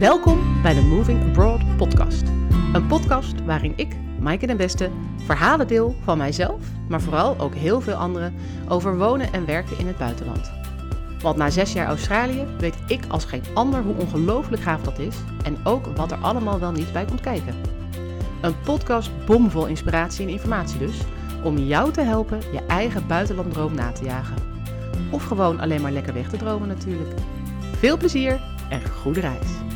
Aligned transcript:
Welkom 0.00 0.62
bij 0.62 0.74
de 0.74 0.80
Moving 0.80 1.22
Abroad 1.28 1.76
podcast. 1.76 2.22
Een 2.72 2.86
podcast 2.86 3.44
waarin 3.44 3.72
ik, 3.76 3.96
Maaike 4.20 4.46
den 4.46 4.56
Beste, 4.56 4.90
verhalen 5.24 5.66
deel 5.66 5.94
van 6.04 6.18
mijzelf, 6.18 6.60
maar 6.88 7.00
vooral 7.00 7.38
ook 7.38 7.54
heel 7.54 7.80
veel 7.80 7.94
anderen 7.94 8.34
over 8.68 8.98
wonen 8.98 9.32
en 9.32 9.46
werken 9.46 9.78
in 9.78 9.86
het 9.86 9.98
buitenland. 9.98 10.52
Want 11.22 11.36
na 11.36 11.50
zes 11.50 11.72
jaar 11.72 11.86
Australië 11.86 12.46
weet 12.58 12.74
ik 12.86 13.04
als 13.08 13.24
geen 13.24 13.42
ander 13.54 13.82
hoe 13.82 13.94
ongelooflijk 13.94 14.62
gaaf 14.62 14.82
dat 14.82 14.98
is 14.98 15.16
en 15.44 15.56
ook 15.64 15.86
wat 15.96 16.10
er 16.10 16.18
allemaal 16.18 16.60
wel 16.60 16.72
niet 16.72 16.92
bij 16.92 17.04
komt 17.04 17.20
kijken. 17.20 17.54
Een 18.40 18.60
podcast 18.60 19.10
bomvol 19.26 19.66
inspiratie 19.66 20.26
en 20.26 20.32
informatie 20.32 20.78
dus, 20.78 21.00
om 21.42 21.58
jou 21.58 21.92
te 21.92 22.02
helpen 22.02 22.40
je 22.52 22.60
eigen 22.66 23.06
buitenlanddroom 23.06 23.74
na 23.74 23.92
te 23.92 24.04
jagen. 24.04 24.36
Of 25.10 25.24
gewoon 25.24 25.60
alleen 25.60 25.80
maar 25.80 25.92
lekker 25.92 26.14
weg 26.14 26.28
te 26.28 26.36
dromen 26.36 26.68
natuurlijk. 26.68 27.14
Veel 27.78 27.96
plezier 27.96 28.40
en 28.68 28.80
goede 28.90 29.20
reis. 29.20 29.69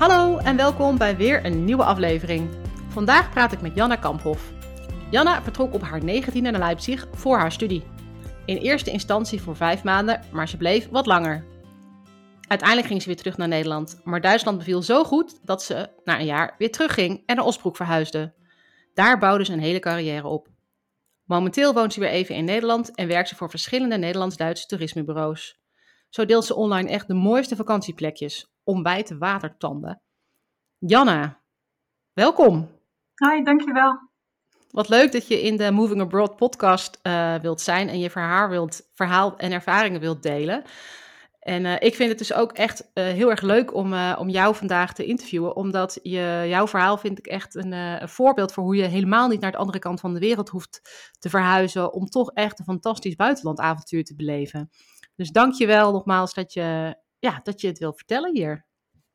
Hallo 0.00 0.38
en 0.38 0.56
welkom 0.56 0.98
bij 0.98 1.16
weer 1.16 1.44
een 1.44 1.64
nieuwe 1.64 1.84
aflevering. 1.84 2.50
Vandaag 2.88 3.30
praat 3.30 3.52
ik 3.52 3.60
met 3.60 3.74
Janna 3.74 3.96
Kamphoff. 3.96 4.52
Janna 5.10 5.42
vertrok 5.42 5.74
op 5.74 5.82
haar 5.82 6.00
19e 6.00 6.40
naar 6.40 6.58
Leipzig 6.58 7.08
voor 7.12 7.38
haar 7.38 7.52
studie. 7.52 7.82
In 8.46 8.56
eerste 8.56 8.90
instantie 8.90 9.40
voor 9.40 9.56
vijf 9.56 9.82
maanden, 9.82 10.24
maar 10.32 10.48
ze 10.48 10.56
bleef 10.56 10.88
wat 10.88 11.06
langer. 11.06 11.44
Uiteindelijk 12.48 12.88
ging 12.88 13.00
ze 13.02 13.08
weer 13.08 13.16
terug 13.16 13.36
naar 13.36 13.48
Nederland, 13.48 14.00
maar 14.04 14.20
Duitsland 14.20 14.58
beviel 14.58 14.82
zo 14.82 15.04
goed 15.04 15.38
dat 15.46 15.62
ze 15.62 15.90
na 16.04 16.18
een 16.18 16.26
jaar 16.26 16.54
weer 16.58 16.70
terugging 16.70 17.22
en 17.26 17.36
naar 17.36 17.44
Osbroek 17.44 17.76
verhuisde. 17.76 18.34
Daar 18.94 19.18
bouwde 19.18 19.44
ze 19.44 19.52
een 19.52 19.60
hele 19.60 19.78
carrière 19.78 20.26
op. 20.26 20.48
Momenteel 21.24 21.74
woont 21.74 21.92
ze 21.92 22.00
weer 22.00 22.08
even 22.08 22.34
in 22.34 22.44
Nederland 22.44 22.94
en 22.94 23.08
werkt 23.08 23.28
ze 23.28 23.36
voor 23.36 23.50
verschillende 23.50 23.98
Nederlands-Duitse 23.98 24.66
toerismebureaus. 24.66 25.59
Zo 26.10 26.24
deelt 26.24 26.44
ze 26.44 26.54
online 26.54 26.88
echt 26.88 27.08
de 27.08 27.14
mooiste 27.14 27.56
vakantieplekjes, 27.56 28.52
ontbijt, 28.64 29.18
watertanden. 29.18 30.02
Janna, 30.78 31.40
welkom. 32.12 32.68
Hi, 33.14 33.42
dankjewel. 33.42 34.08
Wat 34.70 34.88
leuk 34.88 35.12
dat 35.12 35.28
je 35.28 35.42
in 35.42 35.56
de 35.56 35.70
Moving 35.70 36.00
Abroad 36.00 36.36
podcast 36.36 36.98
uh, 37.02 37.34
wilt 37.34 37.60
zijn 37.60 37.88
en 37.88 37.98
je 37.98 38.10
verhaal, 38.10 38.48
wilt, 38.48 38.90
verhaal 38.94 39.36
en 39.36 39.52
ervaringen 39.52 40.00
wilt 40.00 40.22
delen. 40.22 40.62
En 41.38 41.64
uh, 41.64 41.74
ik 41.78 41.94
vind 41.94 42.08
het 42.08 42.18
dus 42.18 42.32
ook 42.32 42.52
echt 42.52 42.80
uh, 42.80 43.04
heel 43.04 43.30
erg 43.30 43.40
leuk 43.40 43.74
om, 43.74 43.94
om 43.94 44.28
jou 44.28 44.54
vandaag 44.54 44.94
te 44.94 45.04
interviewen, 45.04 45.56
omdat 45.56 45.98
je, 46.02 46.44
jouw 46.48 46.68
verhaal 46.68 46.98
vind 46.98 47.18
ik 47.18 47.26
echt 47.26 47.54
een, 47.54 47.72
een, 47.72 48.08
voorbeeld 48.08 48.52
voor 48.52 48.64
hoe 48.64 48.76
je 48.76 48.84
helemaal 48.84 49.28
niet 49.28 49.40
naar 49.40 49.52
de 49.52 49.58
andere 49.58 49.78
kant 49.78 50.00
van 50.00 50.14
de 50.14 50.20
wereld 50.20 50.48
hoeft 50.48 50.80
te 51.18 51.30
verhuizen 51.30 51.92
om 51.92 52.06
toch 52.06 52.30
echt 52.32 52.58
een 52.58 52.64
fantastisch 52.64 53.16
buitenlandavontuur 53.16 54.04
te 54.04 54.16
beleven. 54.16 54.70
Dus 55.20 55.30
dank 55.30 55.54
je 55.54 55.66
wel 55.66 55.92
nogmaals 55.92 56.34
dat 56.34 56.52
je, 56.52 56.96
ja, 57.18 57.40
dat 57.42 57.60
je 57.60 57.66
het 57.66 57.78
wil 57.78 57.92
vertellen 57.92 58.34
hier. 58.34 58.66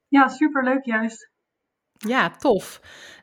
Ja, 0.08 0.28
superleuk 0.28 0.86
juist. 0.86 1.32
Ja, 1.92 2.30
tof. 2.30 2.80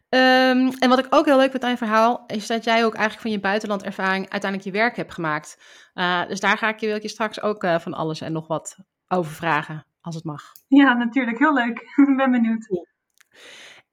Um, 0.09 0.69
en 0.69 0.89
wat 0.89 0.99
ik 0.99 1.07
ook 1.11 1.25
heel 1.25 1.37
leuk 1.37 1.51
vind 1.51 1.63
aan 1.65 1.71
je 1.71 1.77
verhaal, 1.77 2.25
is 2.27 2.47
dat 2.47 2.65
jij 2.65 2.85
ook 2.85 2.93
eigenlijk 2.93 3.23
van 3.23 3.31
je 3.31 3.41
buitenlandervaring 3.41 4.31
uiteindelijk 4.31 4.71
je 4.71 4.79
werk 4.81 4.97
hebt 4.97 5.13
gemaakt. 5.13 5.63
Uh, 5.95 6.27
dus 6.27 6.41
daar 6.41 6.59
ga 6.59 6.69
ik 6.69 6.79
je, 6.79 6.87
wil 6.87 6.97
ik 6.97 7.03
je 7.03 7.09
straks 7.09 7.43
ook 7.43 7.65
uh, 7.65 7.79
van 7.79 7.95
alles 7.95 8.21
en 8.21 8.33
nog 8.33 8.47
wat 8.47 8.79
over 9.09 9.33
vragen, 9.33 9.87
als 10.01 10.15
het 10.15 10.25
mag. 10.25 10.43
Ja, 10.69 10.93
natuurlijk. 10.93 11.39
Heel 11.39 11.55
leuk. 11.55 11.79
Ik 12.09 12.17
ben 12.17 12.31
benieuwd. 12.31 12.87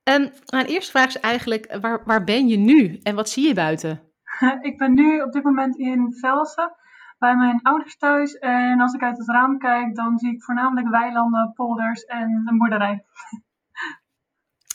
En 0.04 0.34
mijn 0.52 0.66
eerste 0.66 0.92
vraag 0.92 1.08
is 1.08 1.20
eigenlijk, 1.20 1.78
waar, 1.82 2.04
waar 2.06 2.24
ben 2.24 2.48
je 2.48 2.58
nu 2.58 3.00
en 3.04 3.16
wat 3.16 3.30
zie 3.30 3.48
je 3.48 3.54
buiten? 3.54 4.02
ik 4.70 4.78
ben 4.78 4.94
nu 4.94 5.22
op 5.22 5.32
dit 5.32 5.44
moment 5.44 5.78
in 5.78 6.14
Velsen 6.14 6.78
bij 7.20 7.36
mijn 7.36 7.60
ouders 7.62 7.98
thuis. 7.98 8.34
En 8.34 8.82
als 8.82 8.94
ik 8.94 9.04
uit 9.04 9.18
het 9.18 9.28
raam 9.28 9.58
kijk, 9.58 9.96
dan 9.96 10.18
zie 10.18 10.34
ik 10.34 10.44
voornamelijk 10.44 10.90
weilanden, 10.90 11.54
polders 11.54 12.04
en 12.04 12.42
een 12.46 12.58
boerderij. 12.58 13.06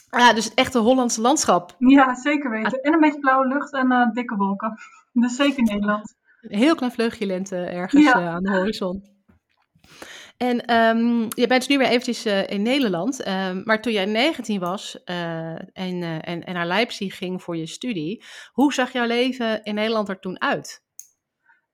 Ja, 0.09 0.33
dus 0.37 0.45
het 0.45 0.53
echte 0.53 0.79
Hollandse 0.79 1.21
landschap. 1.21 1.75
Ja, 1.77 2.15
zeker 2.15 2.49
weten. 2.49 2.81
En 2.81 2.93
een 2.93 2.99
beetje 2.99 3.19
blauwe 3.19 3.47
lucht 3.47 3.73
en 3.73 3.91
uh, 3.91 4.11
dikke 4.11 4.35
wolken. 4.35 4.73
Dus 5.11 5.35
zeker 5.35 5.63
Nederland. 5.63 6.15
Een 6.41 6.57
heel 6.57 6.75
klein 6.75 6.91
vleugje 6.91 7.25
lente 7.25 7.55
ergens 7.55 8.03
ja. 8.03 8.19
uh, 8.19 8.27
aan 8.27 8.43
de 8.43 8.51
horizon. 8.51 9.03
En 10.37 10.75
um, 10.75 11.21
je 11.29 11.47
bent 11.47 11.59
dus 11.59 11.67
nu 11.67 11.77
weer 11.77 11.87
eventjes 11.87 12.25
uh, 12.25 12.49
in 12.49 12.61
Nederland. 12.61 13.27
Um, 13.27 13.61
maar 13.65 13.81
toen 13.81 13.93
jij 13.93 14.05
19 14.05 14.59
was 14.59 15.03
en, 15.03 15.73
en, 15.73 16.43
en 16.43 16.53
naar 16.53 16.65
Leipzig 16.67 17.17
ging 17.17 17.43
voor 17.43 17.57
je 17.57 17.65
studie, 17.65 18.23
hoe 18.51 18.73
zag 18.73 18.91
jouw 18.91 19.05
leven 19.05 19.63
in 19.63 19.75
Nederland 19.75 20.09
er 20.09 20.19
toen 20.19 20.41
uit? 20.41 20.84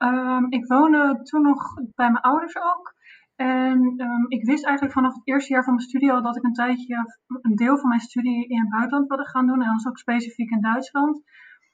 Um, 0.03 0.45
ik 0.49 0.65
woonde 0.67 1.19
toen 1.23 1.41
nog 1.41 1.73
bij 1.95 2.11
mijn 2.11 2.23
ouders 2.23 2.55
ook. 2.57 2.93
En 3.35 3.79
um, 3.97 4.25
ik 4.27 4.45
wist 4.45 4.65
eigenlijk 4.65 4.95
vanaf 4.95 5.13
het 5.13 5.27
eerste 5.27 5.53
jaar 5.53 5.63
van 5.63 5.73
mijn 5.73 5.87
studie 5.87 6.11
al 6.11 6.21
dat 6.21 6.37
ik 6.37 6.43
een 6.43 6.53
tijdje, 6.53 7.19
een 7.41 7.55
deel 7.55 7.77
van 7.77 7.89
mijn 7.89 8.01
studie 8.01 8.47
in 8.47 8.59
het 8.59 8.69
buitenland 8.69 9.07
wilde 9.07 9.27
gaan 9.27 9.47
doen. 9.47 9.61
En 9.61 9.67
dan 9.67 9.87
ook 9.87 9.97
specifiek 9.97 10.49
in 10.49 10.61
Duitsland. 10.61 11.21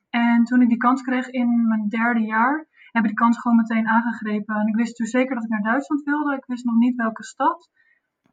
En 0.09 0.43
toen 0.43 0.61
ik 0.61 0.69
die 0.69 0.77
kans 0.77 1.01
kreeg 1.01 1.29
in 1.29 1.67
mijn 1.67 1.89
derde 1.89 2.21
jaar, 2.21 2.67
heb 2.91 3.03
ik 3.03 3.09
die 3.09 3.17
kans 3.17 3.39
gewoon 3.39 3.57
meteen 3.57 3.87
aangegrepen. 3.87 4.55
En 4.55 4.67
ik 4.67 4.75
wist 4.75 4.97
dus 4.97 5.09
zeker 5.09 5.35
dat 5.35 5.43
ik 5.43 5.49
naar 5.49 5.71
Duitsland 5.71 6.03
wilde. 6.03 6.35
Ik 6.35 6.45
wist 6.45 6.65
nog 6.65 6.75
niet 6.75 6.95
welke 6.95 7.23
stad. 7.23 7.69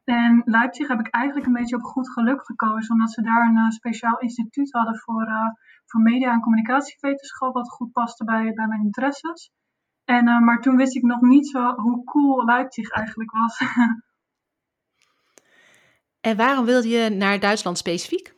En 0.03 0.41
Leipzig 0.45 0.87
heb 0.87 0.99
ik 0.99 1.07
eigenlijk 1.07 1.45
een 1.47 1.53
beetje 1.53 1.75
op 1.75 1.83
goed 1.83 2.11
geluk 2.11 2.45
gekozen, 2.45 2.93
omdat 2.93 3.11
ze 3.11 3.21
daar 3.21 3.47
een 3.47 3.57
uh, 3.57 3.69
speciaal 3.69 4.19
instituut 4.19 4.71
hadden 4.71 4.97
voor, 4.97 5.27
uh, 5.27 5.49
voor 5.85 6.01
media- 6.01 6.31
en 6.31 6.41
communicatiewetenschap, 6.41 7.53
wat 7.53 7.69
goed 7.69 7.91
paste 7.91 8.23
bij 8.23 8.53
mijn 8.53 8.81
interesses. 8.81 9.51
En, 10.05 10.27
uh, 10.27 10.39
maar 10.39 10.61
toen 10.61 10.75
wist 10.75 10.95
ik 10.95 11.03
nog 11.03 11.21
niet 11.21 11.47
zo 11.47 11.75
hoe 11.75 12.03
cool 12.03 12.45
Leipzig 12.45 12.89
eigenlijk 12.89 13.31
was. 13.31 13.59
en 16.29 16.37
waarom 16.37 16.65
wilde 16.65 16.87
je 16.87 17.09
naar 17.09 17.39
Duitsland 17.39 17.77
specifiek? 17.77 18.35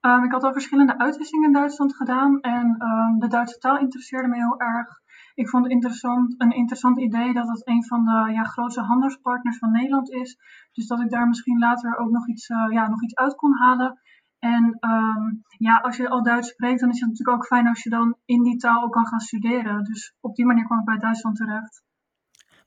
Um, 0.00 0.24
ik 0.24 0.32
had 0.32 0.42
al 0.42 0.52
verschillende 0.52 0.98
uitwisselingen 0.98 1.48
in 1.48 1.54
Duitsland 1.54 1.96
gedaan 1.96 2.40
en 2.40 2.82
um, 2.82 3.18
de 3.18 3.28
Duitse 3.28 3.58
taal 3.58 3.78
interesseerde 3.78 4.28
me 4.28 4.36
heel 4.36 4.60
erg. 4.60 4.88
Ik 5.34 5.48
vond 5.48 5.64
het 5.64 5.72
interessant, 5.72 6.34
een 6.38 6.50
interessant 6.50 7.00
idee 7.00 7.32
dat 7.32 7.48
het 7.48 7.66
een 7.66 7.84
van 7.84 8.04
de 8.04 8.32
ja, 8.32 8.42
grootste 8.42 8.80
handelspartners 8.80 9.58
van 9.58 9.72
Nederland 9.72 10.10
is. 10.10 10.38
Dus 10.72 10.86
dat 10.86 11.00
ik 11.00 11.10
daar 11.10 11.28
misschien 11.28 11.58
later 11.58 11.98
ook 11.98 12.10
nog 12.10 12.28
iets, 12.28 12.48
uh, 12.48 12.72
ja, 12.72 12.88
nog 12.88 13.02
iets 13.02 13.14
uit 13.14 13.34
kon 13.34 13.58
halen. 13.58 14.00
En 14.38 14.78
um, 14.80 15.42
ja, 15.58 15.76
als 15.76 15.96
je 15.96 16.08
al 16.08 16.22
Duits 16.22 16.48
spreekt, 16.48 16.80
dan 16.80 16.90
is 16.90 17.00
het 17.00 17.08
natuurlijk 17.08 17.36
ook 17.36 17.46
fijn 17.46 17.68
als 17.68 17.82
je 17.82 17.90
dan 17.90 18.16
in 18.24 18.42
die 18.42 18.56
taal 18.56 18.82
ook 18.82 18.92
kan 18.92 19.06
gaan 19.06 19.20
studeren. 19.20 19.84
Dus 19.84 20.14
op 20.20 20.34
die 20.34 20.46
manier 20.46 20.64
kwam 20.64 20.78
ik 20.78 20.84
bij 20.84 20.98
Duitsland 20.98 21.36
terecht. 21.36 21.82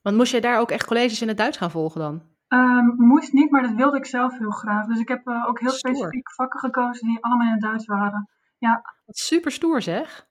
Want 0.02 0.16
moest 0.16 0.32
je 0.32 0.40
daar 0.40 0.58
ook 0.58 0.70
echt 0.70 0.86
colleges 0.86 1.22
in 1.22 1.28
het 1.28 1.36
Duits 1.36 1.56
gaan 1.56 1.70
volgen 1.70 2.00
dan? 2.00 2.22
Um, 2.48 2.94
moest 2.96 3.32
niet, 3.32 3.50
maar 3.50 3.62
dat 3.62 3.74
wilde 3.74 3.96
ik 3.96 4.06
zelf 4.06 4.38
heel 4.38 4.50
graag. 4.50 4.86
Dus 4.86 4.98
ik 4.98 5.08
heb 5.08 5.28
uh, 5.28 5.48
ook 5.48 5.60
heel 5.60 5.70
stoer. 5.70 5.94
specifiek 5.94 6.32
vakken 6.32 6.60
gekozen 6.60 7.06
die 7.06 7.24
allemaal 7.24 7.46
in 7.46 7.52
het 7.52 7.62
Duits 7.62 7.86
waren. 7.86 8.28
Ja. 8.58 8.82
Wat 9.06 9.16
super 9.16 9.52
stoer 9.52 9.82
zeg. 9.82 10.26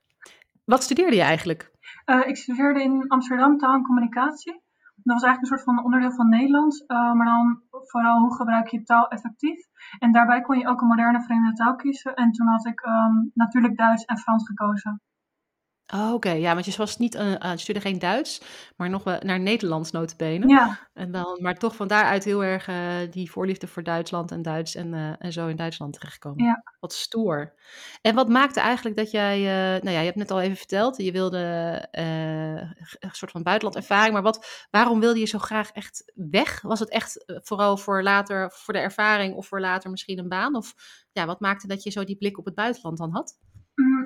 Wat 0.64 0.82
studeerde 0.82 1.16
je 1.16 1.22
eigenlijk? 1.22 1.70
Uh, 2.06 2.26
ik 2.26 2.36
studeerde 2.36 2.82
in 2.82 3.08
Amsterdam 3.08 3.58
taal 3.58 3.74
en 3.74 3.82
communicatie. 3.82 4.52
Dat 4.94 5.14
was 5.14 5.22
eigenlijk 5.22 5.40
een 5.40 5.58
soort 5.58 5.76
van 5.76 5.84
onderdeel 5.84 6.12
van 6.12 6.28
Nederlands, 6.28 6.80
uh, 6.80 7.12
maar 7.12 7.26
dan 7.26 7.62
vooral 7.90 8.18
hoe 8.18 8.34
gebruik 8.34 8.68
je 8.68 8.82
taal 8.82 9.08
effectief. 9.08 9.66
En 9.98 10.12
daarbij 10.12 10.40
kon 10.40 10.58
je 10.58 10.68
ook 10.68 10.80
een 10.80 10.86
moderne 10.86 11.22
vreemde 11.22 11.52
taal 11.52 11.76
kiezen. 11.76 12.14
En 12.14 12.32
toen 12.32 12.46
had 12.46 12.66
ik 12.66 12.80
um, 12.80 13.30
natuurlijk 13.34 13.76
Duits 13.76 14.04
en 14.04 14.18
Frans 14.18 14.46
gekozen. 14.46 15.00
Oh, 15.94 16.06
Oké, 16.06 16.14
okay. 16.14 16.40
ja, 16.40 16.52
want 16.54 16.66
je 16.66 16.76
was 16.76 16.98
niet, 16.98 17.14
uh, 17.14 17.30
uh, 17.30 17.50
studeerde 17.54 17.88
geen 17.88 17.98
Duits, 17.98 18.42
maar 18.76 18.90
nog 18.90 19.04
wel 19.04 19.18
naar 19.20 19.40
Nederlands 19.40 19.90
notabene. 19.90 20.48
Ja. 20.48 20.88
En 20.94 21.12
dan, 21.12 21.38
maar 21.40 21.54
toch 21.54 21.76
van 21.76 21.88
daaruit 21.88 22.24
heel 22.24 22.44
erg 22.44 22.68
uh, 22.68 22.76
die 23.10 23.30
voorliefde 23.30 23.66
voor 23.66 23.82
Duitsland 23.82 24.30
en 24.30 24.42
Duits 24.42 24.74
en, 24.74 25.16
en 25.18 25.32
zo 25.32 25.46
in 25.46 25.56
Duitsland 25.56 25.92
terechtgekomen. 25.92 26.44
Ja. 26.44 26.62
Wat 26.80 26.92
stoer. 26.92 27.54
En 28.00 28.14
wat 28.14 28.28
maakte 28.28 28.60
eigenlijk 28.60 28.96
dat 28.96 29.10
jij, 29.10 29.40
nou 29.82 29.90
ja, 29.90 29.98
je 29.98 30.04
hebt 30.04 30.16
net 30.16 30.30
al 30.30 30.40
even 30.40 30.56
verteld, 30.56 30.96
je 30.96 31.12
wilde 31.12 31.38
een 33.00 33.10
soort 33.10 33.30
van 33.30 33.42
buitenlandervaring, 33.42 34.12
maar 34.12 34.22
wat, 34.22 34.66
waarom 34.70 35.00
wilde 35.00 35.18
je 35.18 35.26
zo 35.26 35.38
graag 35.38 35.70
echt 35.70 36.12
weg? 36.14 36.60
Was 36.62 36.80
het 36.80 36.90
echt 36.90 37.24
vooral 37.26 37.76
voor 37.76 38.02
later, 38.02 38.50
voor 38.54 38.74
de 38.74 38.80
ervaring 38.80 39.34
of 39.34 39.46
voor 39.46 39.60
later 39.60 39.90
misschien 39.90 40.18
een 40.18 40.28
baan? 40.28 40.56
Of 40.56 40.74
ja, 41.12 41.26
wat 41.26 41.40
maakte 41.40 41.66
dat 41.66 41.82
je 41.82 41.90
zo 41.90 42.04
die 42.04 42.16
blik 42.16 42.38
op 42.38 42.44
het 42.44 42.54
buitenland 42.54 42.98
dan 42.98 43.10
had? 43.10 43.38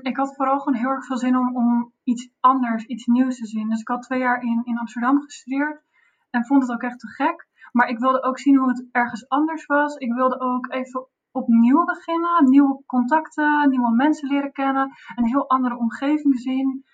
Ik 0.06 0.16
had 0.16 0.34
vooral 0.34 0.58
gewoon 0.58 0.78
heel 0.78 0.90
erg 0.90 1.06
veel 1.06 1.16
zin 1.16 1.36
om, 1.36 1.56
om 1.56 1.92
iets 2.04 2.28
anders, 2.40 2.84
iets 2.84 3.06
nieuws 3.06 3.38
te 3.38 3.46
zien. 3.46 3.68
Dus 3.68 3.80
ik 3.80 3.88
had 3.88 4.02
twee 4.02 4.18
jaar 4.18 4.42
in, 4.42 4.60
in 4.64 4.78
Amsterdam 4.78 5.20
gestudeerd 5.20 5.82
en 6.30 6.44
vond 6.44 6.62
het 6.62 6.72
ook 6.72 6.82
echt 6.82 6.98
te 6.98 7.08
gek. 7.08 7.48
Maar 7.72 7.88
ik 7.88 7.98
wilde 7.98 8.22
ook 8.22 8.38
zien 8.38 8.56
hoe 8.56 8.68
het 8.68 8.88
ergens 8.92 9.28
anders 9.28 9.66
was. 9.66 9.96
Ik 9.96 10.12
wilde 10.12 10.40
ook 10.40 10.72
even 10.72 11.06
opnieuw 11.30 11.84
beginnen, 11.84 12.50
nieuwe 12.50 12.82
contacten, 12.86 13.68
nieuwe 13.68 13.94
mensen 13.94 14.28
leren 14.28 14.52
kennen, 14.52 14.92
een 15.14 15.26
heel 15.26 15.48
andere 15.48 15.76
omgeving 15.76 16.38
zien. 16.38 16.84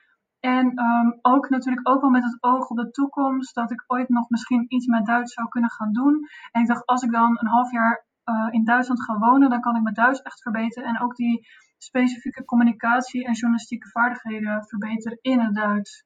En 0.41 0.67
um, 0.85 1.19
ook 1.23 1.49
natuurlijk 1.49 1.89
ook 1.89 2.01
wel 2.01 2.11
met 2.11 2.25
het 2.25 2.43
oog 2.43 2.69
op 2.69 2.77
de 2.77 2.91
toekomst, 2.91 3.55
dat 3.55 3.71
ik 3.71 3.85
ooit 3.87 4.09
nog 4.09 4.29
misschien 4.29 4.65
iets 4.69 4.87
met 4.87 5.07
Duits 5.07 5.35
zou 5.35 5.49
kunnen 5.49 5.71
gaan 5.71 5.93
doen. 5.93 6.29
En 6.51 6.61
ik 6.61 6.67
dacht, 6.67 6.87
als 6.87 7.03
ik 7.03 7.11
dan 7.11 7.39
een 7.41 7.49
half 7.49 7.73
jaar 7.73 8.07
uh, 8.25 8.49
in 8.51 8.65
Duitsland 8.65 9.03
ga 9.05 9.19
wonen, 9.19 9.51
dan 9.51 9.61
kan 9.61 9.77
ik 9.77 9.83
mijn 9.83 9.95
Duits 9.95 10.23
echt 10.23 10.43
verbeteren. 10.43 10.89
En 10.89 11.01
ook 11.01 11.17
die 11.17 11.47
specifieke 11.83 12.45
communicatie 12.45 13.25
en 13.25 13.33
journalistieke 13.33 13.89
vaardigheden 13.89 14.65
verbeteren 14.65 15.19
in 15.21 15.41
het 15.41 15.55
Duits. 15.55 16.05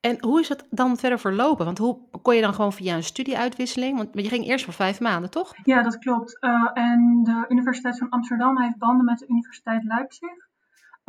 En 0.00 0.16
hoe 0.20 0.40
is 0.40 0.48
het 0.48 0.66
dan 0.70 0.96
verder 0.96 1.18
verlopen? 1.18 1.64
Want 1.64 1.78
hoe 1.78 1.98
kon 2.22 2.34
je 2.34 2.40
dan 2.40 2.54
gewoon 2.54 2.72
via 2.72 2.94
een 2.94 3.02
studieuitwisseling? 3.02 3.96
Want 3.96 4.08
je 4.12 4.28
ging 4.28 4.46
eerst 4.46 4.64
voor 4.64 4.74
vijf 4.74 5.00
maanden, 5.00 5.30
toch? 5.30 5.54
Ja, 5.62 5.82
dat 5.82 5.98
klopt. 5.98 6.44
Uh, 6.44 6.70
en 6.72 7.20
de 7.22 7.44
Universiteit 7.48 7.98
van 7.98 8.08
Amsterdam 8.08 8.60
heeft 8.60 8.78
banden 8.78 9.04
met 9.04 9.18
de 9.18 9.26
Universiteit 9.28 9.84
Leipzig. 9.84 10.45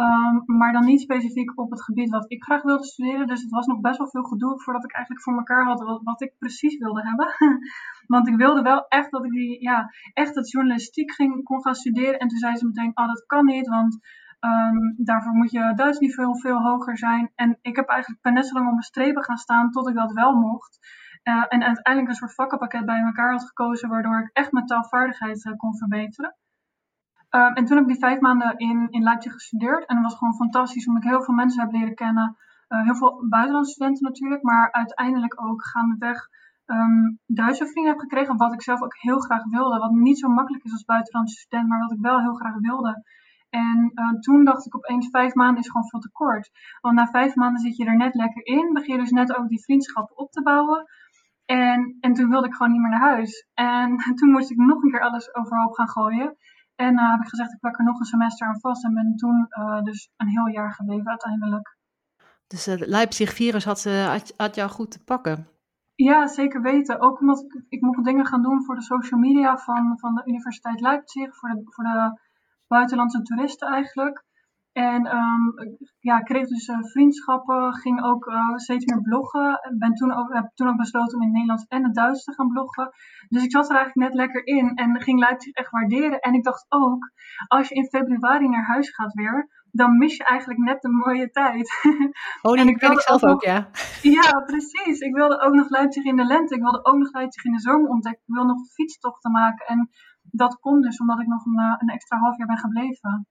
Um, 0.01 0.43
maar 0.45 0.73
dan 0.73 0.85
niet 0.85 1.01
specifiek 1.01 1.59
op 1.59 1.71
het 1.71 1.83
gebied 1.83 2.09
wat 2.09 2.31
ik 2.31 2.43
graag 2.43 2.61
wilde 2.61 2.83
studeren. 2.83 3.27
Dus 3.27 3.41
het 3.41 3.51
was 3.51 3.65
nog 3.65 3.79
best 3.79 3.97
wel 3.97 4.09
veel 4.09 4.23
gedoe 4.23 4.61
voordat 4.61 4.83
ik 4.83 4.91
eigenlijk 4.91 5.23
voor 5.23 5.37
elkaar 5.37 5.65
had 5.65 6.01
wat, 6.03 6.21
ik 6.21 6.33
precies 6.37 6.77
wilde 6.77 7.01
hebben. 7.01 7.27
Want 8.13 8.27
ik 8.27 8.35
wilde 8.35 8.61
wel 8.61 8.85
echt 8.87 9.11
dat 9.11 9.25
ik 9.25 9.31
die, 9.31 9.61
ja, 9.61 9.89
echt 10.13 10.35
het 10.35 10.51
journalistiek 10.51 11.11
ging, 11.11 11.43
kon 11.43 11.61
gaan 11.61 11.75
studeren. 11.75 12.19
En 12.19 12.27
toen 12.27 12.37
zei 12.37 12.55
ze 12.55 12.65
meteen, 12.65 12.91
oh 12.93 13.07
dat 13.07 13.25
kan 13.25 13.45
niet, 13.45 13.67
want 13.67 13.99
um, 14.39 14.95
daarvoor 14.97 15.33
moet 15.33 15.51
je 15.51 15.73
Duits 15.75 15.99
niveau 15.99 16.39
veel 16.39 16.61
hoger 16.61 16.97
zijn. 16.97 17.31
En 17.35 17.57
ik 17.61 17.75
heb 17.75 17.87
eigenlijk 17.87 18.21
ben 18.21 18.33
net 18.33 18.47
zo 18.47 18.53
lang 18.53 18.65
op 18.65 18.71
mijn 18.71 18.83
strepen 18.83 19.23
gaan 19.23 19.37
staan 19.37 19.71
tot 19.71 19.89
ik 19.89 19.95
dat 19.95 20.11
wel 20.11 20.35
mocht. 20.35 20.79
Uh, 21.23 21.45
en 21.47 21.63
uiteindelijk 21.63 22.07
een 22.07 22.19
soort 22.19 22.33
vakkenpakket 22.33 22.85
bij 22.85 22.99
elkaar 22.99 23.31
had 23.31 23.47
gekozen, 23.47 23.89
waardoor 23.89 24.19
ik 24.19 24.29
echt 24.33 24.51
mijn 24.51 24.65
taalvaardigheid 24.65 25.45
uh, 25.45 25.53
kon 25.55 25.77
verbeteren. 25.77 26.35
Um, 27.29 27.53
en 27.53 27.65
toen 27.65 27.77
heb 27.77 27.85
ik 27.85 27.91
die 27.93 28.07
vijf 28.07 28.19
maanden 28.19 28.57
in, 28.57 28.87
in 28.89 29.03
Leipzig 29.03 29.33
gestudeerd. 29.33 29.85
En 29.85 29.95
dat 29.95 30.03
was 30.03 30.17
gewoon 30.17 30.35
fantastisch, 30.35 30.87
omdat 30.87 31.03
ik 31.03 31.09
heel 31.09 31.23
veel 31.23 31.33
mensen 31.33 31.61
heb 31.61 31.71
leren 31.71 31.95
kennen. 31.95 32.37
Uh, 32.69 32.83
heel 32.83 32.95
veel 32.95 33.25
buitenlandse 33.29 33.71
studenten 33.71 34.03
natuurlijk, 34.03 34.43
maar 34.43 34.71
uiteindelijk 34.71 35.41
ook 35.45 35.65
gaandeweg 35.65 36.27
um, 36.65 37.19
Duitse 37.25 37.67
vrienden 37.67 37.91
heb 37.91 38.01
gekregen. 38.01 38.37
Wat 38.37 38.53
ik 38.53 38.61
zelf 38.61 38.81
ook 38.81 38.95
heel 38.97 39.19
graag 39.19 39.43
wilde. 39.43 39.79
Wat 39.79 39.91
niet 39.91 40.19
zo 40.19 40.29
makkelijk 40.29 40.63
is 40.63 40.71
als 40.71 40.83
buitenlandse 40.83 41.39
student, 41.39 41.67
maar 41.67 41.79
wat 41.79 41.91
ik 41.91 42.01
wel 42.01 42.19
heel 42.19 42.33
graag 42.33 42.59
wilde. 42.59 43.03
En 43.49 43.91
uh, 43.93 44.19
toen 44.19 44.43
dacht 44.43 44.65
ik 44.65 44.75
opeens, 44.75 45.09
vijf 45.09 45.33
maanden 45.33 45.63
is 45.63 45.69
gewoon 45.69 45.87
veel 45.87 45.99
te 45.99 46.11
kort. 46.11 46.49
Want 46.81 46.95
na 46.95 47.07
vijf 47.07 47.35
maanden 47.35 47.61
zit 47.61 47.77
je 47.77 47.85
er 47.85 47.97
net 47.97 48.15
lekker 48.15 48.45
in. 48.45 48.73
Begin 48.73 48.95
je 48.95 49.01
dus 49.01 49.11
net 49.11 49.37
ook 49.37 49.47
die 49.47 49.63
vriendschappen 49.63 50.17
op 50.17 50.31
te 50.31 50.41
bouwen. 50.41 50.85
En, 51.45 51.97
en 51.99 52.13
toen 52.13 52.29
wilde 52.29 52.47
ik 52.47 52.53
gewoon 52.53 52.71
niet 52.71 52.81
meer 52.81 52.89
naar 52.89 53.09
huis. 53.09 53.47
En 53.53 53.97
toen 54.17 54.31
moest 54.31 54.51
ik 54.51 54.57
nog 54.57 54.83
een 54.83 54.91
keer 54.91 55.01
alles 55.01 55.35
overhoop 55.35 55.73
gaan 55.73 55.89
gooien. 55.89 56.37
En 56.85 56.93
uh, 56.93 57.11
heb 57.11 57.21
ik 57.21 57.27
gezegd, 57.27 57.53
ik 57.53 57.59
plak 57.59 57.77
er 57.77 57.85
nog 57.85 57.99
een 57.99 58.05
semester 58.05 58.47
aan 58.47 58.59
vast. 58.59 58.83
En 58.83 58.93
ben 58.93 59.15
toen 59.15 59.45
uh, 59.49 59.81
dus 59.81 60.09
een 60.17 60.27
heel 60.27 60.47
jaar 60.47 60.73
gebleven 60.73 61.09
uiteindelijk. 61.09 61.77
Dus 62.47 62.65
het 62.65 62.81
uh, 62.81 62.87
Leipzig-virus 62.87 63.65
had, 63.65 63.83
had, 63.83 64.33
had, 64.37 64.55
jou 64.55 64.69
goed 64.69 64.91
te 64.91 65.03
pakken? 65.03 65.47
Ja, 65.95 66.27
zeker 66.27 66.61
weten. 66.61 66.99
Ook 66.99 67.19
omdat 67.19 67.39
ik, 67.39 67.65
ik 67.69 67.81
mocht 67.81 68.03
dingen 68.03 68.25
gaan 68.25 68.41
doen 68.41 68.63
voor 68.63 68.75
de 68.75 68.81
social 68.81 69.19
media 69.19 69.57
van, 69.57 69.99
van 69.99 70.15
de 70.15 70.21
Universiteit 70.25 70.81
Leipzig. 70.81 71.35
Voor 71.35 71.49
de, 71.49 71.61
voor 71.63 71.83
de 71.83 72.19
buitenlandse 72.67 73.21
toeristen 73.21 73.67
eigenlijk. 73.67 74.25
En 74.77 75.15
um, 75.15 75.53
ja, 75.99 76.19
ik 76.19 76.25
kreeg 76.25 76.47
dus 76.47 76.67
uh, 76.67 76.77
vriendschappen, 76.81 77.73
ging 77.73 78.03
ook 78.03 78.25
uh, 78.25 78.55
steeds 78.55 78.85
meer 78.85 79.01
bloggen. 79.01 79.59
Ben 79.77 79.93
toen 79.93 80.13
ook, 80.13 80.33
heb 80.33 80.51
toen 80.53 80.67
ook 80.67 80.77
besloten 80.77 81.17
om 81.17 81.21
in 81.21 81.27
het 81.27 81.35
Nederlands 81.37 81.65
en 81.67 81.83
het 81.83 81.95
Duits 81.95 82.23
te 82.23 82.33
gaan 82.33 82.47
bloggen. 82.47 82.89
Dus 83.27 83.43
ik 83.43 83.51
zat 83.51 83.69
er 83.69 83.75
eigenlijk 83.75 84.07
net 84.07 84.17
lekker 84.17 84.45
in 84.45 84.75
en 84.75 85.01
ging 85.01 85.19
Leipzig 85.19 85.53
echt 85.53 85.71
waarderen. 85.71 86.19
En 86.19 86.33
ik 86.33 86.43
dacht 86.43 86.65
ook, 86.69 87.11
als 87.47 87.69
je 87.69 87.75
in 87.75 87.87
februari 87.87 88.47
naar 88.47 88.65
huis 88.65 88.89
gaat 88.89 89.13
weer, 89.13 89.49
dan 89.71 89.97
mis 89.97 90.17
je 90.17 90.23
eigenlijk 90.23 90.59
net 90.59 90.81
de 90.81 90.89
mooie 90.89 91.29
tijd. 91.29 91.69
Oh, 92.41 92.51
die 92.51 92.61
en 92.61 92.67
ik 92.67 92.81
ik 92.81 93.01
zelf 93.01 93.23
ook, 93.23 93.29
ook, 93.29 93.43
ja. 93.43 93.69
Ja, 94.01 94.31
precies. 94.45 94.99
Ik 94.99 95.13
wilde 95.13 95.41
ook 95.41 95.53
nog 95.53 95.69
Leipzig 95.69 96.03
in 96.03 96.15
de 96.15 96.25
lente. 96.25 96.55
Ik 96.55 96.61
wilde 96.61 96.85
ook 96.85 96.97
nog 96.97 97.11
Leipzig 97.11 97.43
in 97.43 97.51
de 97.51 97.59
zomer 97.59 97.89
ontdekken. 97.89 98.23
Ik 98.25 98.33
wil 98.33 98.45
nog 98.45 98.67
fietstochten 98.73 99.31
maken. 99.31 99.65
En 99.65 99.89
dat 100.21 100.59
kon 100.59 100.81
dus 100.81 100.99
omdat 100.99 101.19
ik 101.19 101.27
nog 101.27 101.45
een, 101.45 101.59
eh, 101.59 101.75
een 101.77 101.89
extra 101.89 102.17
half 102.17 102.37
jaar 102.37 102.47
ben 102.47 102.57
gebleven. 102.57 103.27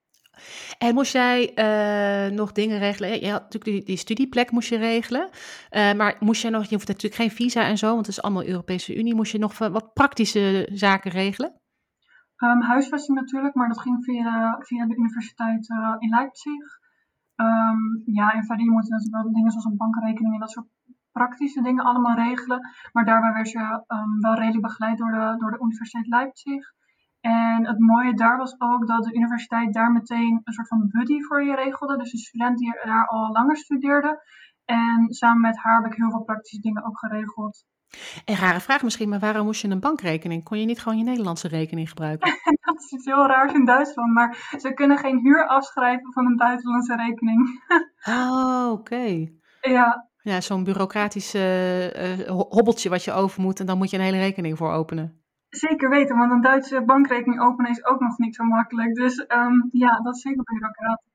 En 0.79 0.95
moest 0.95 1.13
jij 1.13 1.53
uh, 1.55 2.37
nog 2.37 2.53
dingen 2.53 2.79
regelen? 2.79 3.21
Je 3.21 3.31
had 3.31 3.43
natuurlijk 3.43 3.65
die, 3.65 3.85
die 3.85 3.97
studieplek 3.97 4.51
moest 4.51 4.69
je 4.69 4.77
regelen. 4.77 5.29
Uh, 5.71 5.93
maar 5.93 6.17
moest 6.21 6.43
jij 6.43 6.51
nog, 6.51 6.65
je 6.65 6.75
hoeft 6.75 6.89
natuurlijk 6.89 7.23
geen 7.23 7.31
visa 7.31 7.63
en 7.63 7.79
zo, 7.79 7.87
want 7.87 8.07
het 8.07 8.17
is 8.17 8.23
allemaal 8.23 8.47
Europese 8.47 8.97
Unie. 8.97 9.15
Moest 9.15 9.33
je 9.33 9.39
nog 9.39 9.59
wat 9.59 9.93
praktische 9.93 10.69
zaken 10.73 11.11
regelen? 11.11 11.61
Um, 12.37 12.63
huisvesting 12.63 13.19
natuurlijk, 13.19 13.55
maar 13.55 13.69
dat 13.69 13.81
ging 13.81 14.05
via, 14.05 14.57
via 14.59 14.87
de 14.87 14.97
universiteit 14.97 15.71
uh, 15.71 15.95
in 15.99 16.09
Leipzig. 16.09 16.63
Um, 17.37 18.03
ja, 18.05 18.33
en 18.33 18.45
verder 18.45 18.65
je 18.65 18.71
natuurlijk 18.71 19.11
wel 19.11 19.33
dingen 19.33 19.51
zoals 19.51 19.65
een 19.65 19.77
bankrekening 19.77 20.35
en 20.35 20.41
dat 20.41 20.51
soort 20.51 20.67
praktische 21.13 21.63
dingen 21.63 21.85
allemaal 21.85 22.17
regelen. 22.17 22.61
Maar 22.93 23.05
daarbij 23.05 23.33
werd 23.33 23.51
je 23.51 23.85
um, 23.87 24.21
wel 24.21 24.35
redelijk 24.35 24.63
begeleid 24.63 24.99
door 24.99 25.11
de, 25.11 25.35
door 25.39 25.51
de 25.51 25.61
Universiteit 25.61 26.07
Leipzig. 26.07 26.75
En 27.27 27.67
het 27.67 27.79
mooie 27.79 28.15
daar 28.15 28.37
was 28.37 28.55
ook 28.59 28.87
dat 28.87 29.05
de 29.05 29.15
universiteit 29.15 29.73
daar 29.73 29.93
meteen 29.93 30.41
een 30.45 30.53
soort 30.53 30.69
van 30.69 30.89
buddy 30.89 31.21
voor 31.21 31.45
je 31.45 31.55
regelde. 31.55 31.97
Dus 31.97 32.13
een 32.13 32.19
student 32.19 32.59
die 32.59 32.73
daar 32.85 33.07
al 33.07 33.33
langer 33.33 33.57
studeerde. 33.57 34.23
En 34.65 35.07
samen 35.09 35.41
met 35.41 35.59
haar 35.59 35.83
heb 35.83 35.93
ik 35.93 35.99
heel 35.99 36.11
veel 36.11 36.25
praktische 36.25 36.61
dingen 36.61 36.85
ook 36.85 36.99
geregeld. 36.99 37.65
En 38.25 38.37
rare 38.37 38.61
vraag 38.61 38.83
misschien, 38.83 39.09
maar 39.09 39.19
waarom 39.19 39.45
moest 39.45 39.63
je 39.63 39.69
een 39.69 39.81
bankrekening? 39.81 40.45
Kon 40.45 40.61
je 40.61 40.67
niet 40.67 40.81
gewoon 40.81 40.99
je 40.99 41.05
Nederlandse 41.05 41.49
rekening 41.49 41.89
gebruiken? 41.89 42.31
dat 42.67 42.83
is 42.83 42.93
iets 42.93 43.05
heel 43.05 43.27
raars 43.27 43.53
in 43.53 43.65
Duitsland, 43.65 44.13
maar 44.13 44.57
ze 44.59 44.73
kunnen 44.75 44.99
geen 44.99 45.19
huur 45.19 45.47
afschrijven 45.47 46.13
van 46.13 46.27
een 46.27 46.37
buitenlandse 46.37 46.97
rekening. 46.97 47.63
oh, 48.09 48.71
oké. 48.79 49.29
Ja. 49.61 50.09
Ja, 50.23 50.41
zo'n 50.41 50.65
bureaucratisch 50.65 51.35
uh, 51.35 52.29
hobbeltje 52.29 52.89
wat 52.89 53.05
je 53.05 53.13
over 53.13 53.43
moet 53.43 53.61
en 53.61 53.67
dan 53.67 53.79
moet 53.79 53.91
je 53.91 53.97
een 53.97 54.03
hele 54.03 54.19
rekening 54.19 54.57
voor 54.57 54.71
openen. 54.71 55.26
Zeker 55.57 55.89
weten, 55.89 56.17
want 56.17 56.33
een 56.33 56.41
Duitse 56.41 56.85
bankrekening 56.85 57.41
openen 57.43 57.71
is 57.71 57.85
ook 57.85 58.01
nog 58.01 58.19
niet 58.19 58.35
zo 58.35 58.45
makkelijk. 58.45 58.95
Dus 58.95 59.25
um, 59.29 59.69
ja, 59.73 60.01
dat 60.03 60.15
is 60.15 60.21
zeker 60.21 60.43
bureaucratisch. 60.43 61.15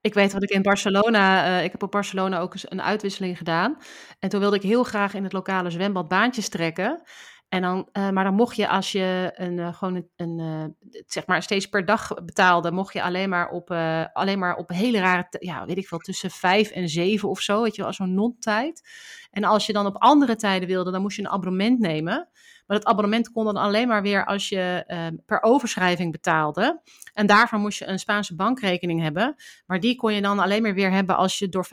Ik 0.00 0.14
weet 0.14 0.32
wat 0.32 0.42
ik 0.42 0.50
in 0.50 0.62
Barcelona, 0.62 1.46
uh, 1.46 1.64
ik 1.64 1.72
heb 1.72 1.82
op 1.82 1.90
Barcelona 1.90 2.38
ook 2.38 2.52
eens 2.52 2.70
een 2.70 2.82
uitwisseling 2.82 3.38
gedaan. 3.38 3.76
En 4.18 4.28
toen 4.28 4.40
wilde 4.40 4.56
ik 4.56 4.62
heel 4.62 4.84
graag 4.84 5.14
in 5.14 5.22
het 5.22 5.32
lokale 5.32 5.70
zwembad 5.70 6.08
baantjes 6.08 6.48
trekken. 6.48 7.02
En 7.48 7.62
dan, 7.62 7.88
uh, 7.92 8.10
maar 8.10 8.24
dan 8.24 8.34
mocht 8.34 8.56
je 8.56 8.68
als 8.68 8.92
je 8.92 9.32
een, 9.34 9.58
uh, 9.58 9.74
gewoon 9.74 10.08
een, 10.16 10.76
zeg 11.06 11.26
maar 11.26 11.42
steeds 11.42 11.66
per 11.66 11.84
dag 11.84 12.14
betaalde, 12.24 12.72
mocht 12.72 12.92
je 12.92 13.02
alleen 13.02 13.28
maar 13.28 13.48
op, 13.48 13.70
alleen 14.12 14.38
maar 14.38 14.56
op 14.56 14.68
hele 14.68 14.98
rare, 14.98 15.26
ja, 15.38 15.66
weet 15.66 15.78
ik 15.78 15.88
veel, 15.88 15.98
tussen 15.98 16.30
vijf 16.30 16.70
en 16.70 16.88
zeven 16.88 17.28
of 17.28 17.40
zo, 17.40 17.62
weet 17.62 17.76
je 17.76 17.82
wel, 17.82 17.92
zo'n 17.92 18.14
non-tijd. 18.14 18.88
En 19.30 19.44
als 19.44 19.66
je 19.66 19.72
dan 19.72 19.86
op 19.86 19.96
andere 19.96 20.36
tijden 20.36 20.68
wilde, 20.68 20.90
dan 20.90 21.02
moest 21.02 21.16
je 21.16 21.22
een 21.22 21.28
abonnement 21.28 21.78
nemen. 21.78 22.28
Maar 22.66 22.76
dat 22.76 22.86
abonnement 22.86 23.30
kon 23.30 23.44
dan 23.44 23.56
alleen 23.56 23.88
maar 23.88 24.02
weer 24.02 24.26
als 24.26 24.48
je 24.48 24.84
uh, 24.88 25.06
per 25.26 25.42
overschrijving 25.42 26.12
betaalde. 26.12 26.80
En 27.14 27.26
daarvoor 27.26 27.58
moest 27.58 27.78
je 27.78 27.86
een 27.86 27.98
Spaanse 27.98 28.34
bankrekening 28.34 29.02
hebben. 29.02 29.34
Maar 29.66 29.80
die 29.80 29.96
kon 29.96 30.12
je 30.12 30.22
dan 30.22 30.38
alleen 30.38 30.62
maar 30.62 30.74
weer 30.74 30.90
hebben 30.90 31.16
als 31.16 31.38
je 31.38 31.48
door 31.48 31.66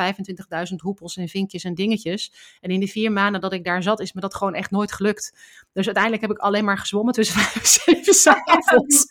25.000 0.69 0.75
hoepels 0.77 1.17
en 1.17 1.27
vinkjes 1.27 1.63
en 1.63 1.73
dingetjes. 1.73 2.33
En 2.59 2.69
in 2.69 2.79
de 2.79 2.87
vier 2.87 3.11
maanden 3.11 3.41
dat 3.41 3.53
ik 3.53 3.63
daar 3.63 3.83
zat, 3.83 3.99
is 3.99 4.13
me 4.13 4.21
dat 4.21 4.35
gewoon 4.35 4.53
echt 4.53 4.71
nooit 4.71 4.91
gelukt. 4.91 5.33
Dus 5.73 5.85
uiteindelijk 5.85 6.23
heb 6.23 6.31
ik 6.31 6.37
alleen 6.37 6.65
maar 6.65 6.77
gezwommen 6.77 7.13
tussen 7.13 7.35
vijf 7.39 7.55
en 7.55 7.65
zeven 7.65 8.13
s'avonds. 8.13 9.05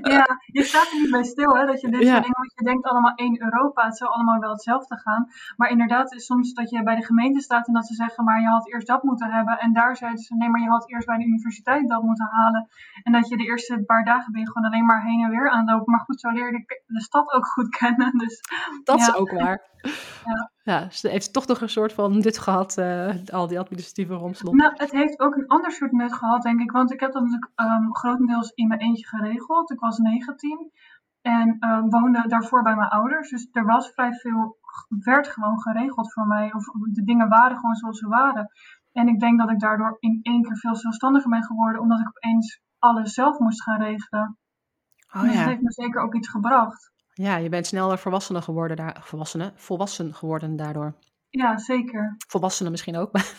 Ja, 0.00 0.26
je 0.46 0.62
staat 0.62 0.90
er 0.92 1.00
niet 1.00 1.10
bij 1.10 1.24
stil, 1.24 1.56
hè? 1.56 1.66
Dat 1.66 1.80
je 1.80 1.90
dit 1.90 2.02
ja. 2.02 2.12
soort 2.12 2.22
dingen, 2.22 2.52
je 2.54 2.64
denkt 2.64 2.86
allemaal 2.86 3.14
één 3.14 3.42
Europa, 3.42 3.84
het 3.84 3.96
zou 3.96 4.10
allemaal 4.10 4.40
wel 4.40 4.50
hetzelfde 4.50 4.96
gaan. 4.98 5.28
Maar 5.56 5.70
inderdaad 5.70 6.14
is 6.14 6.26
soms 6.26 6.52
dat 6.52 6.70
je 6.70 6.82
bij 6.82 6.96
de 6.96 7.04
gemeente 7.04 7.40
staat 7.40 7.66
en 7.66 7.72
dat 7.72 7.86
ze 7.86 7.94
zeggen, 7.94 8.24
maar 8.24 8.40
je 8.40 8.46
had 8.46 8.72
eerst 8.72 8.86
dat 8.86 9.02
moeten 9.02 9.30
hebben. 9.32 9.58
En 9.58 9.72
daar 9.72 9.96
zeiden 9.96 10.22
ze, 10.22 10.34
nee, 10.34 10.48
maar 10.48 10.60
je 10.60 10.68
had 10.68 10.90
eerst 10.90 11.06
bij 11.06 11.16
de 11.16 11.24
universiteit 11.24 11.88
dat 11.88 12.02
moeten 12.02 12.28
halen. 12.30 12.68
En 13.02 13.12
dat 13.12 13.28
je 13.28 13.36
de 13.36 13.44
eerste 13.44 13.82
paar 13.86 14.04
dagen 14.04 14.32
ben 14.32 14.40
je 14.40 14.50
gewoon 14.50 14.70
alleen 14.70 14.86
maar 14.86 15.02
heen 15.02 15.24
en 15.24 15.30
weer 15.30 15.39
aanlopen. 15.48 15.92
Maar 15.92 16.00
goed, 16.00 16.20
zo 16.20 16.28
leerde 16.28 16.56
ik 16.56 16.82
de 16.86 17.00
stad 17.00 17.32
ook 17.32 17.46
goed 17.46 17.68
kennen. 17.78 18.18
Dus, 18.18 18.40
dat 18.84 18.98
ja. 18.98 19.06
is 19.06 19.14
ook 19.14 19.30
waar. 19.30 19.68
Ja. 20.24 20.50
ja, 20.62 20.90
ze 20.90 21.08
heeft 21.08 21.32
toch 21.32 21.46
nog 21.46 21.60
een 21.60 21.68
soort 21.68 21.92
van 21.92 22.18
nut 22.18 22.38
gehad, 22.38 22.76
uh, 22.78 23.14
al 23.32 23.46
die 23.46 23.58
administratieve 23.58 24.14
romslomp. 24.14 24.56
Nou, 24.56 24.72
het 24.74 24.90
heeft 24.90 25.20
ook 25.20 25.36
een 25.36 25.46
ander 25.46 25.72
soort 25.72 25.92
nut 25.92 26.14
gehad, 26.14 26.42
denk 26.42 26.60
ik. 26.60 26.70
Want 26.70 26.92
ik 26.92 27.00
heb 27.00 27.12
dat 27.12 27.22
natuurlijk 27.22 27.50
um, 27.56 27.94
grotendeels 27.94 28.50
in 28.50 28.68
mijn 28.68 28.80
eentje 28.80 29.06
geregeld. 29.06 29.70
Ik 29.70 29.80
was 29.80 29.98
19 29.98 30.70
en 31.22 31.56
um, 31.60 31.90
woonde 31.90 32.28
daarvoor 32.28 32.62
bij 32.62 32.74
mijn 32.74 32.88
ouders. 32.88 33.30
Dus 33.30 33.48
er 33.52 33.64
was 33.64 33.90
vrij 33.90 34.12
veel, 34.12 34.56
werd 34.88 35.28
gewoon 35.28 35.60
geregeld 35.60 36.12
voor 36.12 36.26
mij. 36.26 36.52
Of 36.52 36.64
de 36.92 37.04
dingen 37.04 37.28
waren 37.28 37.56
gewoon 37.56 37.74
zoals 37.74 37.98
ze 37.98 38.08
waren. 38.08 38.50
En 38.92 39.08
ik 39.08 39.20
denk 39.20 39.38
dat 39.38 39.50
ik 39.50 39.60
daardoor 39.60 39.96
in 40.00 40.18
één 40.22 40.42
keer 40.42 40.56
veel 40.56 40.76
zelfstandiger 40.76 41.30
ben 41.30 41.44
geworden, 41.44 41.80
omdat 41.80 42.00
ik 42.00 42.08
opeens 42.08 42.60
alles 42.78 43.12
zelf 43.12 43.38
moest 43.38 43.62
gaan 43.62 43.82
regelen. 43.82 44.38
Oh, 45.12 45.22
dus 45.22 45.32
ja. 45.32 45.38
dat 45.38 45.48
heeft 45.48 45.60
me 45.60 45.72
zeker 45.72 46.00
ook 46.02 46.14
iets 46.14 46.28
gebracht. 46.28 46.90
Ja, 47.12 47.36
je 47.36 47.48
bent 47.48 47.66
sneller 47.66 47.98
volwassenen 47.98 48.42
geworden, 48.42 48.76
daar, 48.76 49.00
volwassenen, 49.02 49.52
volwassen 49.56 50.14
geworden 50.14 50.56
daardoor. 50.56 50.94
Ja, 51.28 51.58
zeker. 51.58 52.14
Volwassenen 52.28 52.70
misschien 52.70 52.96
ook, 52.96 53.12
maar 53.12 53.34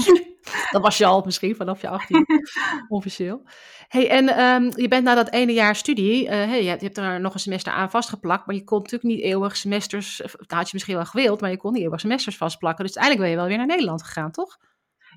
dat 0.70 0.82
was 0.82 0.98
je 0.98 1.06
al 1.06 1.22
misschien 1.24 1.56
vanaf 1.56 1.80
je 1.80 1.88
18, 1.88 2.26
officieel. 2.88 3.42
Hey, 3.88 4.10
en 4.10 4.40
um, 4.40 4.72
je 4.74 4.88
bent 4.88 5.04
na 5.04 5.14
dat 5.14 5.32
ene 5.32 5.52
jaar 5.52 5.76
studie, 5.76 6.24
uh, 6.24 6.30
hey, 6.30 6.64
je, 6.64 6.68
hebt 6.68 6.98
er 6.98 7.20
nog 7.20 7.34
een 7.34 7.40
semester 7.40 7.72
aan 7.72 7.90
vastgeplakt, 7.90 8.46
maar 8.46 8.54
je 8.54 8.64
kon 8.64 8.78
natuurlijk 8.78 9.14
niet 9.14 9.22
eeuwig 9.22 9.56
semesters, 9.56 10.16
dat 10.16 10.50
had 10.50 10.66
je 10.66 10.70
misschien 10.72 10.94
wel 10.94 11.04
gewild, 11.04 11.40
maar 11.40 11.50
je 11.50 11.56
kon 11.56 11.72
niet 11.72 11.82
eeuwig 11.82 12.00
semesters 12.00 12.36
vastplakken. 12.36 12.84
Dus 12.84 12.94
eigenlijk 12.94 13.24
ben 13.24 13.30
je 13.30 13.40
wel 13.40 13.56
weer 13.56 13.66
naar 13.66 13.76
Nederland 13.76 14.02
gegaan, 14.02 14.30
toch? 14.30 14.58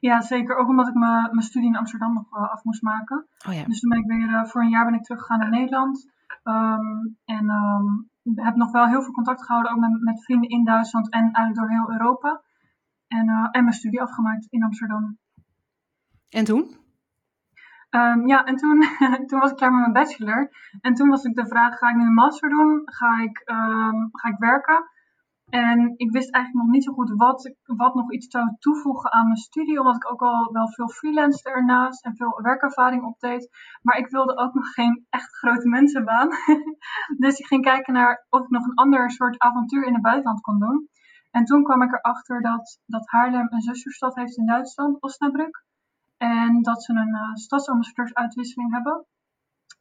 Ja, 0.09 0.21
zeker. 0.21 0.55
Ook 0.55 0.67
omdat 0.67 0.87
ik 0.87 0.93
mijn 0.93 1.41
studie 1.41 1.69
in 1.69 1.75
Amsterdam 1.75 2.13
nog 2.13 2.37
uh, 2.37 2.51
af 2.51 2.63
moest 2.63 2.81
maken. 2.81 3.27
Oh, 3.47 3.53
ja. 3.53 3.63
Dus 3.63 3.79
toen 3.79 3.89
ben 3.89 3.99
ik 3.99 4.05
weer, 4.05 4.29
uh, 4.29 4.45
voor 4.45 4.61
een 4.61 4.69
jaar 4.69 4.85
ben 4.85 4.93
ik 4.93 5.03
teruggegaan 5.03 5.39
naar 5.39 5.49
Nederland. 5.49 6.11
Um, 6.43 7.17
en 7.25 7.49
um, 7.49 8.09
heb 8.35 8.55
nog 8.55 8.71
wel 8.71 8.87
heel 8.87 9.01
veel 9.01 9.13
contact 9.13 9.45
gehouden 9.45 9.71
ook 9.71 9.79
met, 9.79 10.01
met 10.01 10.23
vrienden 10.23 10.49
in 10.49 10.63
Duitsland 10.63 11.09
en 11.09 11.19
eigenlijk 11.21 11.55
door 11.55 11.69
heel 11.69 11.91
Europa. 11.91 12.41
En, 13.07 13.49
en 13.51 13.63
mijn 13.63 13.73
studie 13.73 14.01
afgemaakt 14.01 14.47
in 14.49 14.63
Amsterdam. 14.63 15.17
En 16.29 16.45
toen? 16.45 16.75
Um, 17.89 18.27
ja, 18.27 18.43
en 18.45 18.55
toen, 18.55 18.83
toen 19.27 19.39
was 19.39 19.51
ik 19.51 19.57
klaar 19.57 19.71
met 19.71 19.79
mijn 19.79 19.93
bachelor. 19.93 20.51
En 20.81 20.93
toen 20.93 21.09
was 21.09 21.23
ik 21.23 21.35
de 21.35 21.47
vraag, 21.47 21.77
ga 21.77 21.89
ik 21.89 21.95
nu 21.95 22.05
een 22.05 22.13
master 22.13 22.49
doen? 22.49 22.81
Ga 22.85 23.21
ik, 23.21 23.41
ga 24.11 24.29
ik 24.29 24.37
werken? 24.37 24.85
En 25.53 25.93
ik 25.97 26.11
wist 26.11 26.31
eigenlijk 26.31 26.65
nog 26.65 26.73
niet 26.73 26.83
zo 26.83 26.93
goed 26.93 27.13
wat, 27.15 27.55
wat 27.63 27.95
nog 27.95 28.11
iets 28.11 28.27
zou 28.27 28.55
toevoegen 28.59 29.11
aan 29.11 29.25
mijn 29.25 29.37
studie, 29.37 29.79
omdat 29.79 29.95
ik 29.95 30.11
ook 30.11 30.21
al 30.21 30.51
wel 30.51 30.67
veel 30.67 30.89
freelance 30.89 31.49
ernaast 31.49 32.05
en 32.05 32.15
veel 32.15 32.41
werkervaring 32.41 33.03
opdeed. 33.03 33.49
Maar 33.81 33.97
ik 33.97 34.07
wilde 34.09 34.37
ook 34.37 34.53
nog 34.53 34.67
geen 34.67 35.05
echt 35.09 35.37
grote 35.37 35.67
mensenbaan. 35.67 36.29
dus 37.23 37.37
ik 37.39 37.45
ging 37.45 37.63
kijken 37.63 37.93
naar 37.93 38.25
of 38.29 38.41
ik 38.41 38.49
nog 38.49 38.65
een 38.65 38.75
ander 38.75 39.11
soort 39.11 39.39
avontuur 39.39 39.85
in 39.85 39.93
het 39.93 40.01
buitenland 40.01 40.41
kon 40.41 40.59
doen. 40.59 40.89
En 41.31 41.45
toen 41.45 41.63
kwam 41.63 41.81
ik 41.81 41.93
erachter 41.93 42.41
dat, 42.41 42.79
dat 42.85 43.09
Haarlem 43.09 43.47
een 43.49 43.61
zusterstad 43.61 44.15
heeft 44.15 44.37
in 44.37 44.45
Duitsland, 44.45 45.01
Osnabrück. 45.01 45.65
En 46.17 46.61
dat 46.61 46.83
ze 46.83 46.93
een 46.93 47.15
uh, 47.15 47.33
stadsambassadeursuitwisseling 47.33 48.73
hebben. 48.73 49.05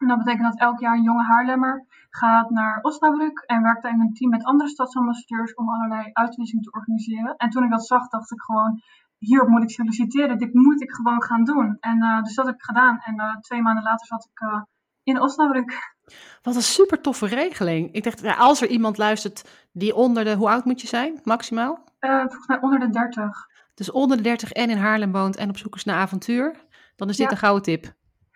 En 0.02 0.08
dat 0.08 0.18
betekent 0.18 0.52
dat 0.52 0.60
elk 0.60 0.80
jaar 0.80 0.94
een 0.96 1.02
jonge 1.02 1.22
Haarlemmer 1.22 1.86
gaat 2.10 2.50
naar 2.50 2.78
Osnabrück 2.82 3.44
en 3.46 3.62
werkt 3.62 3.82
daar 3.82 3.92
in 3.92 4.00
een 4.00 4.12
team 4.12 4.30
met 4.30 4.44
andere 4.44 4.68
stadsambassadeurs 4.68 5.54
om 5.54 5.68
allerlei 5.68 6.10
uitwisselingen 6.12 6.64
te 6.64 6.78
organiseren. 6.78 7.36
En 7.36 7.50
toen 7.50 7.64
ik 7.64 7.70
dat 7.70 7.86
zag, 7.86 8.08
dacht 8.08 8.32
ik 8.32 8.40
gewoon, 8.40 8.82
hierop 9.18 9.48
moet 9.48 9.62
ik 9.62 9.70
solliciteren, 9.70 10.38
dit 10.38 10.54
moet 10.54 10.82
ik 10.82 10.92
gewoon 10.92 11.22
gaan 11.22 11.44
doen. 11.44 11.76
En 11.80 12.02
uh, 12.02 12.22
dus 12.22 12.34
dat 12.34 12.46
heb 12.46 12.54
ik 12.54 12.62
gedaan. 12.62 12.98
En 13.00 13.20
uh, 13.20 13.36
twee 13.36 13.62
maanden 13.62 13.82
later 13.82 14.06
zat 14.06 14.28
ik 14.32 14.40
uh, 14.40 14.62
in 15.02 15.20
Osnabrück. 15.20 15.94
Wat 16.42 16.54
een 16.54 16.62
super 16.62 17.00
toffe 17.00 17.26
regeling. 17.26 17.92
Ik 17.92 18.04
dacht, 18.04 18.20
ja, 18.20 18.34
als 18.34 18.62
er 18.62 18.68
iemand 18.68 18.98
luistert 18.98 19.68
die 19.72 19.94
onder 19.94 20.24
de, 20.24 20.34
hoe 20.34 20.48
oud 20.48 20.64
moet 20.64 20.80
je 20.80 20.86
zijn, 20.86 21.20
maximaal? 21.24 21.84
volgens 22.00 22.46
mij 22.46 22.60
onder 22.60 22.78
de 22.78 22.90
30. 22.90 23.46
Dus 23.74 23.90
onder 23.90 24.16
de 24.16 24.22
30 24.22 24.52
en 24.52 24.70
in 24.70 24.78
Haarlem 24.78 25.12
woont 25.12 25.36
en 25.36 25.48
op 25.48 25.56
zoek 25.56 25.74
is 25.74 25.84
naar 25.84 25.96
avontuur, 25.96 26.56
dan 26.96 27.08
is 27.08 27.16
dit 27.16 27.26
ja. 27.26 27.32
een 27.32 27.38
gouden 27.38 27.62
tip. 27.62 27.92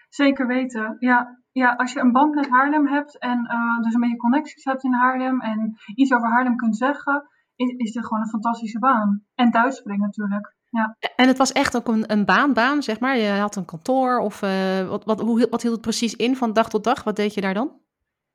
Zeker 0.09 0.47
weten, 0.47 0.97
ja. 0.99 1.45
Ja, 1.63 1.75
als 1.75 1.93
je 1.93 2.01
een 2.01 2.13
band 2.13 2.35
met 2.35 2.49
Haarlem 2.49 2.87
hebt 2.87 3.19
en 3.19 3.39
uh, 3.53 3.81
dus 3.81 3.95
een 3.95 4.01
beetje 4.01 4.17
connecties 4.17 4.65
hebt 4.65 4.85
in 4.85 4.93
Haarlem 4.93 5.41
en 5.41 5.77
iets 5.95 6.13
over 6.13 6.29
Haarlem 6.29 6.57
kunt 6.57 6.77
zeggen, 6.77 7.29
is, 7.55 7.71
is 7.77 7.93
dit 7.93 8.07
gewoon 8.07 8.23
een 8.23 8.29
fantastische 8.29 8.79
baan. 8.79 9.25
En 9.35 9.51
Duits 9.51 9.77
spreken 9.77 10.03
natuurlijk. 10.03 10.55
Ja. 10.71 10.97
En 11.17 11.29
het 11.29 11.39
was 11.39 11.53
echt 11.53 11.77
ook 11.77 11.89
een, 11.89 12.13
een 12.13 12.25
baan, 12.25 12.53
baan, 12.53 12.83
zeg 12.83 13.01
maar. 13.01 13.17
Je 13.17 13.29
had 13.29 13.57
een 13.57 13.65
kantoor 13.65 14.19
of 14.19 14.43
uh, 14.43 14.89
wat, 14.89 15.05
wat, 15.05 15.21
hoe, 15.21 15.47
wat 15.51 15.63
hield 15.63 15.75
het 15.75 15.83
precies 15.83 16.15
in 16.15 16.37
van 16.37 16.53
dag 16.53 16.69
tot 16.69 16.85
dag? 16.85 17.05
Wat 17.05 17.17
deed 17.17 17.35
je 17.35 17.41
daar 17.41 17.55
dan? 17.55 17.81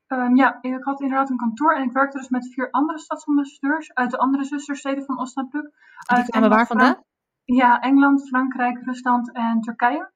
Um, 0.07 0.35
ja, 0.35 0.57
ik 0.61 0.83
had 0.83 1.01
inderdaad 1.01 1.29
een 1.29 1.37
kantoor 1.37 1.75
en 1.75 1.83
ik 1.83 1.91
werkte 1.91 2.17
dus 2.17 2.29
met 2.29 2.53
vier 2.53 2.71
andere 2.71 2.99
stadsambassadeurs 2.99 3.93
uit 3.93 4.11
de 4.11 4.17
andere 4.17 4.43
zustersteden 4.43 5.03
van 5.05 5.19
Osnabrück. 5.19 5.71
Die 6.15 6.25
kwamen 6.25 6.49
waar 6.49 6.67
vandaan? 6.67 7.03
Ja, 7.43 7.79
Engeland, 7.79 8.27
Frankrijk, 8.27 8.83
Rusland 8.83 9.31
en 9.31 9.61
Turkije. 9.61 10.11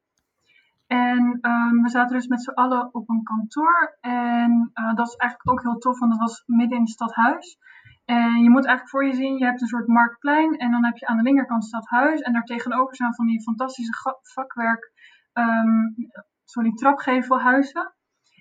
En 0.88 1.38
um, 1.42 1.82
we 1.82 1.90
zaten 1.90 2.16
dus 2.16 2.28
met 2.28 2.44
z'n 2.44 2.50
allen 2.50 2.94
op 2.94 3.10
een 3.10 3.24
kantoor. 3.24 3.98
En 4.02 4.72
uh, 4.74 4.94
dat 4.94 5.08
is 5.08 5.16
eigenlijk 5.16 5.52
ook 5.52 5.62
heel 5.62 5.78
tof, 5.78 6.00
want 6.00 6.12
het 6.12 6.22
was 6.22 6.44
midden 6.46 6.78
in 6.78 6.84
het 6.84 6.92
stadhuis. 6.92 7.58
En 8.06 8.44
je 8.44 8.50
moet 8.50 8.66
eigenlijk 8.66 8.90
voor 8.90 9.06
je 9.06 9.14
zien, 9.14 9.38
je 9.38 9.46
hebt 9.46 9.62
een 9.62 9.68
soort 9.68 9.88
marktplein. 9.88 10.58
En 10.58 10.72
dan 10.72 10.86
heb 10.86 10.98
je 10.98 11.08
aan 11.08 11.18
de 11.18 11.24
linkerkant 11.24 11.66
stadhuis. 11.66 12.22
En 12.22 12.34
daar 12.34 12.44
tegenover 12.44 12.96
staan 12.96 13.16
van 13.16 13.26
die 13.26 13.42
fantastische 13.42 14.18
vakwerk, 14.22 14.92
um, 15.34 15.96
sorry, 16.44 16.72
trapgevelhuizen. 16.72 17.94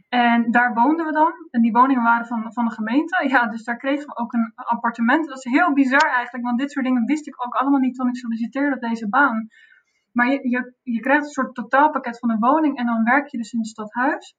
En 0.09 0.51
daar 0.51 0.75
woonden 0.75 1.07
we 1.07 1.13
dan. 1.13 1.33
En 1.51 1.63
die 1.63 1.73
woningen 1.73 2.03
waren 2.03 2.27
van, 2.27 2.53
van 2.53 2.65
de 2.65 2.71
gemeente. 2.71 3.29
Ja, 3.29 3.47
dus 3.47 3.65
daar 3.65 3.77
kregen 3.77 4.07
we 4.07 4.17
ook 4.17 4.33
een 4.33 4.53
appartement. 4.55 5.29
Dat 5.29 5.37
is 5.37 5.53
heel 5.53 5.73
bizar 5.73 6.11
eigenlijk, 6.11 6.45
want 6.45 6.59
dit 6.59 6.71
soort 6.71 6.85
dingen 6.85 7.05
wist 7.05 7.27
ik 7.27 7.45
ook 7.47 7.55
allemaal 7.55 7.81
niet 7.81 7.95
toen 7.95 8.09
ik 8.09 8.17
solliciteerde 8.17 8.75
op 8.75 8.81
deze 8.81 9.09
baan. 9.09 9.49
Maar 10.17 10.31
je, 10.31 10.49
je, 10.49 10.75
je 10.83 11.01
krijgt 11.01 11.25
een 11.25 11.31
soort 11.31 11.55
totaalpakket 11.55 12.19
van 12.19 12.31
een 12.31 12.39
woning 12.39 12.77
en 12.79 12.87
dan 12.87 13.05
werk 13.05 13.29
je 13.29 13.39
dus 13.39 13.53
in 13.53 13.59
het 13.59 13.69
stadhuis 13.69 14.37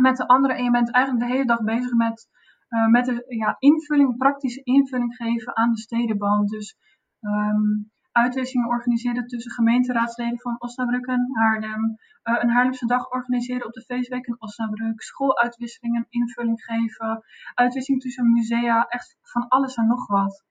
met 0.00 0.16
de 0.16 0.26
anderen. 0.26 0.56
En 0.56 0.64
je 0.64 0.70
bent 0.70 0.92
eigenlijk 0.92 1.26
de 1.26 1.32
hele 1.32 1.46
dag 1.46 1.62
bezig 1.62 1.92
met, 1.92 2.28
uh, 2.68 2.86
met 2.86 3.04
de 3.04 3.24
ja, 3.28 3.56
invulling, 3.58 4.16
praktische 4.16 4.62
invulling 4.62 5.16
geven 5.16 5.56
aan 5.56 5.70
de 5.70 5.78
stedenband. 5.78 6.48
Dus 6.48 6.76
um, 7.20 7.90
uitwisselingen 8.12 8.68
organiseren 8.68 9.26
tussen 9.26 9.52
gemeenteraadsleden 9.52 10.40
van 10.40 10.56
Osnabrück 10.58 11.06
en 11.06 11.28
Haarlem. 11.32 11.98
Uh, 12.24 12.42
een 12.42 12.50
Haarlemse 12.50 12.86
dag 12.86 13.10
organiseren 13.10 13.66
op 13.66 13.72
de 13.72 13.82
feestweek 13.82 14.26
in 14.26 14.40
Osnabrück. 14.40 15.02
Schooluitwisselingen, 15.02 16.06
invulling 16.08 16.62
geven. 16.62 17.24
Uitwisseling 17.54 18.02
tussen 18.02 18.32
musea. 18.32 18.86
Echt 18.88 19.16
van 19.22 19.48
alles 19.48 19.74
en 19.74 19.86
nog 19.86 20.06
wat. 20.06 20.44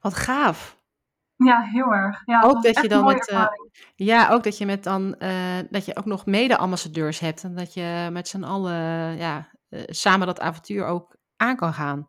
Wat 0.00 0.14
gaaf. 0.14 0.77
Ja, 1.38 1.60
heel 1.60 1.94
erg. 1.94 2.22
Ja, 2.24 2.40
ook 2.40 2.62
dat 2.62 2.80
je 2.80 2.88
dan 2.88 3.04
met, 3.04 3.30
uh, 3.32 3.46
ja, 3.94 4.28
ook 4.28 4.42
dat 4.42 4.58
je 4.58 4.66
met 4.66 4.84
dan 4.84 5.14
uh, 5.18 5.58
dat 5.70 5.84
je 5.84 5.96
ook 5.96 6.04
nog 6.04 6.26
mede-ambassadeurs 6.26 7.20
hebt 7.20 7.44
en 7.44 7.54
dat 7.54 7.74
je 7.74 8.08
met 8.12 8.28
z'n 8.28 8.42
allen 8.42 9.16
ja, 9.16 9.48
uh, 9.70 9.82
samen 9.86 10.26
dat 10.26 10.40
avontuur 10.40 10.86
ook 10.86 11.16
aan 11.36 11.56
kan 11.56 11.72
gaan. 11.72 12.08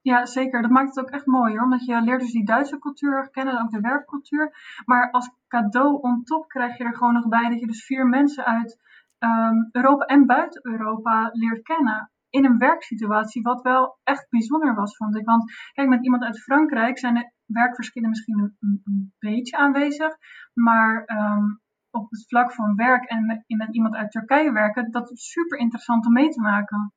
Ja, 0.00 0.26
zeker. 0.26 0.62
Dat 0.62 0.70
maakt 0.70 0.94
het 0.94 1.04
ook 1.04 1.10
echt 1.10 1.26
mooi 1.26 1.52
hoor. 1.52 1.62
Omdat 1.62 1.84
je 1.84 2.00
leert 2.00 2.20
dus 2.20 2.32
die 2.32 2.44
Duitse 2.44 2.78
cultuur 2.78 3.30
kennen 3.30 3.54
en 3.54 3.62
ook 3.62 3.70
de 3.70 3.80
werkcultuur. 3.80 4.52
Maar 4.84 5.10
als 5.10 5.30
cadeau 5.48 6.00
on 6.00 6.24
top 6.24 6.48
krijg 6.48 6.78
je 6.78 6.84
er 6.84 6.96
gewoon 6.96 7.12
nog 7.12 7.28
bij 7.28 7.48
dat 7.48 7.60
je 7.60 7.66
dus 7.66 7.84
vier 7.84 8.06
mensen 8.06 8.44
uit 8.44 8.80
um, 9.18 9.68
Europa 9.72 10.04
en 10.04 10.26
buiten 10.26 10.60
Europa 10.66 11.30
leert 11.32 11.62
kennen 11.62 12.10
in 12.30 12.44
een 12.44 12.58
werksituatie, 12.58 13.42
wat 13.42 13.62
wel 13.62 13.98
echt 14.02 14.26
bijzonder 14.30 14.74
was, 14.74 14.96
vond 14.96 15.16
ik. 15.16 15.24
Want 15.24 15.52
kijk, 15.72 15.88
met 15.88 16.04
iemand 16.04 16.22
uit 16.22 16.42
Frankrijk 16.42 16.98
zijn 16.98 17.14
de 17.14 17.32
werkverschillen 17.46 18.08
misschien 18.08 18.38
een, 18.38 18.80
een 18.84 19.14
beetje 19.18 19.56
aanwezig, 19.56 20.16
maar 20.52 21.04
um, 21.06 21.60
op 21.90 22.10
het 22.10 22.24
vlak 22.28 22.52
van 22.52 22.76
werk 22.76 23.04
en 23.04 23.26
met, 23.26 23.44
met, 23.46 23.74
iemand 23.74 23.94
uit 23.94 24.10
Turkije 24.10 24.52
werken, 24.52 24.90
dat 24.90 25.10
is 25.10 25.30
super 25.30 25.58
interessant 25.58 26.06
om 26.06 26.12
mee 26.12 26.28
te 26.28 26.40
maken. 26.40 26.92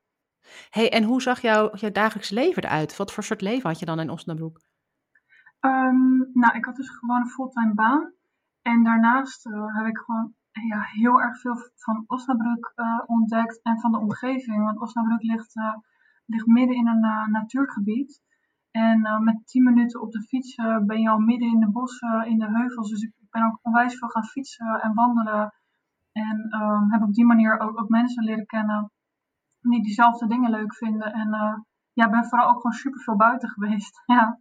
hey, 0.69 0.91
en 0.91 1.03
hoe 1.03 1.21
zag 1.21 1.41
jouw, 1.41 1.75
jouw 1.75 1.91
dagelijks 1.91 2.29
leven 2.29 2.63
eruit? 2.63 2.97
Wat 2.97 3.13
voor 3.13 3.23
soort 3.23 3.41
leven 3.41 3.69
had 3.69 3.79
je 3.79 3.85
dan 3.85 3.99
in 3.99 4.09
Osnabrück? 4.09 4.57
Um, 5.59 6.29
nou, 6.33 6.57
ik 6.57 6.65
had 6.65 6.75
dus 6.75 6.89
gewoon 6.89 7.21
een 7.21 7.29
fulltime 7.29 7.73
baan. 7.73 8.13
En 8.61 8.83
daarnaast 8.83 9.45
uh, 9.45 9.75
heb 9.77 9.85
ik 9.85 9.97
gewoon 9.97 10.33
ja, 10.51 10.81
heel 10.81 11.21
erg 11.21 11.39
veel 11.39 11.57
van 11.75 12.03
Osnabrück 12.07 12.73
uh, 12.75 12.99
ontdekt 13.05 13.59
en 13.61 13.79
van 13.79 13.91
de 13.91 13.99
omgeving. 13.99 14.63
Want 14.63 14.79
Osnabrück 14.79 15.21
ligt, 15.21 15.55
uh, 15.55 15.75
ligt 16.25 16.45
midden 16.45 16.75
in 16.75 16.87
een 16.87 17.31
natuurgebied. 17.31 18.21
En 18.71 19.23
met 19.23 19.47
10 19.47 19.63
minuten 19.63 20.01
op 20.01 20.11
de 20.11 20.21
fiets 20.21 20.55
ben 20.85 21.01
je 21.01 21.09
al 21.09 21.19
midden 21.19 21.47
in 21.47 21.59
de 21.59 21.69
bossen, 21.69 22.25
in 22.25 22.39
de 22.39 22.45
heuvels. 22.45 22.89
Dus 22.89 23.01
ik 23.01 23.13
ben 23.29 23.45
ook 23.45 23.59
onwijs 23.61 23.97
veel 23.97 24.07
gaan 24.07 24.25
fietsen 24.25 24.81
en 24.81 24.93
wandelen. 24.93 25.53
En 26.11 26.61
um, 26.61 26.91
heb 26.91 27.01
op 27.01 27.13
die 27.13 27.25
manier 27.25 27.59
ook, 27.59 27.79
ook, 27.79 27.89
mensen 27.89 28.23
leren 28.23 28.45
kennen 28.45 28.91
die 29.59 29.83
diezelfde 29.83 30.27
dingen 30.27 30.49
leuk 30.49 30.75
vinden. 30.75 31.13
En 31.13 31.63
ja, 31.93 32.09
ben 32.09 32.25
vooral 32.25 32.47
ook 32.47 32.61
gewoon 32.61 32.77
super 32.77 33.01
veel 33.01 33.15
buiten 33.15 33.49
geweest. 33.49 34.01
Ja. 34.15 34.39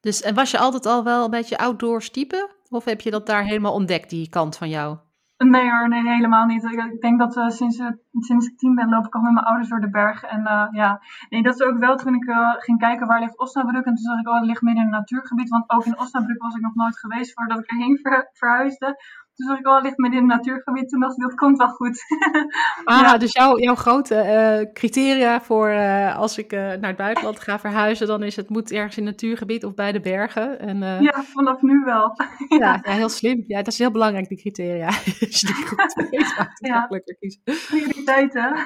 Dus 0.00 0.22
en 0.22 0.34
was 0.34 0.50
je 0.50 0.58
altijd 0.58 0.86
al 0.86 1.04
wel 1.04 1.24
een 1.24 1.30
beetje 1.30 1.58
outdoors 1.58 2.10
type? 2.10 2.50
Of 2.68 2.84
heb 2.84 3.00
je 3.00 3.10
dat 3.10 3.26
daar 3.26 3.44
helemaal 3.44 3.72
ontdekt, 3.72 4.10
die 4.10 4.28
kant 4.28 4.56
van 4.56 4.68
jou? 4.68 4.98
Nee 5.38 5.70
hoor, 5.70 5.88
nee, 5.88 6.08
helemaal 6.08 6.46
niet. 6.46 6.64
Ik 6.64 7.00
denk 7.00 7.18
dat 7.18 7.36
uh, 7.36 7.48
sinds, 7.48 7.78
uh, 7.78 7.88
sinds 8.12 8.46
ik 8.46 8.58
tien 8.58 8.74
ben 8.74 8.88
loop 8.88 9.06
ik 9.06 9.14
al 9.14 9.20
met 9.20 9.32
mijn 9.32 9.46
ouders 9.46 9.68
door 9.68 9.80
de 9.80 9.90
bergen. 9.90 10.28
En 10.28 10.40
uh, 10.40 10.68
ja, 10.70 11.00
nee, 11.28 11.42
dat 11.42 11.54
is 11.54 11.66
ook 11.66 11.78
wel 11.78 11.96
toen 11.96 12.14
ik 12.14 12.24
ging 12.58 12.78
kijken 12.78 13.06
waar 13.06 13.20
ligt 13.20 13.38
Osnabrück. 13.38 13.84
En 13.84 13.94
toen 13.94 13.96
zag 13.96 14.20
ik, 14.20 14.28
oh, 14.28 14.34
het 14.34 14.44
ligt 14.44 14.62
midden 14.62 14.82
in 14.82 14.88
een 14.88 14.98
natuurgebied. 14.98 15.48
Want 15.48 15.70
ook 15.70 15.84
in 15.84 15.98
Osnabrück 15.98 16.38
was 16.38 16.54
ik 16.54 16.60
nog 16.60 16.74
nooit 16.74 16.98
geweest 16.98 17.32
voordat 17.32 17.58
ik 17.58 17.70
erheen 17.70 17.98
ver 18.02 18.30
verhuisde. 18.32 18.96
Toen 19.38 19.46
zag 19.46 19.58
ik, 19.58 19.66
het 19.66 19.82
ligt 19.82 19.98
midden 19.98 20.20
in 20.20 20.30
een 20.30 20.36
natuurgebied. 20.36 20.88
Toen 20.88 21.00
dacht 21.00 21.16
ik, 21.16 21.22
dat 21.22 21.34
komt 21.34 21.58
wel 21.58 21.68
goed. 21.68 22.04
ah, 22.84 23.00
ja. 23.00 23.18
dus 23.18 23.32
jouw, 23.32 23.58
jouw 23.58 23.74
grote 23.74 24.70
criteria 24.72 25.40
voor 25.40 25.70
als 26.14 26.38
ik 26.38 26.50
naar 26.50 26.86
het 26.86 26.96
buitenland 26.96 27.40
ga 27.40 27.58
verhuizen, 27.58 28.06
dan 28.06 28.22
is 28.22 28.36
het 28.36 28.48
moet 28.48 28.72
ergens 28.72 28.96
in 28.96 29.02
een 29.02 29.08
natuurgebied 29.08 29.64
of 29.64 29.74
bij 29.74 29.92
de 29.92 30.00
bergen. 30.00 30.60
En, 30.60 31.02
ja, 31.02 31.22
vanaf 31.22 31.62
nu 31.62 31.80
wel. 31.84 32.12
ja, 32.58 32.80
ja, 32.82 32.92
heel 32.92 33.08
slim. 33.08 33.44
Ja, 33.46 33.56
dat 33.56 33.72
is 33.72 33.78
heel 33.78 33.90
belangrijk, 33.90 34.28
die 34.28 34.38
criteria. 34.38 34.86
als 35.26 35.40
je 35.40 35.46
die 35.46 35.66
goed 35.66 35.92
weet, 36.10 36.34
ja. 36.60 36.88
kiezen. 37.20 37.42
Prioriteiten. 37.68 38.56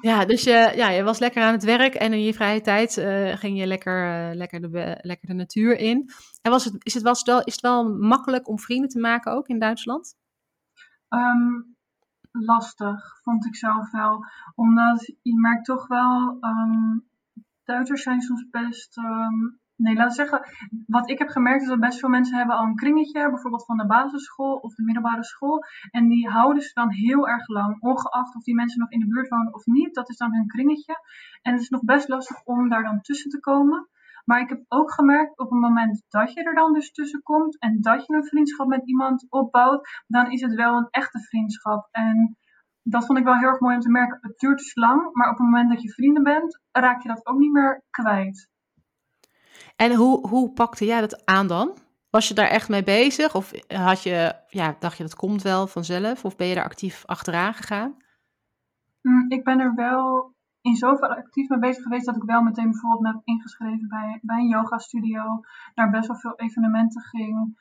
ja, 0.00 0.24
dus 0.24 0.44
je, 0.44 0.72
ja, 0.76 0.90
je 0.90 1.02
was 1.02 1.18
lekker 1.18 1.42
aan 1.42 1.52
het 1.52 1.64
werk 1.64 1.94
en 1.94 2.12
in 2.12 2.24
je 2.24 2.34
vrije 2.34 2.60
tijd 2.60 2.92
ging 3.34 3.58
je 3.58 3.66
lekker, 3.66 4.30
lekker, 4.34 4.60
de, 4.60 4.98
lekker 5.00 5.28
de 5.28 5.34
natuur 5.34 5.78
in. 5.78 6.10
En 6.42 6.50
was 6.50 6.64
het, 6.64 6.84
is, 6.84 6.94
het 6.94 7.02
wel, 7.02 7.42
is 7.42 7.52
het 7.52 7.60
wel 7.60 7.98
makkelijk 7.98 8.48
om 8.48 8.58
vrienden 8.58 8.88
te 8.88 9.00
maken 9.00 9.32
ook 9.32 9.48
in 9.48 9.58
Duitsland? 9.58 10.16
Um, 11.08 11.76
lastig, 12.30 13.20
vond 13.22 13.46
ik 13.46 13.56
zelf 13.56 13.90
wel. 13.90 14.24
Omdat 14.54 15.14
je 15.22 15.40
merkt 15.40 15.64
toch 15.64 15.86
wel, 15.86 16.38
um, 16.40 17.08
Duitsers 17.64 18.02
zijn 18.02 18.20
soms 18.20 18.46
best 18.50 18.96
um, 18.96 19.60
Nee, 19.80 19.94
laat 19.94 20.14
zeggen, 20.14 20.40
wat 20.86 21.10
ik 21.10 21.18
heb 21.18 21.28
gemerkt 21.28 21.62
is 21.62 21.68
dat 21.68 21.80
best 21.80 21.98
veel 21.98 22.08
mensen 22.08 22.36
hebben 22.36 22.56
al 22.56 22.64
een 22.64 22.74
kringetje, 22.74 23.30
bijvoorbeeld 23.30 23.64
van 23.64 23.76
de 23.76 23.86
basisschool 23.86 24.56
of 24.56 24.74
de 24.74 24.82
middelbare 24.82 25.24
school. 25.24 25.64
En 25.90 26.08
die 26.08 26.28
houden 26.28 26.62
ze 26.62 26.70
dan 26.74 26.90
heel 26.90 27.28
erg 27.28 27.48
lang, 27.48 27.80
ongeacht 27.80 28.36
of 28.36 28.42
die 28.42 28.54
mensen 28.54 28.80
nog 28.80 28.90
in 28.90 29.00
de 29.00 29.06
buurt 29.06 29.28
wonen 29.28 29.54
of 29.54 29.66
niet. 29.66 29.94
Dat 29.94 30.08
is 30.10 30.16
dan 30.16 30.34
hun 30.34 30.46
kringetje. 30.46 30.94
En 31.42 31.52
het 31.52 31.62
is 31.62 31.68
nog 31.68 31.84
best 31.84 32.08
lastig 32.08 32.44
om 32.44 32.68
daar 32.68 32.82
dan 32.82 33.00
tussen 33.00 33.30
te 33.30 33.40
komen. 33.40 33.88
Maar 34.30 34.40
ik 34.40 34.48
heb 34.48 34.64
ook 34.68 34.92
gemerkt 34.92 35.38
op 35.38 35.50
het 35.50 35.60
moment 35.60 36.02
dat 36.08 36.32
je 36.32 36.42
er 36.42 36.54
dan 36.54 36.72
dus 36.72 36.92
tussen 36.92 37.22
komt 37.22 37.58
en 37.58 37.80
dat 37.80 38.06
je 38.06 38.14
een 38.14 38.26
vriendschap 38.26 38.66
met 38.66 38.88
iemand 38.88 39.26
opbouwt, 39.28 40.02
dan 40.06 40.30
is 40.30 40.40
het 40.40 40.54
wel 40.54 40.76
een 40.76 40.88
echte 40.90 41.20
vriendschap. 41.20 41.88
En 41.90 42.36
dat 42.82 43.06
vond 43.06 43.18
ik 43.18 43.24
wel 43.24 43.36
heel 43.36 43.48
erg 43.48 43.60
mooi 43.60 43.74
om 43.74 43.80
te 43.80 43.90
merken. 43.90 44.18
Het 44.20 44.38
duurt 44.38 44.58
dus 44.58 44.74
lang, 44.74 45.14
maar 45.14 45.30
op 45.30 45.38
het 45.38 45.46
moment 45.46 45.70
dat 45.70 45.82
je 45.82 45.92
vrienden 45.92 46.22
bent, 46.22 46.60
raak 46.72 47.02
je 47.02 47.08
dat 47.08 47.26
ook 47.26 47.38
niet 47.38 47.52
meer 47.52 47.82
kwijt. 47.90 48.48
En 49.76 49.94
hoe, 49.94 50.28
hoe 50.28 50.52
pakte 50.52 50.84
jij 50.84 51.00
dat 51.00 51.26
aan 51.26 51.46
dan? 51.46 51.76
Was 52.10 52.28
je 52.28 52.34
daar 52.34 52.48
echt 52.48 52.68
mee 52.68 52.84
bezig? 52.84 53.34
Of 53.34 53.52
had 53.66 54.02
je, 54.02 54.34
ja, 54.46 54.76
dacht 54.78 54.96
je 54.96 55.02
dat 55.02 55.14
komt 55.14 55.42
wel 55.42 55.66
vanzelf? 55.66 56.24
Of 56.24 56.36
ben 56.36 56.46
je 56.46 56.54
daar 56.54 56.64
actief 56.64 57.02
achteraan 57.06 57.54
gegaan? 57.54 57.96
Mm, 59.02 59.30
ik 59.30 59.44
ben 59.44 59.60
er 59.60 59.74
wel 59.74 60.34
in 60.60 60.74
zoverre 60.74 61.16
actief 61.16 61.48
mee 61.48 61.58
bezig 61.58 61.82
geweest 61.82 62.06
dat 62.06 62.16
ik 62.16 62.22
wel 62.22 62.42
meteen 62.42 62.70
bijvoorbeeld 62.70 63.02
me 63.02 63.08
heb 63.08 63.20
ingeschreven 63.24 63.88
bij, 63.88 64.18
bij 64.22 64.36
een 64.36 64.48
yoga 64.48 64.78
studio. 64.78 65.40
Naar 65.74 65.90
best 65.90 66.06
wel 66.06 66.16
veel 66.16 66.36
evenementen 66.36 67.02
ging. 67.02 67.58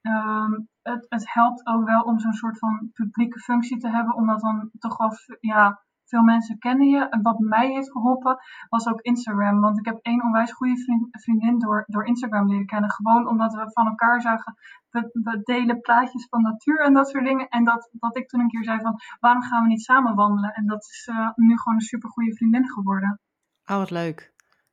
Ehm, 0.00 0.52
het, 0.82 1.06
het 1.08 1.32
helpt 1.32 1.66
ook 1.66 1.84
wel 1.84 2.02
om 2.02 2.18
zo'n 2.18 2.32
soort 2.32 2.58
van 2.58 2.90
publieke 2.92 3.38
functie 3.38 3.78
te 3.78 3.88
hebben, 3.88 4.14
omdat 4.14 4.40
dan 4.40 4.70
toch 4.78 4.96
wel 4.96 5.10
ja, 5.40 5.82
veel 6.12 6.22
mensen 6.22 6.58
kennen 6.58 6.88
je. 6.88 7.08
En 7.08 7.22
wat 7.22 7.38
mij 7.38 7.68
heeft 7.72 7.90
geholpen 7.90 8.38
was 8.68 8.86
ook 8.86 9.00
Instagram. 9.00 9.60
Want 9.60 9.78
ik 9.78 9.84
heb 9.84 9.98
één 10.02 10.22
onwijs 10.22 10.52
goede 10.52 11.06
vriendin 11.10 11.58
door, 11.58 11.84
door 11.86 12.06
Instagram 12.06 12.48
leren 12.48 12.66
kennen. 12.66 12.90
Gewoon 12.90 13.28
omdat 13.28 13.52
we 13.54 13.70
van 13.72 13.86
elkaar 13.86 14.20
zagen. 14.20 14.54
We, 14.90 15.10
we, 15.12 15.40
delen 15.42 15.80
plaatjes 15.80 16.26
van 16.28 16.42
natuur 16.42 16.80
en 16.84 16.92
dat 16.92 17.08
soort 17.08 17.24
dingen. 17.24 17.48
En 17.48 17.64
dat, 17.64 17.88
dat 17.92 18.16
ik 18.16 18.28
toen 18.28 18.40
een 18.40 18.48
keer 18.48 18.64
zei 18.64 18.80
van 18.80 19.00
waarom 19.20 19.42
gaan 19.42 19.62
we 19.62 19.68
niet 19.68 19.82
samen 19.82 20.14
wandelen? 20.14 20.52
En 20.54 20.66
dat 20.66 20.82
is 20.82 21.08
uh, 21.10 21.30
nu 21.34 21.58
gewoon 21.58 21.74
een 21.74 21.80
super 21.80 22.10
goede 22.10 22.36
vriendin 22.36 22.68
geworden. 22.68 23.20
Oh, 23.66 23.76
wat 23.76 23.90
leuk. 23.90 24.32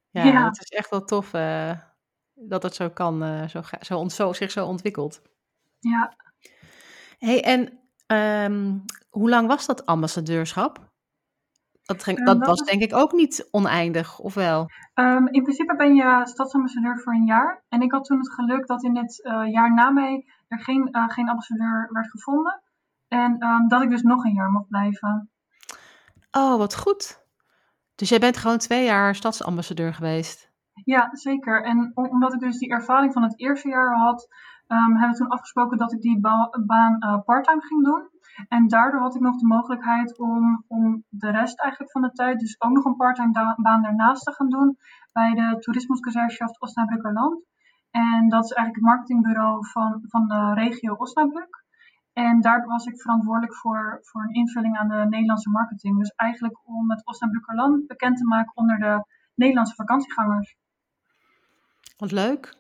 Ja, 0.10 0.24
ja. 0.24 0.46
het 0.46 0.60
is 0.62 0.70
echt 0.70 0.90
wel 0.90 1.04
tof 1.04 1.34
uh, 1.34 1.72
dat 2.34 2.64
het 2.64 2.76
zo 2.76 2.90
kan, 2.90 3.24
uh, 3.24 3.48
zo, 3.48 3.62
zo, 3.80 4.08
zo, 4.08 4.34
zich 4.34 4.52
zo 4.52 4.66
ontwikkelt. 4.66 5.22
Ja. 5.80 6.14
hey, 7.18 7.44
en 7.44 7.80
um, 8.52 8.86
hoe 9.10 9.30
lang 9.30 9.48
was 9.48 9.66
dat 9.66 9.86
ambassadeurschap? 9.86 10.89
Dat, 11.98 12.26
dat, 12.26 12.46
was 12.46 12.62
denk 12.62 12.82
ik 12.82 12.96
ook 12.96 13.12
niet 13.12 13.48
oneindig, 13.52 14.20
of 14.20 14.34
wel? 14.34 14.70
Um, 14.94 15.28
in 15.28 15.44
principe 15.44 15.76
ben 15.76 15.96
je 15.96 16.22
stadsambassadeur 16.24 17.00
voor 17.00 17.14
een 17.14 17.26
jaar. 17.26 17.64
En 17.70 17.82
ik 17.82 17.92
had 17.92 18.06
toen 18.06 18.18
het 18.18 18.34
geluk 18.34 18.68
dat 18.68 18.84
in 18.84 18.98
het 18.98 19.20
uh, 19.24 19.52
jaar 19.52 19.74
na 19.74 19.90
mij 19.90 20.26
er 20.48 20.60
geen, 20.60 20.88
uh, 20.92 21.10
geen 21.10 21.30
ambassadeur 21.30 21.90
werd 21.92 22.10
gevonden. 22.10 22.62
En 23.08 23.44
um, 23.44 23.68
dat 23.68 23.82
ik 23.82 23.90
dus 23.90 24.02
nog 24.02 24.24
een 24.24 24.34
jaar 24.34 24.52
mocht 24.52 24.68
blijven. 24.68 25.30
Oh, 26.32 26.58
wat 26.58 26.76
goed. 26.76 27.28
Dus 27.96 28.10
jij 28.10 28.20
bent 28.20 28.38
gewoon 28.38 28.58
twee 28.58 28.86
jaar 28.86 29.16
stadsambassadeur 29.16 29.94
geweest? 29.94 30.52
Ja, 30.84 31.10
zeker. 31.12 31.64
En 31.64 31.92
omdat 31.94 32.34
ik 32.34 32.40
dus 32.40 32.58
die 32.58 32.70
ervaring 32.70 33.14
van 33.14 33.24
het 33.24 33.40
eerste 33.40 33.70
jaar 33.70 33.96
had, 33.96 34.28
um, 34.68 34.98
hebben 34.98 35.10
we 35.10 35.16
toen 35.16 35.28
afgesproken 35.28 35.78
dat 35.78 35.94
ik 35.94 36.02
die 36.02 36.20
ba 36.20 36.50
baan 36.66 36.98
uh, 37.00 37.22
parttime 37.26 37.62
ging 37.62 37.84
doen. 37.84 38.10
En 38.48 38.68
daardoor 38.68 39.02
had 39.02 39.16
ik 39.16 39.22
nog 39.22 39.38
de 39.38 39.48
mogelijkheid 39.48 40.20
om, 40.20 40.64
om 40.68 41.04
de 41.10 41.32
rest 41.32 41.60
eigenlijk 41.60 41.92
van 41.92 42.02
de 42.02 42.12
tijd, 42.12 42.40
dus 42.40 42.62
ook 42.62 42.72
nog 42.72 42.86
een 42.86 42.96
parttime 42.96 43.56
baan 43.56 43.82
daarnaast 43.82 44.24
te 44.24 44.34
gaan 44.34 44.50
doen 44.50 44.78
bij 45.12 45.34
de 45.34 45.58
Tourismusgesellschaft 45.60 46.62
Osnabrückerland. 46.62 47.44
En 47.92 48.30
dat 48.30 48.44
is 48.44 48.52
eigenlijk 48.52 48.76
het 48.76 48.96
marketingbureau 48.96 49.68
van, 49.68 50.00
van 50.08 50.28
de 50.28 50.54
regio 50.54 50.94
Osnabrück. 50.94 51.64
En 52.14 52.42
daar 52.42 52.66
was 52.66 52.86
ik 52.86 53.02
verantwoordelijk 53.02 53.56
voor, 53.56 54.00
voor 54.02 54.22
een 54.22 54.34
invulling 54.34 54.78
aan 54.78 54.88
de 54.88 55.06
Nederlandse 55.10 55.50
marketing. 55.50 55.98
Dus 55.98 56.10
eigenlijk 56.10 56.60
om 56.64 56.90
het 56.90 57.06
Osnabrückerland 57.06 57.88
bekend 57.88 58.18
te 58.18 58.26
maken 58.26 58.56
onder 58.56 58.78
de 58.78 59.06
Nederlandse 59.36 59.76
vakantiegangers. 59.76 60.58
Wat 61.98 62.12
leuk. 62.12 62.58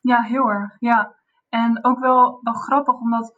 Ja, 0.00 0.22
heel 0.22 0.50
erg. 0.50 0.76
Ja. 0.78 1.14
En 1.48 1.84
ook 1.84 1.98
wel, 1.98 2.38
wel 2.42 2.54
grappig, 2.54 2.94
omdat 2.94 3.34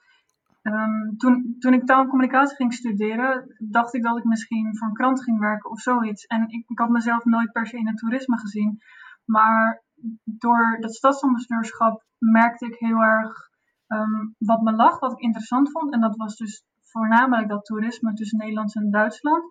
um, 0.67 1.17
toen, 1.17 1.57
toen 1.59 1.73
ik 1.73 1.87
taal 1.87 2.03
en 2.03 2.09
communicatie 2.09 2.57
ging 2.57 2.75
studeren, 2.75 3.55
dacht 3.59 3.95
ik 3.95 4.03
dat 4.03 4.19
ik 4.19 4.25
misschien 4.25 4.77
voor 4.77 4.89
een 4.89 4.95
krant 4.95 5.23
ging 5.23 5.39
werken 5.39 5.71
of 5.71 5.81
zoiets. 5.81 6.27
En 6.27 6.49
ik, 6.49 6.79
had 6.79 6.89
mezelf 6.89 7.25
nooit 7.25 7.53
per 7.53 7.67
se 7.67 7.77
in 7.77 7.87
het 7.87 7.97
toerisme 7.97 8.39
gezien. 8.39 8.79
Maar 9.25 9.83
door 10.25 10.77
dat 10.81 10.95
stadsambassadeurschap 10.95 12.05
merkte 12.19 12.67
ik 12.67 12.75
heel 12.75 13.03
erg 13.03 13.51
um, 13.87 14.35
wat 14.39 14.63
me 14.63 14.73
lag, 14.73 14.99
wat 14.99 15.13
ik 15.13 15.19
interessant 15.19 15.71
vond. 15.71 15.93
En 15.93 16.01
dat 16.01 16.17
was 16.17 16.37
dus 16.37 16.65
voornamelijk 16.83 17.49
dat 17.49 17.65
toerisme 17.65 18.13
tussen 18.13 18.39
Nederland 18.39 18.77
en 18.77 18.91
Duitsland. 18.91 19.45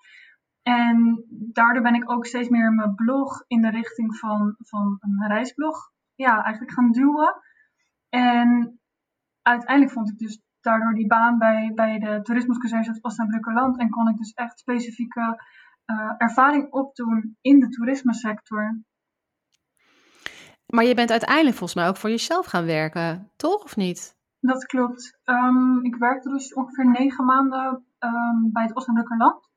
En 0.62 1.26
daardoor 1.30 1.84
ben 1.84 1.96
ik 1.96 2.12
ook 2.12 2.26
steeds 2.26 2.50
meer 2.50 2.72
mijn 2.72 2.96
blog 2.96 3.44
in 3.48 3.62
de 3.62 3.70
richting 3.70 4.16
van, 4.18 4.56
van 4.60 4.98
een 5.00 5.28
reisblog 5.28 5.92
ja, 6.16 6.44
eigenlijk 6.44 6.74
gaan 6.74 6.92
duwen. 6.92 7.36
En 8.10 8.80
uiteindelijk 9.42 9.92
vond 9.92 10.10
ik 10.10 10.18
dus 10.18 10.42
daardoor 10.66 10.94
die 10.94 11.08
baan 11.08 11.38
bij, 11.38 11.72
bij 11.76 12.00
de 12.00 12.22
Toerismusgesellschaft 12.22 13.04
Osnabrückerland 13.04 13.78
en 13.78 13.90
kon 13.90 14.10
ik 14.10 14.18
dus 14.18 14.34
echt 14.34 14.60
specifieke 14.60 15.44
uh, 15.86 16.14
ervaring 16.18 16.72
opdoen 16.72 17.38
in 17.42 17.60
de 17.60 17.70
toerismesector. 17.70 18.82
Maar 20.66 20.86
je 20.86 20.96
bent 20.96 21.12
uiteindelijk 21.12 21.58
volgens 21.58 21.80
mij 21.80 21.88
ook 21.88 21.98
voor 21.98 22.10
jezelf 22.10 22.46
gaan 22.46 22.66
werken, 22.66 23.32
toch 23.36 23.64
of 23.64 23.76
niet? 23.76 24.16
Dat 24.40 24.66
klopt. 24.66 25.20
Um, 25.26 25.84
ik 25.84 25.96
werkte 25.96 26.30
dus 26.30 26.54
ongeveer 26.54 26.90
negen 26.90 27.26
maanden 27.26 27.86
um, 28.00 28.52
bij 28.52 28.64
het 28.64 28.76
Osnabrückerland. 28.76 29.50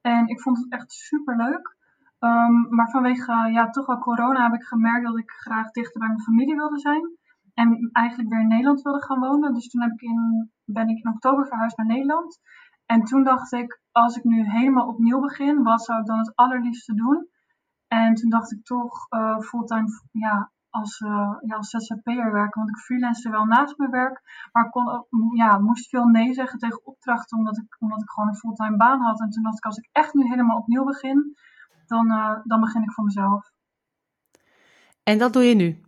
En 0.00 0.26
ik 0.26 0.40
vond 0.40 0.58
het 0.58 0.72
echt 0.72 0.92
super 0.92 1.36
leuk. 1.36 1.76
Um, 2.18 2.66
maar 2.68 2.90
vanwege 2.90 3.32
ja, 3.32 3.70
toch 3.70 3.86
wel 3.86 3.98
corona 3.98 4.42
heb 4.42 4.60
ik 4.60 4.66
gemerkt 4.66 5.06
dat 5.06 5.18
ik 5.18 5.30
graag 5.30 5.70
dichter 5.70 5.98
bij 5.98 6.08
mijn 6.08 6.20
familie 6.20 6.56
wilde 6.56 6.78
zijn. 6.78 7.16
En 7.54 7.90
eigenlijk 7.92 8.30
weer 8.30 8.40
in 8.40 8.48
Nederland 8.48 8.82
wilde 8.82 9.04
gaan 9.04 9.20
wonen. 9.20 9.54
Dus 9.54 9.68
toen 9.68 9.82
heb 9.82 9.92
ik 9.92 10.00
in, 10.00 10.52
ben 10.64 10.88
ik 10.88 11.04
in 11.04 11.12
oktober 11.12 11.46
verhuisd 11.46 11.76
naar 11.76 11.86
Nederland. 11.86 12.40
En 12.86 13.04
toen 13.04 13.24
dacht 13.24 13.52
ik, 13.52 13.80
als 13.92 14.16
ik 14.16 14.24
nu 14.24 14.50
helemaal 14.50 14.86
opnieuw 14.86 15.20
begin, 15.20 15.62
wat 15.62 15.84
zou 15.84 16.00
ik 16.00 16.06
dan 16.06 16.18
het 16.18 16.34
allerliefste 16.34 16.94
doen? 16.94 17.28
En 17.88 18.14
toen 18.14 18.30
dacht 18.30 18.52
ik 18.52 18.64
toch 18.64 19.06
uh, 19.10 19.38
fulltime 19.38 19.88
ja, 20.10 20.52
als, 20.70 21.00
uh, 21.00 21.36
ja, 21.40 21.62
ZZP'er 21.62 22.32
werken. 22.32 22.62
Want 22.62 22.68
ik 22.68 22.82
freelance 22.82 23.30
wel 23.30 23.44
naast 23.44 23.78
mijn 23.78 23.90
werk. 23.90 24.20
Maar 24.52 24.70
kon 24.70 25.06
ja, 25.34 25.58
moest 25.58 25.88
veel 25.88 26.06
nee 26.06 26.32
zeggen 26.32 26.58
tegen 26.58 26.86
opdrachten. 26.86 27.38
Omdat 27.38 27.58
ik, 27.58 27.76
omdat 27.78 28.02
ik 28.02 28.10
gewoon 28.10 28.28
een 28.28 28.36
fulltime 28.36 28.76
baan 28.76 29.00
had. 29.00 29.20
En 29.20 29.30
toen 29.30 29.42
dacht 29.42 29.56
ik, 29.56 29.64
als 29.64 29.76
ik 29.76 29.88
echt 29.92 30.14
nu 30.14 30.28
helemaal 30.28 30.58
opnieuw 30.58 30.84
begin, 30.84 31.36
dan, 31.86 32.10
uh, 32.10 32.38
dan 32.44 32.60
begin 32.60 32.82
ik 32.82 32.92
voor 32.92 33.04
mezelf. 33.04 33.52
En 35.02 35.18
dat 35.18 35.32
doe 35.32 35.42
je 35.42 35.54
nu? 35.54 35.83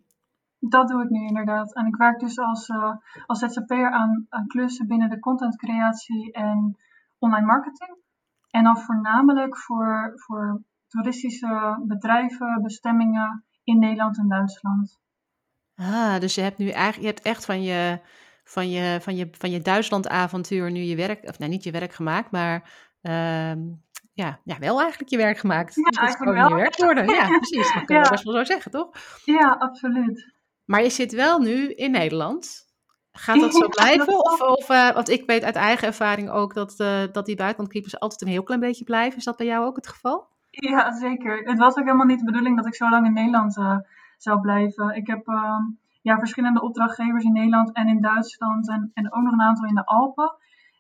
Dat 0.69 0.89
doe 0.89 1.03
ik 1.03 1.11
nu 1.11 1.27
inderdaad. 1.27 1.75
En 1.75 1.87
ik 1.87 1.97
werk 1.97 2.19
dus 2.19 2.39
als, 2.39 2.69
uh, 2.69 2.95
als 3.27 3.39
ZZP'er 3.39 3.91
aan, 3.91 4.27
aan 4.29 4.47
klussen 4.47 4.87
binnen 4.87 5.11
de 5.11 5.19
contentcreatie 5.19 6.33
en 6.33 6.77
online 7.19 7.47
marketing. 7.47 7.97
En 8.51 8.65
dan 8.65 8.79
voornamelijk 8.79 9.59
voor, 9.59 10.13
voor 10.15 10.63
toeristische 10.89 11.83
bedrijven, 11.87 12.63
bestemmingen 12.63 13.45
in 13.65 13.79
Nederland 13.79 14.19
en 14.19 14.29
Duitsland. 14.29 14.99
Ah, 15.77 16.19
dus 16.19 16.35
je 16.35 16.41
hebt 16.41 16.59
nu 16.59 16.69
eigenlijk, 16.69 17.01
je 17.01 17.15
hebt 17.15 17.23
echt 17.23 17.45
van 17.45 17.63
je, 17.63 18.01
van 18.45 18.71
je, 18.71 18.99
van 19.01 19.17
je, 19.17 19.29
van 19.33 19.51
je 19.51 19.61
Duitsland-avontuur 19.61 20.71
nu 20.71 20.81
je 20.81 20.97
werk, 20.97 21.29
of 21.29 21.39
nee, 21.39 21.49
niet 21.49 21.65
je 21.65 21.71
werk 21.71 21.93
gemaakt, 21.93 22.31
maar 22.31 22.71
uh, 23.03 23.53
ja, 24.13 24.41
ja, 24.45 24.59
wel 24.59 24.81
eigenlijk 24.81 25.11
je 25.11 25.17
werk 25.17 25.39
gemaakt. 25.39 25.75
Ja, 25.75 25.83
het 25.83 25.99
eigenlijk 25.99 26.37
wel. 26.37 26.49
je 26.49 26.55
werk 26.55 26.77
worden. 26.77 27.09
Ja, 27.15 27.27
precies. 27.27 27.73
Dat 27.73 27.85
kunnen 27.85 28.03
ja. 28.03 28.03
we 28.03 28.11
best 28.11 28.25
wel 28.25 28.35
zo 28.35 28.45
zeggen, 28.45 28.71
toch? 28.71 28.91
Ja, 29.25 29.57
absoluut. 29.59 30.35
Maar 30.67 30.83
je 30.83 30.91
zit 30.91 31.13
wel 31.13 31.39
nu 31.39 31.73
in 31.73 31.91
Nederland. 31.91 32.67
Gaat 33.13 33.41
dat 33.41 33.55
zo 33.63 33.69
blijven? 33.69 34.25
Of, 34.25 34.41
of 34.41 34.71
uh, 34.71 34.91
want 34.91 35.09
ik 35.09 35.27
weet 35.27 35.45
uit 35.45 35.55
eigen 35.55 35.87
ervaring 35.87 36.31
ook 36.31 36.55
dat, 36.55 36.81
uh, 36.81 37.03
dat 37.13 37.27
die 37.27 37.37
buitenlandkeepers 37.37 38.01
altijd 38.01 38.23
een 38.23 38.29
heel 38.29 38.43
klein 38.43 38.61
beetje 38.61 38.85
blijven. 38.85 39.19
Is 39.19 39.25
dat 39.25 39.37
bij 39.37 39.47
jou 39.47 39.67
ook 39.67 39.77
het 39.77 39.89
geval? 39.89 40.29
Ja, 40.51 40.93
zeker. 40.93 41.49
Het 41.49 41.59
was 41.59 41.77
ook 41.77 41.85
helemaal 41.85 42.07
niet 42.07 42.19
de 42.19 42.25
bedoeling 42.25 42.57
dat 42.57 42.67
ik 42.67 42.75
zo 42.75 42.89
lang 42.89 43.07
in 43.07 43.13
Nederland 43.13 43.57
uh, 43.57 43.77
zou 44.17 44.41
blijven. 44.41 44.97
Ik 44.97 45.07
heb 45.07 45.29
ehm, 45.29 45.63
ja, 46.03 46.19
verschillende 46.19 46.63
opdrachtgevers 46.63 47.25
in 47.25 47.33
Nederland 47.33 47.73
en 47.73 47.89
in 47.89 48.01
Duitsland 48.01 48.69
en, 48.69 48.91
en 48.95 49.13
ook 49.13 49.23
nog 49.23 49.33
een 49.33 49.43
aantal 49.43 49.65
in 49.65 49.75
de 49.75 49.85
Alpen. 49.85 50.37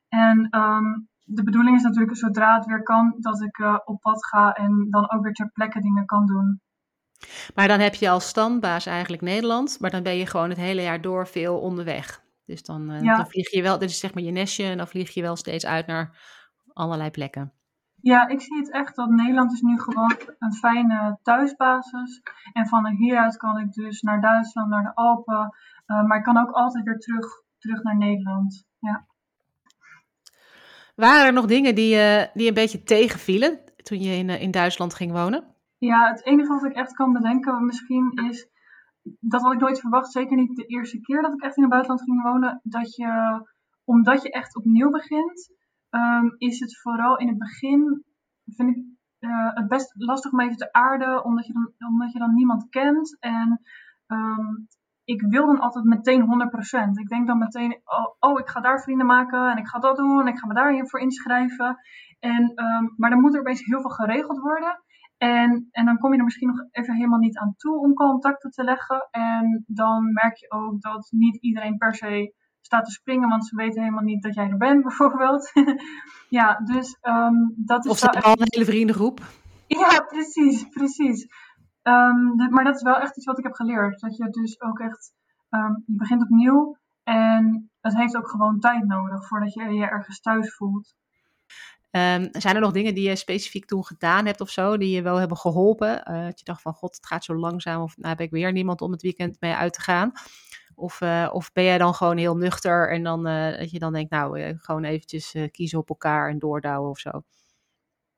En 0.08 0.58
um, 0.58 1.08
de 1.24 1.42
bedoeling 1.42 1.76
is 1.76 1.82
natuurlijk 1.82 2.16
zodra 2.16 2.54
het 2.54 2.66
weer 2.66 2.82
kan, 2.82 3.14
dat 3.18 3.42
ik 3.42 3.58
op 3.84 4.00
pad 4.00 4.26
ga 4.26 4.52
en 4.52 4.86
dan 4.90 5.10
ook 5.10 5.22
weer 5.22 5.32
ter 5.32 5.50
plekke 5.52 5.80
dingen 5.80 6.06
kan 6.06 6.26
doen. 6.26 6.60
Maar 7.54 7.68
dan 7.68 7.80
heb 7.80 7.94
je 7.94 8.10
als 8.10 8.28
standbaas 8.28 8.86
eigenlijk 8.86 9.22
Nederland, 9.22 9.80
maar 9.80 9.90
dan 9.90 10.02
ben 10.02 10.16
je 10.16 10.26
gewoon 10.26 10.48
het 10.48 10.58
hele 10.58 10.82
jaar 10.82 11.00
door 11.00 11.26
veel 11.26 11.58
onderweg. 11.58 12.24
Dus 12.44 12.62
dan, 12.62 12.90
uh, 12.90 13.02
ja. 13.02 13.16
dan 13.16 13.26
vlieg 13.26 13.50
je 13.50 13.62
wel, 13.62 13.78
dit 13.78 13.90
is 13.90 13.98
zeg 13.98 14.14
maar 14.14 14.22
je 14.22 14.30
nestje, 14.30 14.64
en 14.64 14.76
dan 14.76 14.88
vlieg 14.88 15.14
je 15.14 15.22
wel 15.22 15.36
steeds 15.36 15.66
uit 15.66 15.86
naar 15.86 16.18
allerlei 16.72 17.10
plekken. 17.10 17.52
Ja, 18.00 18.28
ik 18.28 18.40
zie 18.40 18.56
het 18.58 18.72
echt 18.72 18.96
dat 18.96 19.10
Nederland 19.10 19.52
is 19.52 19.60
nu 19.60 19.80
gewoon 19.80 20.16
een 20.38 20.54
fijne 20.54 21.18
thuisbasis. 21.22 22.22
En 22.52 22.66
van 22.66 22.86
hieruit 22.86 23.36
kan 23.36 23.58
ik 23.58 23.72
dus 23.72 24.00
naar 24.00 24.20
Duitsland, 24.20 24.68
naar 24.68 24.82
de 24.82 24.94
Alpen. 24.94 25.54
Uh, 25.86 26.02
maar 26.04 26.18
ik 26.18 26.24
kan 26.24 26.38
ook 26.38 26.50
altijd 26.50 26.84
weer 26.84 26.98
terug, 26.98 27.26
terug 27.58 27.82
naar 27.82 27.96
Nederland. 27.96 28.66
Ja. 28.78 29.06
Waren 30.94 31.26
er 31.26 31.32
nog 31.32 31.46
dingen 31.46 31.74
die, 31.74 31.96
uh, 31.96 32.22
die 32.34 32.48
een 32.48 32.54
beetje 32.54 32.82
tegenvielen 32.82 33.60
toen 33.76 34.00
je 34.00 34.16
in, 34.16 34.30
in 34.30 34.50
Duitsland 34.50 34.94
ging 34.94 35.12
wonen? 35.12 35.55
Ja, 35.78 36.08
het 36.08 36.24
enige 36.24 36.52
wat 36.52 36.64
ik 36.64 36.72
echt 36.72 36.92
kan 36.92 37.12
bedenken 37.12 37.64
misschien 37.64 38.12
is, 38.28 38.48
dat 39.20 39.42
had 39.42 39.52
ik 39.52 39.60
nooit 39.60 39.80
verwacht, 39.80 40.12
zeker 40.12 40.36
niet 40.36 40.56
de 40.56 40.66
eerste 40.66 41.00
keer 41.00 41.22
dat 41.22 41.32
ik 41.32 41.42
echt 41.42 41.56
in 41.56 41.62
het 41.62 41.72
buitenland 41.72 42.02
ging 42.02 42.22
wonen, 42.22 42.60
dat 42.62 42.94
je, 42.94 43.42
omdat 43.84 44.22
je 44.22 44.30
echt 44.30 44.56
opnieuw 44.56 44.90
begint, 44.90 45.54
ehm, 45.90 46.28
is 46.38 46.60
het 46.60 46.80
vooral 46.80 47.18
in 47.18 47.28
het 47.28 47.38
begin, 47.38 48.04
vind 48.44 48.76
ik 48.76 48.84
uh, 49.20 49.54
het 49.54 49.68
best 49.68 49.92
lastig 49.96 50.32
om 50.32 50.40
even 50.40 50.56
te 50.56 50.72
aarden, 50.72 51.24
omdat 51.24 51.46
je 51.46 51.52
dan, 51.52 51.72
omdat 51.88 52.12
je 52.12 52.18
dan 52.18 52.34
niemand 52.34 52.68
kent. 52.68 53.16
En 53.20 53.60
ehm, 54.06 54.54
ik 55.04 55.22
wil 55.22 55.46
dan 55.46 55.60
altijd 55.60 55.84
meteen 55.84 56.22
100%. 56.22 56.98
Ik 56.98 57.08
denk 57.08 57.26
dan 57.26 57.38
meteen, 57.38 57.80
oh, 57.84 58.30
oh, 58.30 58.40
ik 58.40 58.48
ga 58.48 58.60
daar 58.60 58.82
vrienden 58.82 59.06
maken 59.06 59.50
en 59.50 59.56
ik 59.56 59.66
ga 59.66 59.78
dat 59.78 59.96
doen 59.96 60.20
en 60.20 60.26
ik 60.26 60.38
ga 60.38 60.46
me 60.46 60.54
daarvoor 60.54 61.00
inschrijven. 61.00 61.78
En, 62.18 62.42
um, 62.64 62.94
maar 62.96 63.10
dan 63.10 63.20
moet 63.20 63.34
er 63.34 63.40
opeens 63.40 63.64
heel 63.64 63.80
veel 63.80 63.90
geregeld 63.90 64.38
worden. 64.38 64.82
En, 65.18 65.68
en 65.70 65.84
dan 65.84 65.98
kom 65.98 66.12
je 66.12 66.18
er 66.18 66.24
misschien 66.24 66.48
nog 66.48 66.66
even 66.70 66.94
helemaal 66.94 67.18
niet 67.18 67.38
aan 67.38 67.54
toe 67.56 67.78
om 67.78 67.94
contacten 67.94 68.50
te 68.50 68.64
leggen. 68.64 69.08
En 69.10 69.64
dan 69.66 70.12
merk 70.12 70.36
je 70.36 70.50
ook 70.50 70.80
dat 70.80 71.08
niet 71.10 71.36
iedereen 71.36 71.76
per 71.76 71.94
se 71.94 72.34
staat 72.60 72.84
te 72.84 72.90
springen, 72.90 73.28
want 73.28 73.46
ze 73.46 73.56
weten 73.56 73.82
helemaal 73.82 74.04
niet 74.04 74.22
dat 74.22 74.34
jij 74.34 74.48
er 74.48 74.56
bent, 74.56 74.82
bijvoorbeeld. 74.88 75.52
ja, 76.38 76.54
dus 76.64 76.98
um, 77.02 77.54
dat 77.56 77.84
is. 77.84 77.90
Of 77.90 77.98
ze 77.98 78.10
al 78.10 78.32
een 78.32 78.46
hele 78.46 78.64
vriendengroep. 78.64 79.20
Ja, 79.66 80.00
precies, 80.00 80.68
precies. 80.68 81.26
Um, 81.82 82.50
maar 82.50 82.64
dat 82.64 82.74
is 82.74 82.82
wel 82.82 82.98
echt 82.98 83.16
iets 83.16 83.26
wat 83.26 83.38
ik 83.38 83.44
heb 83.44 83.54
geleerd. 83.54 84.00
Dat 84.00 84.16
je 84.16 84.30
dus 84.30 84.60
ook 84.60 84.78
echt, 84.78 85.12
um, 85.50 85.82
je 85.86 85.96
begint 85.96 86.22
opnieuw 86.22 86.76
en 87.02 87.70
het 87.80 87.96
heeft 87.96 88.16
ook 88.16 88.30
gewoon 88.30 88.58
tijd 88.58 88.84
nodig 88.84 89.26
voordat 89.26 89.52
je 89.52 89.72
je 89.72 89.86
ergens 89.86 90.20
thuis 90.20 90.54
voelt. 90.54 90.94
Um, 91.96 92.28
zijn 92.32 92.54
er 92.54 92.60
nog 92.60 92.72
dingen 92.72 92.94
die 92.94 93.08
je 93.08 93.16
specifiek 93.16 93.64
toen 93.64 93.84
gedaan 93.84 94.26
hebt 94.26 94.40
of 94.40 94.50
zo, 94.50 94.76
die 94.76 94.94
je 94.94 95.02
wel 95.02 95.16
hebben 95.16 95.36
geholpen? 95.36 96.10
Uh, 96.10 96.24
dat 96.24 96.38
je 96.38 96.44
dacht 96.44 96.62
van, 96.62 96.72
god, 96.72 96.96
het 96.96 97.06
gaat 97.06 97.24
zo 97.24 97.34
langzaam 97.34 97.82
of 97.82 97.96
nou 97.96 98.08
heb 98.08 98.20
ik 98.20 98.30
weer 98.30 98.52
niemand 98.52 98.80
om 98.80 98.92
het 98.92 99.02
weekend 99.02 99.40
mee 99.40 99.54
uit 99.54 99.72
te 99.72 99.80
gaan? 99.80 100.12
Of, 100.74 101.00
uh, 101.00 101.28
of 101.32 101.52
ben 101.52 101.64
jij 101.64 101.78
dan 101.78 101.94
gewoon 101.94 102.16
heel 102.16 102.36
nuchter 102.36 102.90
en 102.90 103.02
dan 103.02 103.28
uh, 103.28 103.58
dat 103.58 103.70
je 103.70 103.78
dan 103.78 103.92
denkt, 103.92 104.10
nou, 104.10 104.56
gewoon 104.58 104.84
eventjes 104.84 105.34
kiezen 105.50 105.78
op 105.78 105.88
elkaar 105.88 106.28
en 106.28 106.38
doordouwen 106.38 106.90
of 106.90 106.98
zo? 106.98 107.10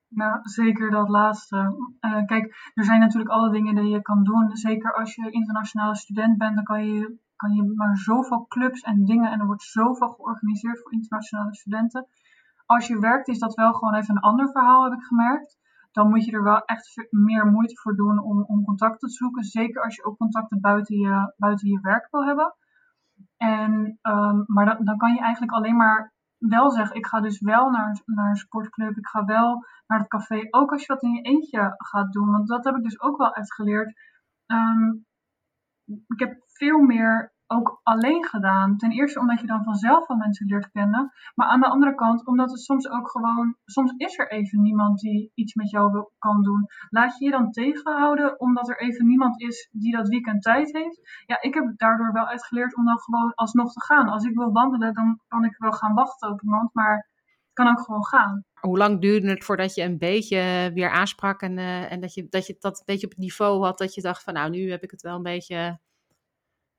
Nou, 0.08 0.40
zeker 0.42 0.90
dat 0.90 1.08
laatste. 1.08 1.74
kijk, 2.26 2.70
er 2.74 2.84
zijn 2.84 3.00
natuurlijk 3.00 3.30
alle 3.30 3.50
dingen 3.50 3.74
die 3.74 3.88
je 3.88 4.02
kan 4.02 4.24
doen. 4.24 4.56
Zeker 4.56 4.94
als 4.94 5.14
je 5.14 5.30
internationale 5.30 5.96
student 5.96 6.38
bent, 6.38 6.54
dan 6.54 6.64
kan 6.64 6.86
je, 6.86 7.18
kan 7.36 7.54
je 7.54 7.72
maar 7.74 7.96
zoveel 7.96 8.46
clubs 8.46 8.80
en 8.80 9.04
dingen 9.04 9.30
en 9.30 9.40
er 9.40 9.46
wordt 9.46 9.62
zoveel 9.62 10.08
georganiseerd 10.08 10.80
voor 10.82 10.92
internationale 10.92 11.54
studenten 11.54 12.06
als 12.68 12.86
je 12.86 12.98
werkt 12.98 13.28
is 13.28 13.38
dat 13.38 13.54
wel 13.54 13.72
gewoon 13.72 13.94
even 13.94 14.16
een 14.16 14.22
ander 14.22 14.50
verhaal, 14.50 14.84
heb 14.84 14.92
ik 14.92 15.04
gemerkt. 15.04 15.58
Dan 15.92 16.08
moet 16.08 16.24
je 16.24 16.32
er 16.32 16.42
wel 16.42 16.64
echt 16.64 17.08
meer 17.10 17.46
moeite 17.46 17.76
voor 17.76 17.96
doen 17.96 18.18
om, 18.18 18.42
om 18.42 18.64
contacten 18.64 19.08
te 19.08 19.14
zoeken. 19.14 19.44
Zeker 19.44 19.82
als 19.82 19.94
je 19.94 20.04
ook 20.04 20.16
contacten 20.16 20.60
buiten 20.60 20.96
je, 20.96 21.34
buiten 21.36 21.68
je 21.68 21.80
werk 21.80 22.08
wil 22.10 22.24
hebben. 22.24 22.54
En, 23.36 23.98
um, 24.02 24.44
maar 24.46 24.64
dan, 24.64 24.84
dan 24.84 24.96
kan 24.96 25.12
je 25.12 25.20
eigenlijk 25.20 25.52
alleen 25.52 25.76
maar 25.76 26.12
wel 26.38 26.70
zeggen, 26.70 26.96
ik 26.96 27.06
ga 27.06 27.20
dus 27.20 27.40
wel 27.40 27.70
naar, 27.70 28.02
naar 28.04 28.28
een 28.30 28.36
sportclub, 28.36 28.96
ik 28.96 29.06
ga 29.06 29.24
wel 29.24 29.64
naar 29.86 29.98
het 29.98 30.08
café, 30.08 30.46
ook 30.50 30.72
als 30.72 30.80
je 30.80 30.92
dat 30.92 31.02
in 31.02 31.12
je 31.12 31.22
eentje 31.22 31.74
gaat 31.76 32.12
doen. 32.12 32.30
Want 32.30 32.48
dat 32.48 32.64
heb 32.64 32.76
ik 32.76 32.82
dus 32.82 33.00
ook 33.00 33.16
wel 33.16 33.32
echt 33.32 33.54
geleerd. 33.54 34.00
Um, 34.46 35.06
ik 36.06 36.18
heb 36.18 36.42
veel 36.46 36.78
meer 36.78 37.32
ook 37.48 37.80
alleen 37.82 38.24
gedaan. 38.24 38.76
Ten 38.76 38.90
eerste 38.90 39.20
omdat 39.20 39.40
je 39.40 39.46
dan 39.46 39.64
vanzelf 39.64 40.06
wel 40.06 40.16
mensen 40.16 40.46
leert 40.46 40.70
kennen. 40.70 41.12
Maar 41.34 41.48
aan 41.48 41.60
de 41.60 41.68
andere 41.68 41.94
kant 41.94 42.26
omdat 42.26 42.50
het 42.50 42.60
soms 42.60 42.88
ook 42.88 43.10
gewoon... 43.10 43.56
Soms 43.64 43.92
is 43.96 44.18
er 44.18 44.30
even 44.30 44.62
niemand 44.62 45.00
die 45.00 45.30
iets 45.34 45.54
met 45.54 45.70
jou 45.70 46.10
kan 46.18 46.42
doen. 46.42 46.66
Laat 46.88 47.18
je 47.18 47.24
je 47.24 47.30
dan 47.30 47.50
tegenhouden 47.50 48.40
omdat 48.40 48.68
er 48.68 48.80
even 48.80 49.06
niemand 49.06 49.40
is 49.40 49.68
die 49.72 49.96
dat 49.96 50.08
weekend 50.08 50.42
tijd 50.42 50.72
heeft. 50.72 51.22
Ja, 51.26 51.40
ik 51.40 51.54
heb 51.54 51.72
daardoor 51.76 52.12
wel 52.12 52.26
uitgeleerd 52.26 52.76
om 52.76 52.84
dan 52.84 52.98
gewoon 52.98 53.34
alsnog 53.34 53.72
te 53.72 53.84
gaan. 53.84 54.08
Als 54.08 54.24
ik 54.24 54.34
wil 54.34 54.52
wandelen, 54.52 54.94
dan 54.94 55.20
kan 55.28 55.44
ik 55.44 55.54
wel 55.58 55.72
gaan 55.72 55.94
wachten 55.94 56.30
op 56.30 56.42
iemand. 56.42 56.74
Maar 56.74 56.96
het 56.96 57.52
kan 57.52 57.68
ook 57.68 57.80
gewoon 57.80 58.06
gaan. 58.06 58.44
Hoe 58.60 58.78
lang 58.78 59.00
duurde 59.00 59.28
het 59.28 59.44
voordat 59.44 59.74
je 59.74 59.82
een 59.82 59.98
beetje 59.98 60.70
weer 60.74 60.90
aansprak 60.90 61.40
en, 61.40 61.58
uh, 61.58 61.92
en 61.92 62.00
dat, 62.00 62.14
je, 62.14 62.26
dat 62.28 62.46
je 62.46 62.56
dat 62.58 62.78
een 62.78 62.84
beetje 62.84 63.06
op 63.06 63.12
het 63.12 63.20
niveau 63.20 63.64
had 63.64 63.78
dat 63.78 63.94
je 63.94 64.02
dacht 64.02 64.22
van 64.22 64.34
nou, 64.34 64.50
nu 64.50 64.70
heb 64.70 64.82
ik 64.82 64.90
het 64.90 65.02
wel 65.02 65.16
een 65.16 65.22
beetje 65.22 65.80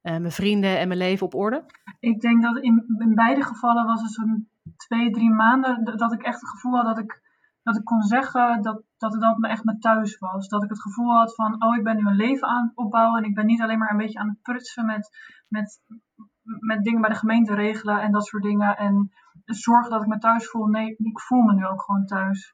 mijn 0.01 0.31
vrienden 0.31 0.79
en 0.79 0.87
mijn 0.87 0.99
leven 0.99 1.25
op 1.25 1.35
orde? 1.35 1.65
Ik 1.99 2.21
denk 2.21 2.41
dat 2.41 2.57
in, 2.57 2.85
in 2.97 3.15
beide 3.15 3.43
gevallen 3.43 3.85
was 3.85 4.01
het 4.01 4.11
zo'n 4.11 4.49
twee, 4.77 5.11
drie 5.11 5.31
maanden 5.31 5.97
dat 5.97 6.13
ik 6.13 6.21
echt 6.21 6.41
het 6.41 6.49
gevoel 6.49 6.75
had 6.75 6.85
dat 6.85 6.97
ik, 6.97 7.21
dat 7.63 7.77
ik 7.77 7.83
kon 7.83 8.01
zeggen 8.01 8.61
dat, 8.61 8.83
dat 8.97 9.11
het 9.11 9.21
dan 9.21 9.43
echt 9.43 9.63
mijn 9.63 9.79
thuis 9.79 10.17
was. 10.17 10.47
Dat 10.47 10.63
ik 10.63 10.69
het 10.69 10.81
gevoel 10.81 11.15
had 11.15 11.35
van, 11.35 11.63
oh, 11.63 11.75
ik 11.75 11.83
ben 11.83 11.97
nu 11.97 12.07
een 12.07 12.15
leven 12.15 12.47
aan 12.47 12.67
het 12.67 12.77
opbouwen 12.77 13.23
en 13.23 13.29
ik 13.29 13.35
ben 13.35 13.45
niet 13.45 13.61
alleen 13.61 13.77
maar 13.77 13.91
een 13.91 13.97
beetje 13.97 14.19
aan 14.19 14.29
het 14.29 14.41
prutsen 14.41 14.85
met, 14.85 15.09
met, 15.47 15.81
met 16.43 16.83
dingen 16.83 17.01
bij 17.01 17.09
de 17.09 17.15
gemeente 17.15 17.55
regelen 17.55 18.01
en 18.01 18.11
dat 18.11 18.25
soort 18.25 18.43
dingen. 18.43 18.77
En 18.77 19.11
zorgen 19.45 19.91
dat 19.91 20.01
ik 20.01 20.07
me 20.07 20.17
thuis 20.17 20.47
voel. 20.47 20.65
Nee, 20.65 20.95
ik 20.97 21.19
voel 21.19 21.41
me 21.41 21.53
nu 21.53 21.65
ook 21.65 21.81
gewoon 21.81 22.05
thuis. 22.05 22.53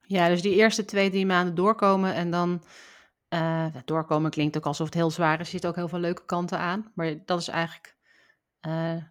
Ja, 0.00 0.28
dus 0.28 0.42
die 0.42 0.54
eerste 0.54 0.84
twee, 0.84 1.10
drie 1.10 1.26
maanden 1.26 1.54
doorkomen 1.54 2.14
en 2.14 2.30
dan 2.30 2.60
uh, 3.34 3.66
doorkomen 3.84 4.30
klinkt 4.30 4.56
ook 4.56 4.66
alsof 4.66 4.86
het 4.86 4.94
heel 4.94 5.10
zwaar 5.10 5.32
is. 5.32 5.38
Er 5.38 5.46
zitten 5.46 5.70
ook 5.70 5.76
heel 5.76 5.88
veel 5.88 5.98
leuke 5.98 6.24
kanten 6.24 6.58
aan. 6.58 6.90
Maar 6.94 7.14
dat 7.24 7.40
is 7.40 7.48
eigenlijk 7.48 7.96
uh, 8.66 9.02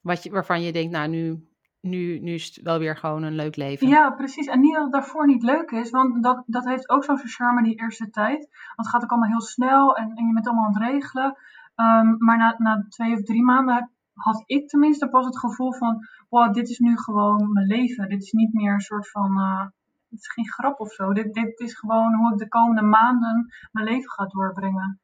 wat 0.00 0.24
waarvan 0.24 0.62
je 0.62 0.72
denkt, 0.72 0.92
nou, 0.92 1.08
nu, 1.08 1.48
nu, 1.80 2.34
is 2.34 2.46
het 2.46 2.64
wel 2.64 2.78
weer 2.78 2.96
gewoon 2.96 3.22
een 3.22 3.34
leuk 3.34 3.56
leven. 3.56 3.88
Ja, 3.88 4.10
precies. 4.10 4.46
En 4.46 4.60
niet 4.60 4.74
dat 4.74 4.82
het 4.82 4.92
daarvoor 4.92 5.26
niet 5.26 5.42
leuk 5.42 5.70
is, 5.70 5.90
want 5.90 6.22
dat, 6.22 6.42
dat 6.46 6.64
heeft 6.64 6.88
ook 6.88 7.04
zo'n 7.04 7.18
charme 7.18 7.62
die 7.62 7.80
eerste 7.80 8.10
tijd. 8.10 8.38
Want 8.38 8.74
het 8.74 8.88
gaat 8.88 9.02
ook 9.02 9.10
allemaal 9.10 9.30
heel 9.30 9.40
snel 9.40 9.96
en, 9.96 10.12
en 10.14 10.26
je 10.26 10.32
bent 10.32 10.46
allemaal 10.46 10.64
aan 10.64 10.82
het 10.82 10.90
regelen. 10.90 11.36
Um, 11.76 12.16
maar 12.18 12.38
na, 12.38 12.54
na 12.58 12.86
twee 12.88 13.12
of 13.12 13.22
drie 13.22 13.42
maanden 13.42 13.90
had 14.12 14.42
ik 14.46 14.68
tenminste 14.68 15.08
pas 15.08 15.26
het 15.26 15.38
gevoel 15.38 15.72
van, 15.72 16.06
wow, 16.28 16.54
dit 16.54 16.68
is 16.68 16.78
nu 16.78 16.96
gewoon 16.96 17.52
mijn 17.52 17.66
leven. 17.66 18.08
Dit 18.08 18.22
is 18.22 18.32
niet 18.32 18.52
meer 18.52 18.72
een 18.72 18.80
soort 18.80 19.10
van... 19.10 19.38
Uh, 19.38 19.66
het 20.10 20.18
is 20.20 20.32
geen 20.32 20.48
grap 20.48 20.80
of 20.80 20.92
zo. 20.92 21.12
Dit, 21.12 21.34
dit 21.34 21.60
is 21.60 21.78
gewoon 21.78 22.14
hoe 22.14 22.32
ik 22.32 22.38
de 22.38 22.48
komende 22.48 22.82
maanden 22.82 23.52
mijn 23.72 23.86
leven 23.86 24.10
ga 24.10 24.26
doorbrengen. 24.26 25.00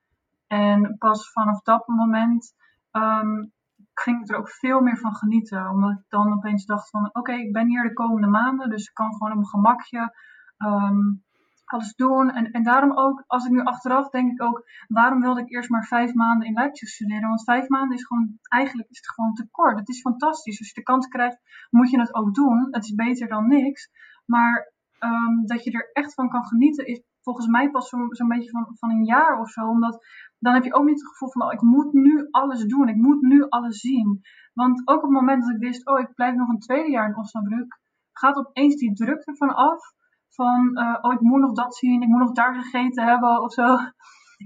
En 0.47 0.99
pas 0.99 1.33
vanaf 1.33 1.63
dat 1.63 1.87
moment 1.87 2.55
um, 2.93 3.53
ging 3.95 4.21
ik 4.23 4.31
er 4.31 4.37
ook 4.37 4.51
veel 4.51 4.81
meer 4.81 4.99
van 4.99 5.15
genieten. 5.15 5.69
Omdat 5.69 5.91
ik 5.91 6.05
dan 6.09 6.33
opeens 6.33 6.67
dacht 6.67 6.91
van 6.91 7.11
oké, 7.13 7.33
ik 7.33 7.53
ben 7.53 7.69
hier 7.69 7.83
de 7.83 7.93
komende 7.93 8.29
maanden. 8.29 8.71
Dus 8.71 8.89
ik 8.89 8.95
kan 8.95 9.13
gewoon 9.13 9.33
op 9.33 9.39
mijn 9.39 9.49
gemakje 9.49 10.15
um, 10.59 11.25
alles 11.65 11.95
doen. 11.95 12.31
En, 12.31 12.51
en 12.51 12.63
daarom 12.63 12.99
ook, 12.99 13.25
als 13.27 13.45
ik 13.45 13.51
nu 13.51 13.63
achteraf 13.63 14.09
denk 14.09 14.33
ik 14.33 14.43
ook, 14.43 14.69
waarom 14.89 15.21
wilde 15.21 15.41
ik 15.41 15.51
eerst 15.51 15.71
maar 15.71 15.85
vijf 15.85 16.15
maanden 16.15 16.49
in 16.49 16.55
Leipzig 16.55 16.89
studeren? 16.89 17.29
Want 17.29 17.45
vijf 17.45 17.69
maanden 17.69 17.97
is 17.97 18.07
gewoon, 18.07 18.39
eigenlijk 18.43 18.91
is 18.91 18.97
het 18.97 19.11
gewoon 19.11 19.35
te 19.35 19.49
kort. 19.51 19.79
Het 19.79 19.89
is 19.89 20.01
fantastisch. 20.01 20.59
Als 20.59 20.69
je 20.69 20.75
de 20.75 20.83
kans 20.83 21.09
krijgt, 21.09 21.39
moet 21.71 21.91
je 21.91 22.01
het 22.01 22.15
ook 22.15 22.35
doen. 22.35 22.69
Het 22.71 22.85
is 22.85 22.95
beter 22.95 23.29
dan 23.29 23.49
niks. 23.49 23.91
Maar 24.25 24.73
um, 25.05 25.47
dat 25.47 25.65
je 25.65 25.71
er 25.71 25.91
echt 25.93 26.15
van 26.15 26.29
kan 26.29 26.45
genieten, 26.45 26.87
is 26.87 27.03
volgens 27.21 27.47
mij 27.47 27.71
pas 27.71 27.89
zo'n 27.89 28.15
zo 28.15 28.27
beetje 28.27 28.51
van, 28.51 28.67
van 28.79 28.91
een 28.91 29.05
jaar 29.05 29.41
of 29.41 29.51
zo. 29.51 29.69
Omdat 29.69 30.07
dan 30.39 30.55
heb 30.55 30.65
je 30.65 30.75
ook 30.75 30.85
niet 30.85 31.01
het 31.01 31.09
gevoel 31.09 31.31
van, 31.31 31.43
oh, 31.43 31.53
ik 31.53 31.63
moet 31.63 31.93
nu 31.93 32.29
alles 32.31 32.65
doen, 32.65 32.89
ik 32.89 32.97
moet 32.97 33.21
nu 33.21 33.49
alles 33.49 33.81
zien. 33.81 34.21
Want 34.53 34.89
ook 34.89 34.97
op 34.97 35.03
het 35.03 35.11
moment 35.11 35.43
dat 35.43 35.55
ik 35.55 35.61
wist, 35.61 35.87
oh, 35.87 35.99
ik 35.99 36.15
blijf 36.15 36.35
nog 36.35 36.49
een 36.49 36.59
tweede 36.59 36.91
jaar 36.91 37.09
in 37.09 37.17
Osnabrück, 37.17 37.81
gaat 38.13 38.37
opeens 38.37 38.75
die 38.77 38.95
druk 38.95 39.21
ervan 39.27 39.55
af. 39.55 39.93
Van, 40.29 40.79
uh, 40.79 40.99
oh, 41.01 41.13
ik 41.13 41.21
moet 41.21 41.41
nog 41.41 41.53
dat 41.53 41.77
zien, 41.77 42.03
ik 42.03 42.09
moet 42.09 42.21
nog 42.21 42.33
daar 42.33 42.55
gegeten 42.55 43.05
hebben 43.05 43.43
of 43.43 43.53
zo. 43.53 43.77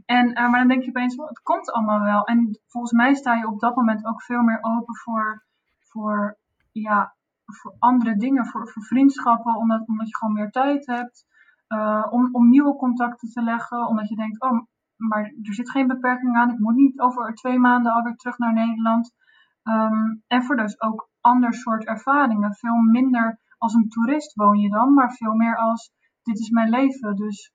En, 0.04 0.28
uh, 0.28 0.50
maar 0.50 0.58
dan 0.58 0.68
denk 0.68 0.82
je 0.82 0.88
opeens, 0.88 1.16
het 1.16 1.42
komt 1.42 1.72
allemaal 1.72 2.00
wel. 2.00 2.24
En 2.24 2.60
volgens 2.66 2.92
mij 2.92 3.14
sta 3.14 3.34
je 3.34 3.46
op 3.46 3.60
dat 3.60 3.76
moment 3.76 4.06
ook 4.06 4.22
veel 4.22 4.42
meer 4.42 4.58
open 4.60 4.96
voor, 4.96 5.46
voor 5.78 6.38
ja, 6.72 7.16
voor 7.56 7.76
andere 7.78 8.16
dingen, 8.16 8.46
voor, 8.46 8.68
voor 8.68 8.82
vriendschappen, 8.82 9.56
omdat, 9.56 9.86
omdat 9.86 10.08
je 10.08 10.16
gewoon 10.16 10.34
meer 10.34 10.50
tijd 10.50 10.86
hebt. 10.86 11.26
Uh, 11.68 12.06
om, 12.10 12.28
om 12.32 12.48
nieuwe 12.48 12.76
contacten 12.76 13.28
te 13.28 13.42
leggen, 13.42 13.86
omdat 13.86 14.08
je 14.08 14.16
denkt, 14.16 14.40
oh, 14.40 14.66
maar 14.96 15.22
er 15.42 15.54
zit 15.54 15.70
geen 15.70 15.86
beperking 15.86 16.36
aan, 16.36 16.50
ik 16.50 16.58
moet 16.58 16.74
niet 16.74 17.00
over 17.00 17.34
twee 17.34 17.58
maanden 17.58 17.92
alweer 17.92 18.16
terug 18.16 18.38
naar 18.38 18.52
Nederland. 18.52 19.14
Um, 19.62 20.22
en 20.26 20.42
voor 20.42 20.56
dus 20.56 20.80
ook 20.80 21.10
ander 21.20 21.54
soort 21.54 21.84
ervaringen. 21.84 22.54
Veel 22.54 22.76
minder 22.76 23.40
als 23.58 23.74
een 23.74 23.88
toerist 23.88 24.34
woon 24.34 24.58
je 24.58 24.70
dan, 24.70 24.94
maar 24.94 25.12
veel 25.12 25.34
meer 25.34 25.56
als 25.56 25.92
dit 26.22 26.38
is 26.38 26.50
mijn 26.50 26.68
leven. 26.68 27.16
Dus 27.16 27.52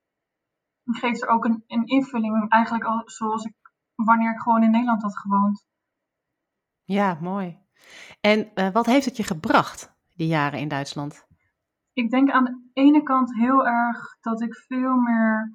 geeft 0.83 1.21
er 1.21 1.29
ook 1.29 1.45
een, 1.45 1.63
een 1.67 1.85
invulling, 1.85 2.49
eigenlijk 2.49 2.83
al 2.83 3.01
zoals 3.05 3.45
ik 3.45 3.55
wanneer 3.95 4.31
ik 4.31 4.39
gewoon 4.39 4.63
in 4.63 4.71
Nederland 4.71 5.01
had 5.01 5.17
gewoond. 5.17 5.65
Ja, 6.83 7.17
mooi. 7.21 7.62
En 8.21 8.51
uh, 8.55 8.69
wat 8.69 8.85
heeft 8.85 9.05
het 9.05 9.17
je 9.17 9.23
gebracht, 9.23 9.93
die 10.15 10.27
jaren 10.27 10.59
in 10.59 10.67
Duitsland? 10.67 11.25
Ik 11.93 12.09
denk 12.09 12.29
aan 12.31 12.43
de 12.43 12.69
ene 12.73 13.03
kant 13.03 13.35
heel 13.35 13.67
erg 13.67 14.17
dat 14.21 14.41
ik 14.41 14.55
veel 14.55 14.95
meer. 14.95 15.53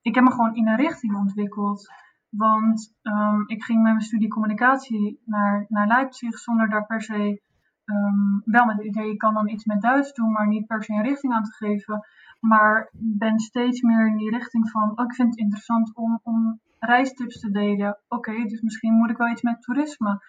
Ik 0.00 0.14
heb 0.14 0.24
me 0.24 0.30
gewoon 0.30 0.54
in 0.54 0.68
een 0.68 0.76
richting 0.76 1.16
ontwikkeld. 1.16 1.88
Want 2.30 2.94
um, 3.02 3.44
ik 3.46 3.64
ging 3.64 3.82
met 3.82 3.92
mijn 3.92 4.04
studie 4.04 4.28
communicatie 4.28 5.20
naar, 5.24 5.64
naar 5.68 5.86
Leipzig 5.86 6.38
zonder 6.38 6.68
daar 6.68 6.86
per 6.86 7.02
se 7.02 7.42
ehm, 7.84 8.38
wel 8.44 8.64
met 8.64 8.76
het 8.76 8.86
idee, 8.86 9.10
ik 9.10 9.18
kan 9.18 9.34
dan 9.34 9.48
iets 9.48 9.64
met 9.64 9.80
Duits 9.80 10.12
doen, 10.12 10.32
maar 10.32 10.48
niet 10.48 10.66
per 10.66 10.84
se 10.84 10.92
een 10.92 11.02
richting 11.02 11.32
aan 11.32 11.44
te 11.44 11.52
geven. 11.52 12.06
Maar 12.40 12.90
ben 12.92 13.38
steeds 13.38 13.80
meer 13.80 14.06
in 14.06 14.16
die 14.16 14.30
richting 14.30 14.70
van, 14.70 14.98
oh, 14.98 15.04
ik 15.04 15.14
vind 15.14 15.28
het 15.28 15.38
interessant 15.38 15.96
om, 15.96 16.20
om 16.22 16.60
reistips 16.78 17.40
te 17.40 17.50
delen. 17.50 17.98
Oké, 18.08 18.44
dus 18.44 18.60
misschien 18.60 18.94
moet 18.94 19.10
ik 19.10 19.16
wel 19.16 19.30
iets 19.30 19.42
met 19.42 19.62
toerisme. 19.62 20.20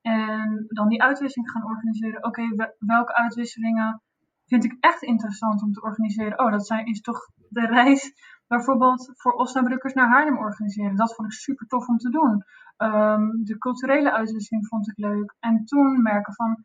En 0.00 0.64
dan 0.68 0.88
die 0.88 1.02
uitwisseling 1.02 1.50
gaan 1.50 1.64
organiseren. 1.64 2.24
Oké, 2.24 2.42
welke 2.78 3.14
uitwisselingen 3.14 4.02
vind 4.46 4.64
ik 4.64 4.76
echt 4.80 5.02
interessant 5.02 5.62
om 5.62 5.72
te 5.72 5.82
organiseren? 5.82 6.38
Oh, 6.38 6.50
dat 6.50 6.66
zijn, 6.66 6.86
is 6.86 7.00
toch 7.00 7.30
de 7.48 7.66
reis 7.66 8.12
bijvoorbeeld 8.46 9.10
voor 9.14 9.32
Osnabrukkers 9.32 9.94
naar 9.94 10.08
Haarlem 10.08 10.38
organiseren. 10.38 10.96
Dat 10.96 11.14
vond 11.14 11.32
ik 11.32 11.38
super 11.38 11.66
tof 11.66 11.88
om 11.88 11.98
te 11.98 12.10
doen. 12.10 12.44
Ehm, 12.76 13.42
de 13.42 13.58
culturele 13.58 14.12
uitwisseling 14.12 14.66
vond 14.66 14.88
ik 14.88 14.96
leuk. 14.96 15.34
En 15.40 15.64
toen 15.64 16.02
merken 16.02 16.34
van, 16.34 16.64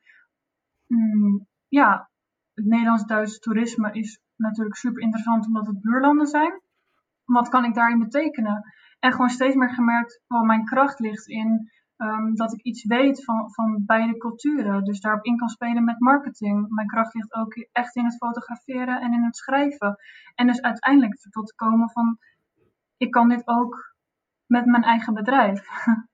mm, 0.88 1.48
ja, 1.68 2.10
het 2.54 2.66
Nederlands-Duitse 2.66 3.40
toerisme 3.40 3.92
is 3.92 4.20
natuurlijk 4.36 4.76
super 4.76 5.02
interessant 5.02 5.46
omdat 5.46 5.68
het 5.68 5.82
buurlanden 5.82 6.28
zijn. 6.28 6.62
Wat 7.26 7.50
kan 7.50 7.66
ik 7.66 7.74
daarin 7.74 8.00
betekenen? 8.00 8.74
En 9.00 9.12
gewoon 9.12 9.30
steeds 9.30 9.56
meer 9.56 9.74
gemerkt, 9.74 10.22
waar 10.28 10.46
mijn 10.46 10.66
kracht 10.66 11.00
ligt 11.00 11.28
in 11.28 11.72
Ehm, 11.98 12.34
dat 12.34 12.54
ik 12.54 12.62
iets 12.62 12.86
weet 12.86 13.24
van, 13.24 13.52
van 13.54 13.84
beide 13.86 14.18
culturen. 14.18 14.84
Dus 14.84 15.00
daarop 15.00 15.24
in 15.24 15.38
kan 15.38 15.50
spelen 15.50 15.84
met 15.84 16.00
marketing. 16.00 16.70
Mijn 16.70 16.88
kracht 16.88 17.14
ligt 17.14 17.34
ook 17.34 17.54
echt 17.72 17.96
in 17.96 18.06
het 18.06 18.18
fotograferen 18.18 19.02
en 19.02 19.14
in 19.14 19.24
het 19.24 19.36
schrijven. 19.36 19.96
En 20.36 20.48
dus 20.48 20.62
uiteindelijk 20.62 21.28
tot 21.30 21.48
te 21.48 21.56
komen 21.56 21.90
van, 21.90 22.18
ik 22.98 23.12
kan 23.12 23.30
dit 23.30 23.48
ook 23.48 23.96
met 24.46 24.66
mijn 24.66 24.84
eigen 24.84 25.14
bedrijf. 25.14 25.68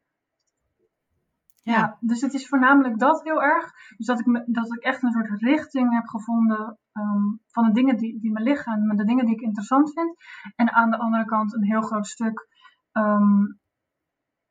Ja. 1.63 1.97
dus 1.99 2.21
het 2.21 2.33
is 2.33 2.47
voornamelijk 2.47 2.99
dat 2.99 3.23
heel 3.23 3.43
erg. 3.43 3.71
Dus 3.97 4.05
dat 4.05 4.19
ik, 4.19 4.43
dat 4.45 4.73
ik 4.73 4.83
echt 4.83 5.03
een 5.03 5.11
soort 5.11 5.41
richting 5.41 5.93
heb 5.93 6.07
gevonden 6.07 6.79
ehm, 6.91 7.23
van 7.47 7.65
de 7.65 7.71
dingen 7.71 7.97
die, 7.97 8.19
die 8.19 8.31
me 8.31 8.39
liggen, 8.39 8.95
de 8.95 9.05
dingen 9.05 9.25
die 9.25 9.35
ik 9.35 9.41
interessant 9.41 9.93
vind. 9.93 10.15
En 10.55 10.73
aan 10.73 10.91
de 10.91 10.97
andere 10.97 11.25
kant 11.25 11.53
een 11.53 11.63
heel 11.63 11.81
groot 11.81 12.07
stuk 12.07 12.47
ehm, 12.91 13.45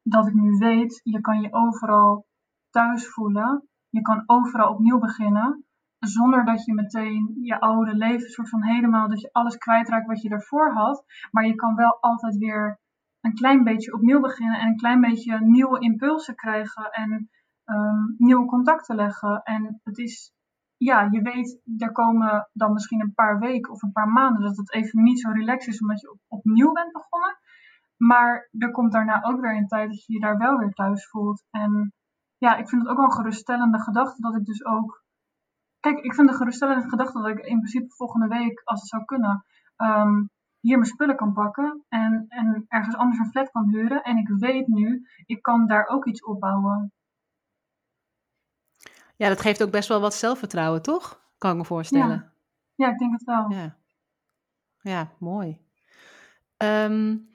dat 0.03 0.27
ik 0.27 0.35
nu 0.35 0.51
weet, 0.59 1.01
je 1.03 1.21
kan 1.21 1.41
je 1.41 1.53
overal 1.53 2.27
thuis 2.71 3.09
voelen. 3.09 3.69
Je 3.89 4.01
kan 4.01 4.23
overal 4.27 4.73
opnieuw 4.73 4.99
beginnen. 4.99 5.65
Zonder 5.99 6.45
dat 6.45 6.65
je 6.65 6.75
meteen 6.75 7.37
je 7.41 7.61
oude 7.61 7.95
leven 7.95 8.31
soort 8.31 8.49
van 8.49 8.63
helemaal, 8.63 9.09
dat 9.09 9.21
je 9.21 9.33
alles 9.33 9.57
kwijtraakt 9.57 10.07
wat 10.07 10.23
je 10.23 10.29
ervoor 10.29 10.73
had. 10.73 11.05
Maar 11.31 11.47
je 11.47 11.55
kan 11.55 11.75
wel 11.75 11.99
altijd 12.01 12.37
weer 12.37 12.81
een 13.21 13.35
klein 13.35 13.65
beetje 13.65 13.93
opnieuw 13.93 14.21
beginnen 14.21 14.61
en 14.61 14.69
een 14.69 14.77
klein 14.77 15.01
beetje 15.01 15.41
nieuwe 15.41 15.81
impulsen 15.81 16.35
krijgen 16.35 16.91
en 16.91 17.31
ehm, 17.65 18.05
nieuwe 18.17 18.47
contacten 18.47 18.97
leggen. 18.97 19.43
En 19.43 19.81
het 19.85 19.99
is, 19.99 20.33
ja, 20.77 21.09
je 21.11 21.23
weet, 21.23 21.61
er 21.79 21.93
komen 21.93 22.49
dan 22.53 22.73
misschien 22.73 23.01
een 23.01 23.15
paar 23.15 23.39
weken 23.39 23.73
of 23.73 23.83
een 23.83 23.93
paar 23.93 24.09
maanden 24.09 24.43
dat 24.43 24.57
het 24.57 24.73
even 24.73 25.03
niet 25.03 25.21
zo 25.21 25.31
relaxed 25.31 25.75
is 25.75 25.81
omdat 25.81 26.01
je 26.01 26.19
opnieuw 26.29 26.73
bent 26.73 26.93
begonnen. 26.93 27.39
Maar 28.03 28.49
er 28.59 28.71
komt 28.71 28.93
daarna 28.93 29.23
ook 29.23 29.41
weer 29.41 29.57
een 29.57 29.69
tijd 29.69 29.89
dat 29.89 30.05
je 30.05 30.13
je 30.13 30.21
daar 30.21 30.39
wel 30.39 30.57
weer 30.57 30.73
thuis 30.73 31.09
voelt. 31.09 31.45
En 31.51 31.93
ja, 32.39 32.57
ik 32.57 32.69
vind 32.69 32.83
het 32.83 32.91
ook 32.91 32.97
wel 32.97 33.07
een 33.07 33.13
geruststellende 33.13 33.81
gedachte 33.81 34.21
dat 34.21 34.35
ik 34.35 34.45
dus 34.45 34.65
ook. 34.65 35.05
Kijk, 35.81 35.99
ik 35.99 36.15
vind 36.15 36.29
de 36.29 36.35
geruststellende 36.37 36.89
gedachte 36.89 37.21
dat 37.21 37.31
ik 37.31 37.39
in 37.39 37.59
principe 37.59 37.95
volgende 37.95 38.27
week, 38.27 38.61
als 38.65 38.81
het 38.81 38.89
zou 38.89 39.05
kunnen, 39.05 39.45
um, 39.77 40.31
hier 40.61 40.79
mijn 40.79 40.91
spullen 40.91 41.17
kan 41.17 41.33
pakken 41.33 41.85
en, 41.89 42.25
en 42.29 42.65
ergens 42.69 42.97
anders 42.97 43.19
een 43.19 43.31
flat 43.31 43.51
kan 43.51 43.69
huren. 43.69 44.03
En 44.03 44.17
ik 44.17 44.29
weet 44.29 44.67
nu, 44.67 45.07
ik 45.27 45.43
kan 45.43 45.67
daar 45.67 45.87
ook 45.87 46.07
iets 46.07 46.25
opbouwen. 46.25 46.93
Ja, 49.17 49.29
dat 49.29 49.41
geeft 49.41 49.63
ook 49.63 49.71
best 49.71 49.89
wel 49.89 50.01
wat 50.01 50.15
zelfvertrouwen, 50.15 50.83
toch? 50.83 51.21
Kan 51.39 51.51
ik 51.51 51.57
me 51.57 51.65
voorstellen. 51.65 52.33
Ja, 52.75 52.87
ja 52.87 52.93
ik 52.93 52.99
denk 52.99 53.13
het 53.13 53.25
wel. 53.25 53.51
Ja, 53.51 53.77
ja 54.81 55.09
mooi. 55.19 55.61
Um, 56.57 57.29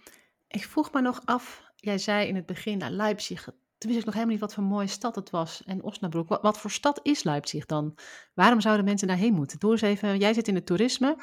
ik 0.55 0.65
vroeg 0.65 0.91
me 0.91 1.01
nog 1.01 1.21
af, 1.25 1.71
jij 1.75 1.97
zei 1.97 2.27
in 2.27 2.35
het 2.35 2.45
begin, 2.45 2.77
nou, 2.77 2.91
Leipzig, 2.91 3.43
toen 3.77 3.89
wist 3.89 3.99
ik 3.99 4.05
nog 4.05 4.13
helemaal 4.13 4.33
niet 4.33 4.43
wat 4.43 4.53
voor 4.53 4.63
mooie 4.63 4.87
stad 4.87 5.15
het 5.15 5.29
was. 5.29 5.63
En 5.63 5.83
Osnabrück, 5.83 6.27
wat, 6.27 6.59
voor 6.59 6.71
stad 6.71 6.99
is 7.03 7.23
Leipzig 7.23 7.65
dan? 7.65 7.97
Waarom 8.33 8.61
zouden 8.61 8.85
mensen 8.85 9.07
daarheen 9.07 9.33
moeten? 9.33 9.59
Doe 9.59 9.71
eens 9.71 9.81
even, 9.81 10.17
jij 10.17 10.33
zit 10.33 10.47
in 10.47 10.55
het 10.55 10.65
toerisme. 10.65 11.15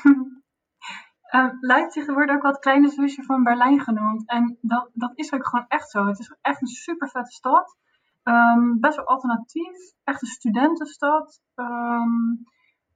Uh, 1.34 1.48
Leipzig 1.60 2.06
wordt 2.06 2.30
ook 2.30 2.42
wat 2.42 2.58
kleine 2.58 2.88
zusje 2.88 3.22
van 3.22 3.42
Berlijn 3.42 3.80
genoemd. 3.80 4.28
En 4.28 4.58
dat, 4.60 4.90
dat 4.92 5.12
is 5.14 5.32
ook 5.32 5.46
gewoon 5.46 5.64
echt 5.68 5.90
zo. 5.90 6.06
Het 6.06 6.18
is 6.18 6.36
echt 6.40 6.60
een 6.60 6.66
super 6.66 7.08
vette 7.08 7.30
stad. 7.30 7.76
Um, 8.22 8.80
best 8.80 8.96
wel 8.96 9.06
alternatief. 9.06 9.76
Echt 10.04 10.22
een 10.22 10.28
studentenstad. 10.28 11.40
Um, 11.54 12.44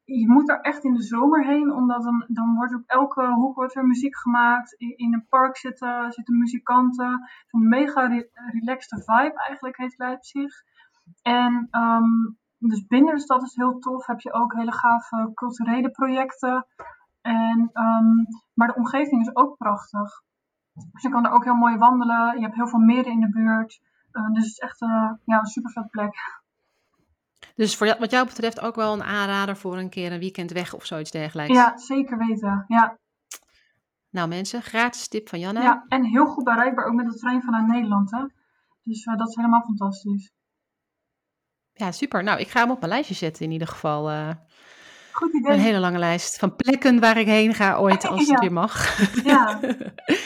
je 0.06 0.28
moet 0.28 0.48
er 0.48 0.60
echt 0.60 0.84
in 0.84 0.94
de 0.94 1.02
zomer 1.02 1.46
heen, 1.46 1.72
omdat 1.72 2.02
dan, 2.02 2.24
dan 2.28 2.54
wordt 2.54 2.74
op 2.74 2.82
elke 2.86 3.26
hoek 3.32 3.54
wordt 3.54 3.76
er 3.76 3.86
muziek 3.86 4.16
gemaakt. 4.16 4.72
In, 4.72 5.14
een 5.14 5.26
park 5.28 5.56
zitten, 5.56 6.12
zitten 6.12 6.38
muzikanten. 6.38 7.28
Een 7.50 7.68
mega 7.68 8.06
re 8.06 8.28
relaxed 8.52 9.04
vibe 9.04 9.44
eigenlijk 9.46 9.76
heet 9.76 9.98
Leipzig. 9.98 10.54
En 11.22 11.68
um, 11.70 12.38
dus 12.58 12.86
binnen 12.86 13.14
de 13.14 13.20
stad 13.20 13.42
is 13.42 13.54
heel 13.54 13.78
tof. 13.78 14.06
Heb 14.06 14.20
je 14.20 14.32
ook 14.32 14.54
hele 14.54 14.72
gave 14.72 15.30
culturele 15.34 15.90
projecten. 15.90 16.66
En, 17.20 17.70
um, 17.72 18.26
maar 18.54 18.68
de 18.68 18.76
omgeving 18.76 19.20
is 19.20 19.36
ook 19.36 19.56
prachtig. 19.56 20.22
Dus 20.92 21.02
je 21.02 21.08
kan 21.08 21.24
er 21.24 21.32
ook 21.32 21.44
heel 21.44 21.54
mooi 21.54 21.76
wandelen. 21.76 22.36
Je 22.36 22.42
hebt 22.42 22.54
heel 22.54 22.68
veel 22.68 22.78
meren 22.78 23.12
in 23.12 23.20
de 23.20 23.30
buurt. 23.30 23.80
Uh, 24.12 24.32
dus 24.32 24.42
het 24.42 24.52
is 24.52 24.58
echt 24.58 24.82
uh, 24.82 25.12
ja, 25.24 25.38
een 25.38 25.46
super 25.46 25.70
vet 25.70 25.90
plek. 25.90 26.44
Dus 27.54 27.76
voor, 27.76 27.96
wat 27.98 28.10
jou 28.10 28.26
betreft 28.26 28.60
ook 28.60 28.74
wel 28.74 28.92
een 28.92 29.02
aanrader 29.02 29.56
voor 29.56 29.78
een 29.78 29.90
keer 29.90 30.12
een 30.12 30.18
weekend 30.18 30.50
weg 30.50 30.74
of 30.74 30.86
zoiets 30.86 31.10
dergelijks. 31.10 31.54
Ja, 31.54 31.78
zeker 31.78 32.18
weten. 32.18 32.64
Ja. 32.68 32.98
Nou 34.10 34.28
mensen, 34.28 34.62
gratis 34.62 35.08
tip 35.08 35.28
van 35.28 35.38
Janna. 35.38 35.62
Ja, 35.62 35.84
en 35.88 36.04
heel 36.04 36.26
goed 36.26 36.44
bereikbaar 36.44 36.86
ook 36.86 36.94
met 36.94 37.12
de 37.12 37.18
trein 37.18 37.42
vanuit 37.42 37.66
Nederland. 37.66 38.10
Hè? 38.10 38.24
Dus 38.82 39.04
uh, 39.04 39.16
dat 39.16 39.28
is 39.28 39.34
helemaal 39.34 39.62
fantastisch. 39.62 40.32
Ja, 41.72 41.92
super. 41.92 42.22
Nou, 42.22 42.40
ik 42.40 42.48
ga 42.48 42.60
hem 42.60 42.70
op 42.70 42.78
mijn 42.80 42.92
lijstje 42.92 43.14
zetten 43.14 43.44
in 43.44 43.50
ieder 43.50 43.68
geval. 43.68 44.10
Uh, 44.10 44.30
goed 45.12 45.34
idee. 45.34 45.52
Een 45.52 45.60
hele 45.60 45.78
lange 45.78 45.98
lijst 45.98 46.38
van 46.38 46.56
plekken 46.56 47.00
waar 47.00 47.16
ik 47.16 47.26
heen 47.26 47.54
ga 47.54 47.76
ooit 47.76 48.06
als 48.08 48.28
het 48.28 48.40
weer 48.40 48.52
mag. 48.52 48.98
Ja. 49.24 49.60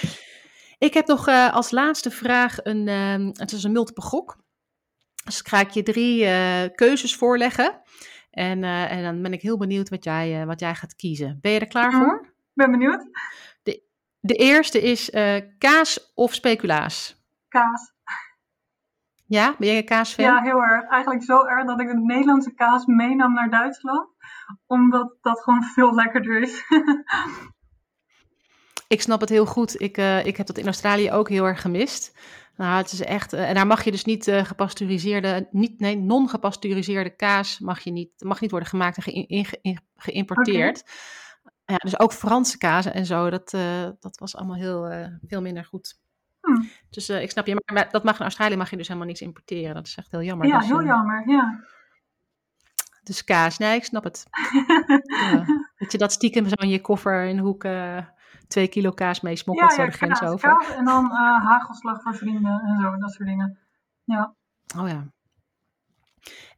ik 0.88 0.94
heb 0.94 1.06
nog 1.06 1.28
uh, 1.28 1.54
als 1.54 1.70
laatste 1.70 2.10
vraag 2.10 2.56
een, 2.62 2.86
het 3.36 3.52
is 3.52 3.64
een 3.64 3.72
multiple 3.72 4.02
gok. 4.02 4.38
Dus 5.24 5.40
ga 5.40 5.60
ik 5.60 5.70
je 5.70 5.82
drie 5.82 6.24
uh, 6.24 6.62
keuzes 6.74 7.16
voorleggen. 7.16 7.80
En, 8.30 8.62
uh, 8.62 8.92
en 8.92 9.02
dan 9.02 9.22
ben 9.22 9.32
ik 9.32 9.42
heel 9.42 9.58
benieuwd 9.58 9.88
wat 9.88 10.04
jij, 10.04 10.40
uh, 10.40 10.46
wat 10.46 10.60
jij 10.60 10.74
gaat 10.74 10.94
kiezen. 10.94 11.38
Ben 11.40 11.52
je 11.52 11.60
er 11.60 11.66
klaar 11.66 11.92
mm, 11.92 11.98
voor? 11.98 12.34
Ben 12.54 12.70
benieuwd. 12.70 13.06
De, 13.62 13.82
de 14.20 14.34
eerste 14.34 14.82
is 14.82 15.10
kaas 15.58 16.12
of 16.14 16.34
speculaas? 16.34 17.24
Kaas. 17.48 17.92
Ja, 19.26 19.54
ben 19.58 19.68
jij 19.68 19.76
een 19.76 19.84
kaasfan? 19.84 20.24
Ja, 20.24 20.42
heel 20.42 20.62
erg. 20.62 20.88
Eigenlijk 20.88 21.24
zo 21.24 21.44
erg 21.44 21.66
dat 21.66 21.80
ik 21.80 21.88
de 21.88 21.98
Nederlandse 21.98 22.54
kaas 22.54 22.86
meenam 22.86 23.32
naar 23.32 23.50
Duitsland. 23.50 24.08
Omdat 24.66 25.16
dat 25.20 25.40
gewoon 25.42 25.62
veel 25.62 25.94
lekkerder 25.94 26.42
is. 26.42 26.64
ik 28.94 29.00
snap 29.00 29.20
het 29.20 29.28
heel 29.28 29.46
goed. 29.46 29.80
Ik, 29.80 29.96
ik 30.24 30.36
heb 30.36 30.46
dat 30.46 30.58
in 30.58 30.64
Australië 30.64 31.12
ook 31.12 31.28
heel 31.28 31.44
erg 31.44 31.60
gemist. 31.60 32.12
Nou, 32.60 32.76
het 32.76 32.92
is 32.92 33.00
echt. 33.00 33.32
Eh, 33.32 33.48
en 33.48 33.54
daar 33.54 33.66
mag 33.66 33.84
je 33.84 33.90
dus 33.90 34.04
niet 34.04 34.26
uh, 34.26 34.44
gepasteuriseerde, 34.44 35.48
niet, 35.50 35.80
nee, 35.80 35.96
non-gepasteuriseerde 35.96 37.16
kaas 37.16 37.58
mag, 37.58 37.80
je 37.80 37.90
niet, 37.90 38.10
mag 38.18 38.40
niet 38.40 38.50
worden 38.50 38.68
gemaakt 38.68 38.96
en 38.96 39.02
ge, 39.02 39.12
in, 39.12 39.46
in, 39.60 39.78
geïmporteerd. 39.96 40.84
Ja, 41.64 41.76
dus 41.76 41.98
ook 41.98 42.12
Franse 42.12 42.58
kaas 42.58 42.86
en 42.86 43.06
zo, 43.06 43.30
dat, 43.30 43.52
uh, 43.52 43.88
dat 44.00 44.18
was 44.18 44.36
allemaal 44.36 44.56
heel, 44.56 45.08
veel 45.26 45.40
minder 45.40 45.64
goed. 45.64 46.00
Hm. 46.40 46.62
Dus 46.90 47.08
ik 47.08 47.30
snap 47.30 47.46
je, 47.46 47.62
maar 47.72 47.90
dat 47.90 48.04
mag 48.04 48.16
in 48.16 48.22
Australië 48.22 48.56
mag 48.56 48.70
je 48.70 48.76
dus 48.76 48.86
helemaal 48.86 49.08
niets 49.08 49.20
importeren. 49.20 49.74
Dat 49.74 49.86
is 49.86 49.96
echt 49.96 50.10
heel 50.10 50.22
jammer. 50.22 50.46
Ja, 50.46 50.58
dus, 50.58 50.68
heel 50.68 50.84
jammer, 50.84 51.28
ja. 51.28 51.64
Dus 53.02 53.24
kaas, 53.24 53.58
nee, 53.58 53.76
ik 53.76 53.84
snap 53.84 54.04
het. 54.04 54.26
ja. 55.22 55.44
Dat 55.76 55.92
je 55.92 55.98
dat 55.98 56.12
stiekem 56.12 56.48
zo 56.48 56.54
in 56.54 56.68
je 56.68 56.80
koffer 56.80 57.24
in 57.24 57.36
de 57.36 57.42
hoek 57.42 57.64
twee 58.50 58.68
kilo 58.68 58.90
kaas 58.90 59.20
mee 59.20 59.36
smokkelt 59.36 59.72
zo 59.72 59.84
de 59.84 59.90
grens 59.90 60.22
over. 60.22 60.48
Kaas 60.48 60.70
en 60.70 60.84
dan 60.84 61.04
uh, 61.04 61.44
hagelslag 61.44 62.02
voor 62.02 62.14
vrienden 62.14 62.60
en 62.60 62.80
zo, 62.80 62.96
dat 62.96 63.12
soort 63.12 63.28
dingen. 63.28 63.58
Ja. 64.04 64.34
Oh 64.78 64.88
ja. 64.88 65.06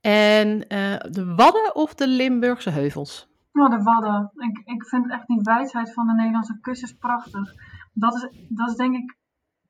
En 0.00 0.48
uh, 0.48 0.98
de 0.98 1.34
Wadden 1.36 1.74
of 1.74 1.94
de 1.94 2.08
Limburgse 2.08 2.70
heuvels? 2.70 3.28
Oh, 3.52 3.70
de 3.70 3.82
Wadden. 3.82 4.30
Ik, 4.34 4.62
ik 4.64 4.86
vind 4.86 5.10
echt 5.10 5.26
die 5.26 5.40
wijdheid 5.42 5.92
van 5.92 6.06
de 6.06 6.12
Nederlandse 6.12 6.58
kust 6.60 6.82
is 6.82 6.96
prachtig. 6.96 7.54
Dat 7.92 8.14
is, 8.14 8.46
dat 8.48 8.68
is 8.68 8.76
denk 8.76 8.94
ik 8.94 9.16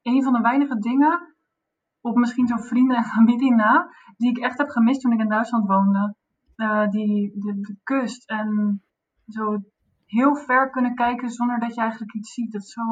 een 0.02 0.22
van 0.22 0.32
de 0.32 0.40
weinige 0.40 0.78
dingen, 0.78 1.34
op 2.00 2.16
misschien 2.16 2.46
zo'n 2.46 2.62
vrienden 2.62 2.96
en 2.96 3.04
familie 3.04 3.54
na, 3.54 3.94
die 4.16 4.30
ik 4.30 4.38
echt 4.38 4.58
heb 4.58 4.68
gemist 4.68 5.00
toen 5.00 5.12
ik 5.12 5.20
in 5.20 5.28
Duitsland 5.28 5.66
woonde. 5.66 6.14
Uh, 6.56 6.88
die, 6.88 7.32
de, 7.34 7.60
de, 7.60 7.76
kust 7.82 8.30
en 8.30 8.82
zo 9.26 9.62
heel 10.12 10.36
ver 10.36 10.70
kunnen 10.70 10.94
kijken 10.94 11.30
zonder 11.30 11.60
dat 11.60 11.74
je 11.74 11.80
eigenlijk 11.80 12.14
iets 12.14 12.32
ziet. 12.32 12.52
Het 12.52 12.68
zo, 12.68 12.82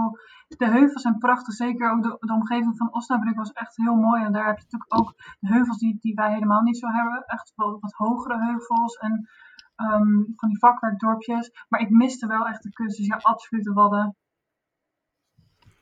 de 0.48 0.66
heuvels 0.66 1.02
zijn 1.02 1.18
prachtig, 1.18 1.54
zeker 1.54 1.90
ook 1.90 2.02
de, 2.02 2.16
de 2.20 2.32
omgeving 2.32 2.76
van 2.76 2.94
Osnabrück 2.94 3.36
was 3.36 3.52
echt 3.52 3.76
heel 3.76 3.94
mooi. 3.94 4.24
En 4.24 4.32
daar 4.32 4.46
heb 4.46 4.56
je 4.56 4.62
natuurlijk 4.62 5.00
ook 5.00 5.14
de 5.40 5.48
heuvels 5.48 5.78
die, 5.78 5.98
die 6.00 6.14
wij 6.14 6.32
helemaal 6.32 6.62
niet 6.62 6.78
zo 6.78 6.86
hebben. 6.86 7.24
Echt 7.26 7.52
wel 7.54 7.78
wat 7.80 7.92
hogere 7.92 8.44
heuvels 8.44 8.96
en 8.96 9.28
ehm, 9.76 10.22
van 10.36 10.48
die 10.48 10.58
vakwerkdorpjes. 10.58 11.50
Maar 11.68 11.80
ik 11.80 11.90
miste 11.90 12.26
wel 12.26 12.46
echt 12.46 12.62
de 12.62 12.72
kust, 12.72 12.96
dus 12.96 13.06
ja, 13.06 13.16
absoluut 13.16 13.64
de 13.64 13.72
Wadden. 13.72 14.16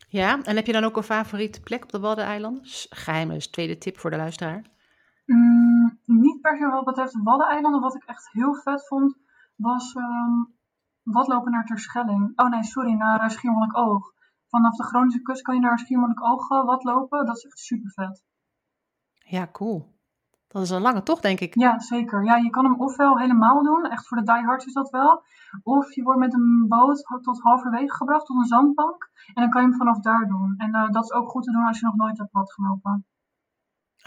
Ja, 0.09 0.43
en 0.43 0.57
heb 0.57 0.67
je 0.67 0.73
dan 0.73 0.85
ook 0.85 0.97
een 0.97 1.03
favoriete 1.03 1.61
plek 1.61 1.83
op 1.83 1.91
de 1.91 2.01
Waddeneilanden? 2.01 2.63
Geheim 2.89 3.31
is 3.31 3.51
tweede 3.51 3.79
tip 3.79 3.99
voor 3.99 4.11
de 4.11 4.17
luisteraar. 4.17 4.63
Mm, 5.25 5.99
niet 6.05 6.41
per 6.41 6.57
se 6.57 6.67
wat 6.67 6.85
betreft 6.85 7.13
de 7.13 7.23
Waddeneilanden. 7.23 7.81
Wat 7.81 7.95
ik 7.95 8.05
echt 8.05 8.29
heel 8.33 8.55
vet 8.55 8.87
vond, 8.87 9.17
was 9.57 9.95
um, 9.95 10.58
wat 11.13 11.27
lopen 11.27 11.53
naar 11.53 11.65
Terschelling. 11.65 12.33
Oh 12.37 12.49
nee, 12.49 12.65
sorry, 12.65 12.93
naar 12.93 13.23
uh, 13.23 13.29
Schiermonnikoog. 13.29 14.13
Vanaf 14.49 14.77
de 14.77 14.85
Groningse 14.85 15.23
kust 15.23 15.43
kan 15.43 15.55
je 15.55 15.61
naar 15.61 15.79
Schiermonnikoog 15.79 16.51
uh, 16.51 16.65
wat 16.65 16.85
lopen. 16.85 17.27
Dat 17.27 17.37
is 17.37 17.45
echt 17.45 17.59
super 17.59 17.91
vet. 17.91 18.25
Ja, 19.15 19.49
cool. 19.53 19.97
Dat 20.49 20.63
is 20.63 20.71
een 20.71 20.81
lange 20.81 21.03
tocht, 21.03 21.23
denk 21.23 21.41
ik. 21.41 21.55
Ja, 21.55 21.79
zeker. 21.79 22.25
Ja, 22.25 22.37
je 22.37 22.51
kan 22.51 22.65
hem 22.65 22.81
ofwel 22.81 23.19
helemaal 23.19 23.63
doen, 23.63 23.85
echt 23.85 24.09
voor 24.09 24.17
de 24.17 24.23
diehards 24.23 24.67
is 24.67 24.73
dat 24.73 24.91
wel. 24.91 25.23
Of 25.63 25.95
je 25.95 26.03
wordt 26.03 26.21
met 26.21 26.35
een 26.35 26.67
boot 26.69 27.05
tot 27.23 27.41
halverwege 27.41 27.95
gebracht, 27.95 28.27
tot 28.27 28.37
een 28.37 28.45
zandbank. 28.45 29.11
En 29.35 29.43
dan 29.43 29.51
kan 29.51 29.63
je 29.63 29.69
hem 29.69 29.77
vanaf 29.77 29.99
daar 30.01 30.27
doen. 30.27 30.55
En 30.57 30.75
uh, 30.75 30.91
dat 30.91 31.05
is 31.05 31.13
ook 31.13 31.29
goed 31.29 31.45
te 31.45 31.53
doen 31.53 31.67
als 31.67 31.79
je 31.79 31.87
nog 31.87 31.95
nooit 31.95 32.19
hebt 32.19 32.33
wat 32.33 32.53
gelopen. 32.53 33.07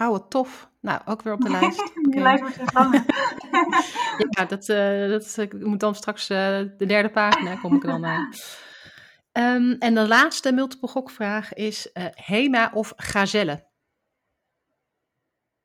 Wat 0.09 0.29
tof. 0.29 0.69
Nou, 0.81 1.01
ook 1.05 1.21
weer 1.21 1.33
op 1.33 1.41
de 1.41 1.49
lijst. 1.59 1.79
Okay. 1.79 2.03
Die 2.03 2.21
lijst 2.21 2.41
wordt 2.41 2.55
steeds 2.55 2.73
langer. 2.73 3.03
ja, 4.37 4.45
dat, 4.45 4.69
uh, 4.69 5.09
dat 5.09 5.37
ik 5.37 5.65
moet 5.65 5.79
dan 5.79 5.95
straks 5.95 6.29
uh, 6.29 6.37
de 6.77 6.85
derde 6.85 7.09
pagina, 7.09 7.55
kom 7.55 7.75
ik 7.75 7.81
dan 7.81 8.05
aan. 8.05 8.29
Um, 9.33 9.71
en 9.71 9.93
de 9.93 10.07
laatste 10.07 10.53
multiple 10.53 10.87
gokvraag 10.87 11.53
is 11.53 11.89
uh, 11.93 12.05
Hema 12.11 12.71
of 12.73 12.93
Gazelle? 12.95 13.69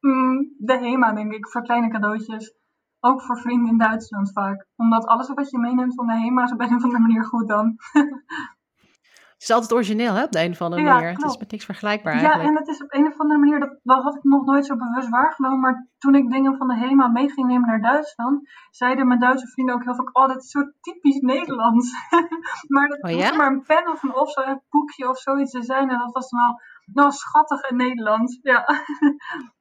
Mm, 0.01 0.55
de 0.59 0.79
Hema, 0.79 1.13
denk 1.13 1.33
ik, 1.33 1.49
voor 1.49 1.63
kleine 1.63 1.89
cadeautjes. 1.89 2.55
Ook 3.01 3.23
voor 3.23 3.39
vrienden 3.39 3.71
in 3.71 3.79
Duitsland 3.79 4.33
vaak. 4.33 4.67
Omdat 4.77 5.07
alles 5.07 5.29
wat 5.29 5.51
je 5.51 5.59
meeneemt 5.59 5.95
van 5.95 6.07
de 6.07 6.19
Hema 6.19 6.43
is 6.43 6.53
op 6.53 6.61
een 6.61 6.75
of 6.75 6.83
andere 6.83 7.03
manier 7.03 7.25
goed 7.25 7.49
dan. 7.49 7.77
Het 9.47 9.57
is 9.57 9.63
altijd 9.63 9.81
origineel, 9.81 10.15
hè, 10.15 10.25
op 10.25 10.33
de 10.33 10.45
een 10.45 10.51
of 10.51 10.61
andere 10.61 10.83
manier. 10.83 11.09
Het 11.09 11.25
is 11.25 11.37
met 11.37 11.51
niks 11.51 11.65
vergelijkbaar 11.65 12.13
eigenlijk. 12.13 12.43
Ja, 12.43 12.49
en 12.49 12.57
het 12.57 12.69
is 12.69 12.83
op 12.83 12.95
een 12.95 13.07
of 13.07 13.19
andere 13.19 13.41
manier, 13.41 13.61
dat, 13.61 13.79
dat 13.83 14.03
had 14.03 14.15
ik 14.17 14.23
nog 14.23 14.45
nooit 14.45 14.67
zo 14.67 14.77
bewust 14.77 15.09
waargenomen. 15.09 15.61
Maar 15.61 15.89
toen 15.99 16.15
ik 16.15 16.31
dingen 16.31 16.57
van 16.57 16.69
de 16.69 16.77
HEMA 16.77 17.09
mee 17.09 17.31
ging 17.31 17.47
nemen 17.47 17.69
naar 17.69 17.81
Duitsland, 17.81 18.49
zeiden 18.71 19.07
mijn 19.07 19.21
Duitse 19.21 19.47
vrienden 19.47 19.75
ook 19.75 19.85
heel 19.85 19.95
vaak, 19.95 20.19
oh, 20.19 20.29
dat 20.29 20.43
is 20.43 20.51
zo 20.51 20.61
typisch 20.81 21.21
Nederlands. 21.21 21.93
maar 22.75 22.89
dat 22.89 23.03
oh, 23.03 23.37
maar 23.37 23.53
een 23.53 23.63
pen 23.63 23.89
of 23.93 24.03
een, 24.03 24.15
of 24.15 24.31
zo, 24.31 24.41
een 24.41 24.63
boekje 24.71 25.09
of 25.09 25.19
zoiets 25.19 25.51
te 25.51 25.63
zijn. 25.63 25.91
En 25.91 25.99
dat 25.99 26.13
was 26.13 26.31
dan 26.31 26.41
al 26.41 26.61
nou, 26.93 27.11
schattig 27.11 27.61
en 27.61 27.77
Nederlands. 27.77 28.39
Ja. 28.43 28.65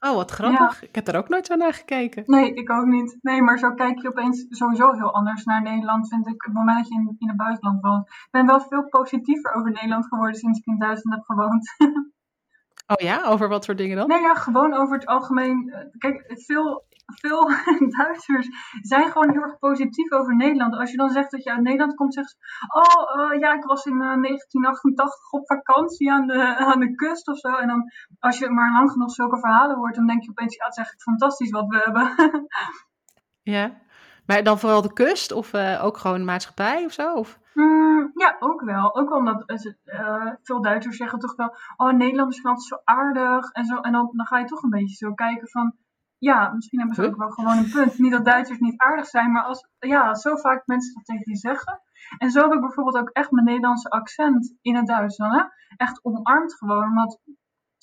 Oh, 0.00 0.14
wat 0.14 0.30
grappig. 0.30 0.80
Ja. 0.80 0.86
Ik 0.86 0.94
heb 0.94 1.08
er 1.08 1.16
ook 1.16 1.28
nooit 1.28 1.46
zo 1.46 1.54
naar 1.54 1.72
gekeken. 1.72 2.22
Nee, 2.26 2.54
ik 2.54 2.70
ook 2.70 2.86
niet. 2.86 3.18
Nee, 3.20 3.42
maar 3.42 3.58
zo 3.58 3.74
kijk 3.74 4.02
je 4.02 4.08
opeens 4.08 4.46
sowieso 4.48 4.92
heel 4.92 5.14
anders 5.14 5.44
naar 5.44 5.62
Nederland, 5.62 6.08
vind 6.08 6.26
ik, 6.26 6.34
op 6.34 6.40
het 6.40 6.52
moment 6.52 6.78
dat 6.78 6.88
je 6.88 6.94
in, 6.94 7.16
in 7.18 7.28
het 7.28 7.36
buitenland 7.36 7.80
woont. 7.80 8.06
Ik 8.08 8.28
ben 8.30 8.46
wel 8.46 8.60
veel 8.60 8.88
positiever 8.88 9.52
over 9.54 9.70
Nederland 9.70 10.06
geworden 10.06 10.36
sinds 10.36 10.58
ik 10.58 10.66
in 10.66 10.78
Duitsland 10.78 11.16
heb 11.16 11.24
gewoond. 11.24 11.74
oh 12.92 13.06
ja? 13.06 13.24
Over 13.24 13.48
wat 13.48 13.64
voor 13.64 13.76
dingen 13.76 13.96
dan? 13.96 14.08
Nee, 14.08 14.20
ja, 14.20 14.34
gewoon 14.34 14.74
over 14.74 14.94
het 14.94 15.06
algemeen. 15.06 15.74
Kijk, 15.98 16.24
veel, 16.26 16.84
veel 17.14 17.50
Duitsers 17.96 18.48
zijn 18.80 19.10
gewoon 19.10 19.30
heel 19.30 19.42
erg 19.42 19.58
positief 19.58 20.12
over 20.12 20.36
Nederland. 20.36 20.74
Als 20.76 20.90
je 20.90 20.96
dan 20.96 21.10
zegt 21.10 21.30
dat 21.30 21.44
je 21.44 21.50
uit 21.50 21.62
Nederland 21.62 21.94
komt, 21.94 22.14
zeggen 22.14 22.36
ze: 22.38 22.66
Oh, 22.78 23.32
uh, 23.32 23.40
ja, 23.40 23.54
ik 23.54 23.64
was 23.64 23.84
in 23.84 23.94
uh, 23.94 24.00
1988 24.00 25.32
op 25.32 25.46
vakantie 25.46 26.12
aan 26.12 26.26
de, 26.26 26.56
aan 26.72 26.80
de 26.80 26.94
kust 26.94 27.28
of 27.28 27.38
zo. 27.38 27.54
En 27.54 27.68
dan, 27.68 27.92
als 28.18 28.38
je 28.38 28.50
maar 28.50 28.72
lang 28.72 28.90
genoeg 28.90 29.10
zulke 29.10 29.38
verhalen 29.38 29.76
hoort, 29.76 29.94
dan 29.94 30.06
denk 30.06 30.22
je 30.22 30.30
opeens: 30.30 30.56
Ja, 30.56 30.64
het 30.64 30.72
is 30.72 30.78
eigenlijk 30.78 31.08
fantastisch 31.08 31.50
wat 31.50 31.66
we 31.66 31.76
hebben. 31.76 32.46
ja, 33.56 33.80
maar 34.26 34.42
dan 34.42 34.58
vooral 34.58 34.82
de 34.82 34.92
kust 34.92 35.32
of 35.32 35.52
uh, 35.52 35.84
ook 35.84 35.96
gewoon 35.96 36.18
de 36.18 36.24
maatschappij 36.24 36.84
of 36.84 36.92
zo? 36.92 37.14
Of? 37.14 37.38
Mm, 37.54 38.10
ja, 38.14 38.36
ook 38.38 38.60
wel. 38.60 38.96
Ook 38.96 39.14
omdat 39.14 39.44
uh, 39.84 40.32
veel 40.42 40.62
Duitsers 40.62 40.96
zeggen 40.96 41.18
toch 41.18 41.36
wel: 41.36 41.54
Oh, 41.76 41.92
Nederlanders 41.92 42.40
zijn 42.40 42.48
altijd 42.48 42.66
zo 42.66 42.80
aardig. 42.84 43.50
En, 43.50 43.64
zo, 43.64 43.76
en 43.76 43.92
dan, 43.92 44.10
dan 44.12 44.26
ga 44.26 44.38
je 44.38 44.44
toch 44.44 44.62
een 44.62 44.70
beetje 44.70 44.96
zo 44.96 45.14
kijken 45.14 45.48
van 45.48 45.74
ja, 46.20 46.52
misschien 46.54 46.78
hebben 46.78 46.96
ze 46.96 47.06
ook 47.06 47.16
wel 47.16 47.30
gewoon 47.30 47.58
een 47.58 47.70
punt. 47.70 47.98
Niet 47.98 48.12
dat 48.12 48.24
Duitsers 48.24 48.58
niet 48.58 48.80
aardig 48.80 49.06
zijn, 49.06 49.32
maar 49.32 49.42
als 49.42 49.68
ja, 49.78 50.14
zo 50.14 50.36
vaak 50.36 50.66
mensen 50.66 50.94
dat 50.94 51.04
tegen 51.04 51.30
je 51.30 51.36
zeggen. 51.36 51.80
En 52.18 52.30
zo 52.30 52.40
heb 52.42 52.52
ik 52.52 52.60
bijvoorbeeld 52.60 52.98
ook 52.98 53.08
echt 53.08 53.30
mijn 53.30 53.46
Nederlandse 53.46 53.88
accent 53.88 54.54
in 54.60 54.76
het 54.76 54.86
Duits 54.86 55.16
dan, 55.16 55.32
hè? 55.32 55.42
echt 55.76 56.04
omarmd 56.04 56.54
gewoon. 56.54 56.84
Omdat 56.84 57.20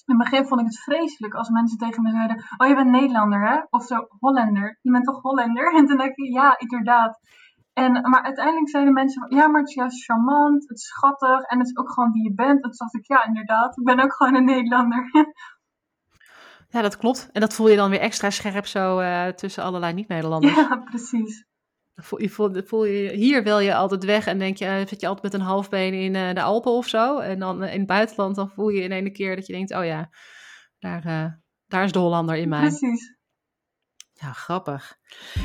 in 0.06 0.18
het 0.18 0.30
begin 0.30 0.46
vond 0.46 0.62
ik 0.62 0.68
het 0.68 0.80
vreselijk 0.80 1.34
als 1.34 1.50
mensen 1.50 1.78
tegen 1.78 2.04
me 2.04 2.10
zeiden: 2.10 2.44
Oh, 2.58 2.68
je 2.68 2.76
bent 2.76 2.90
Nederlander, 2.90 3.50
hè? 3.50 3.62
Of 3.70 3.84
zo, 3.84 4.08
Hollander. 4.20 4.80
Je 4.82 4.92
bent 4.92 5.06
toch 5.06 5.22
Hollander? 5.22 5.74
En 5.78 5.86
toen 5.86 5.98
dacht 5.98 6.18
ik: 6.18 6.34
Ja, 6.34 6.60
inderdaad. 6.60 7.20
En, 7.74 7.92
maar 7.92 8.22
uiteindelijk 8.22 8.70
zeiden 8.70 8.94
mensen: 8.94 9.36
Ja, 9.36 9.48
maar 9.48 9.60
het 9.60 9.70
is 9.70 9.76
juist 9.76 10.04
charmant, 10.04 10.68
het 10.68 10.78
is 10.78 10.88
schattig 10.88 11.42
en 11.42 11.60
het 11.60 11.68
is 11.68 11.78
ook 11.78 11.92
gewoon 11.92 12.12
wie 12.12 12.24
je 12.24 12.34
bent. 12.34 12.64
En 12.64 12.70
toen 12.70 12.78
dacht 12.78 12.96
ik: 12.96 13.08
Ja, 13.08 13.26
inderdaad, 13.26 13.78
ik 13.78 13.84
ben 13.84 14.00
ook 14.00 14.14
gewoon 14.14 14.36
een 14.36 14.46
Nederlander. 14.46 15.10
Ja, 16.70 16.82
dat 16.82 16.98
klopt. 16.98 17.30
En 17.32 17.42
dat 17.42 17.54
voel 17.54 17.70
je 17.70 17.76
dan 17.76 17.90
weer 17.90 18.00
extra 18.00 18.30
scherp 18.30 18.66
zo 18.66 19.00
uh, 19.00 19.28
tussen 19.28 19.64
allerlei 19.64 19.94
niet-Nederlanders. 19.94 20.56
Ja, 20.56 20.78
precies. 20.92 21.46
Voel 21.96 22.22
je, 22.22 22.30
voel, 22.30 22.62
voel 22.66 22.86
je, 22.86 23.12
hier 23.12 23.44
wil 23.44 23.60
je 23.60 23.76
altijd 23.76 24.04
weg 24.06 24.28
en 24.28 24.40
denk 24.40 24.58
je, 24.58 24.84
zit 24.88 25.00
je 25.02 25.08
altijd 25.08 25.32
met 25.32 25.42
een 25.42 25.48
halfbeen 25.48 25.94
in 25.94 26.14
uh, 26.14 26.34
de 26.34 26.42
Alpen 26.42 26.72
of 26.72 26.88
zo. 26.88 27.20
En 27.20 27.40
dan 27.40 27.64
in 27.64 27.78
het 27.78 27.88
buitenland, 27.88 28.36
dan 28.36 28.50
voel 28.50 28.70
je 28.70 28.82
in 28.82 28.92
ene 28.92 29.12
keer 29.12 29.36
dat 29.36 29.48
je 29.48 29.54
denkt, 29.54 29.76
oh 29.76 29.86
ja, 29.86 30.10
daar, 30.80 31.40
daar 31.68 31.84
is 31.84 31.92
de 31.92 32.00
Hollander 32.00 32.36
in 32.36 32.50
mij. 32.50 32.60
Precies. 32.60 33.17
Ja, 34.20 34.32
grappig. 34.32 34.98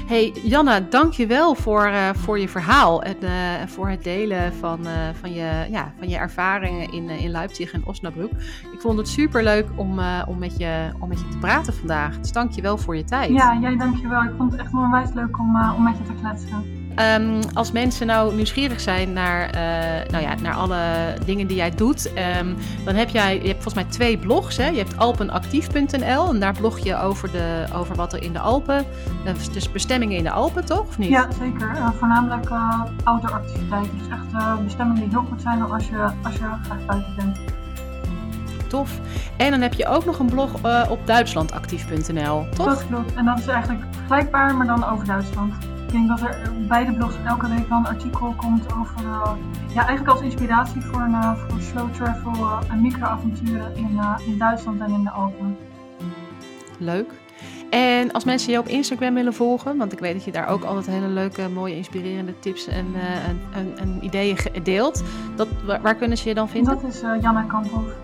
Hey 0.07 0.33
Janna, 0.43 0.81
dank 0.81 1.13
je 1.13 1.27
wel 1.27 1.55
voor, 1.55 1.87
uh, 1.87 2.09
voor 2.15 2.39
je 2.39 2.49
verhaal 2.49 3.03
en 3.03 3.17
uh, 3.21 3.31
voor 3.67 3.89
het 3.89 4.05
delen 4.05 4.55
van, 4.55 4.87
uh, 4.87 4.93
van, 5.21 5.33
je, 5.33 5.67
ja, 5.71 5.93
van 5.99 6.09
je 6.09 6.17
ervaringen 6.17 6.93
in, 6.93 7.11
in 7.11 7.31
Leipzig 7.31 7.73
en 7.73 7.87
Osnabrück. 7.87 8.31
Ik 8.73 8.81
vond 8.81 8.99
het 8.99 9.09
super 9.09 9.43
leuk 9.43 9.67
om, 9.77 10.01
om, 10.27 10.39
met 10.39 10.57
je, 10.57 10.91
om 11.01 11.09
met 11.09 11.21
je 11.21 11.29
te 11.29 11.39
praten 11.39 11.75
vandaag. 11.75 12.19
Dus 12.21 12.33
dank 12.33 12.53
je 12.53 12.63
wel 12.63 12.79
voor 12.79 12.97
je 12.97 13.05
tijd. 13.05 13.31
Ja, 13.31 13.59
jij 13.61 13.77
dank 13.77 13.97
je 14.01 14.09
wel. 14.09 14.23
Ik 14.23 14.33
vond 14.37 14.53
het 14.53 14.61
echt 14.61 14.73
onwijs 14.75 15.13
leuk 15.13 15.39
om, 15.39 15.73
om 15.77 15.83
met 15.83 15.99
je 15.99 16.05
te 16.05 16.15
kletsen. 16.21 16.82
Um, 16.97 17.41
als 17.55 17.73
mensen 17.73 18.07
nou 18.07 18.35
nieuwsgierig 18.35 18.81
zijn 18.81 19.13
naar, 19.13 19.47
uh, 19.55 20.11
nou 20.11 20.23
ja, 20.23 20.35
naar 20.43 20.55
alle 20.55 20.79
dingen 21.25 21.47
die 21.47 21.57
jij 21.57 21.71
doet, 21.71 22.13
um, 22.41 22.57
dan 22.85 22.95
heb 22.95 23.09
jij, 23.09 23.35
je 23.35 23.49
hebt 23.49 23.63
volgens 23.63 23.75
mij 23.75 23.85
twee 23.85 24.19
blogs. 24.19 24.57
Hè? 24.57 24.69
Je 24.69 24.79
hebt 24.79 24.99
alpenactief.nl 24.99 26.29
en 26.29 26.41
daar 26.41 26.53
blog 26.53 26.79
je 26.79 26.97
over, 26.97 27.31
de, 27.33 27.65
over 27.75 27.95
wat 27.95 28.13
er 28.13 28.23
in 28.23 28.33
de 28.33 28.39
Alpen, 28.39 28.85
dus 29.53 29.73
bestemmingen 29.73 30.17
in 30.17 30.23
de 30.23 30.31
Alpen, 30.31 30.65
toch? 30.65 30.81
Of 30.81 30.99
niet? 30.99 31.09
Ja, 31.09 31.29
zeker. 31.39 31.71
Uh, 31.75 31.91
voornamelijk 31.99 32.51
uh, 32.51 32.83
outdoor-activiteiten. 33.05 33.99
Dus 33.99 34.09
echt 34.09 34.65
bestemmingen 34.65 35.03
die 35.03 35.11
heel 35.11 35.27
goed 35.29 35.43
zijn 35.43 35.63
als 35.63 35.89
je, 35.89 36.11
als 36.23 36.35
je 36.35 36.49
graag 36.63 36.87
buiten 36.87 37.15
bent. 37.17 37.39
Tof. 38.69 39.01
En 39.37 39.51
dan 39.51 39.61
heb 39.61 39.75
je 39.75 39.87
ook 39.87 40.05
nog 40.05 40.19
een 40.19 40.31
blog 40.31 40.55
op 40.89 41.07
duitslandactief.nl, 41.07 42.47
toch? 42.55 42.67
Dat 42.67 42.87
klopt. 42.87 43.15
En 43.15 43.25
dat 43.25 43.39
is 43.39 43.47
eigenlijk 43.47 43.85
vergelijkbaar, 43.91 44.55
maar 44.57 44.67
dan 44.67 44.91
over 44.91 45.07
Duitsland. 45.07 45.55
Ik 45.93 45.99
denk 45.99 46.19
dat 46.19 46.21
er 46.21 46.53
bij 46.69 46.85
de 46.85 46.93
blogs 46.93 47.15
elke 47.27 47.49
week 47.49 47.69
wel 47.69 47.79
een 47.79 47.87
artikel 47.87 48.35
komt 48.37 48.73
over, 48.75 49.05
uh, 49.05 49.33
ja, 49.69 49.87
eigenlijk 49.87 50.09
als 50.09 50.21
inspiratie 50.21 50.83
voor, 50.83 51.01
een, 51.01 51.11
uh, 51.11 51.37
voor 51.37 51.61
slow 51.61 51.95
travel 51.95 52.33
uh, 52.33 52.59
en 52.71 52.81
microavonturen 52.81 53.77
in, 53.77 54.01
in 54.27 54.39
Duitsland 54.39 54.81
en 54.81 54.91
in 54.91 55.03
de 55.03 55.11
Alpen. 55.11 55.57
Leuk. 56.79 57.13
En 57.71 58.13
als 58.13 58.25
mensen 58.25 58.53
je 58.53 58.59
op 58.59 58.69
Instagram 58.69 59.15
willen 59.15 59.35
volgen, 59.35 59.77
want 59.77 59.93
ik 59.93 59.99
weet 59.99 60.13
dat 60.13 60.25
je 60.25 60.33
daar 60.33 60.49
ook 60.49 60.65
altijd 60.65 60.87
hele 60.87 61.09
leuke, 61.09 61.49
mooie, 61.49 61.77
inspirerende 61.77 62.39
tips 62.39 62.67
en, 62.67 62.87
en, 63.27 63.41
en, 63.53 63.79
en 63.79 64.05
ideeën 64.05 64.37
deelt. 64.63 65.03
Dat, 65.37 65.49
waar, 65.65 65.81
waar, 65.81 65.95
kunnen 65.95 66.19
ze 66.19 66.29
je 66.29 66.35
dan 66.35 66.49
vinden? 66.49 66.75
Dat 66.75 66.95
is 66.95 67.01
Janna 67.01 67.43
Kamphoff. 67.43 67.95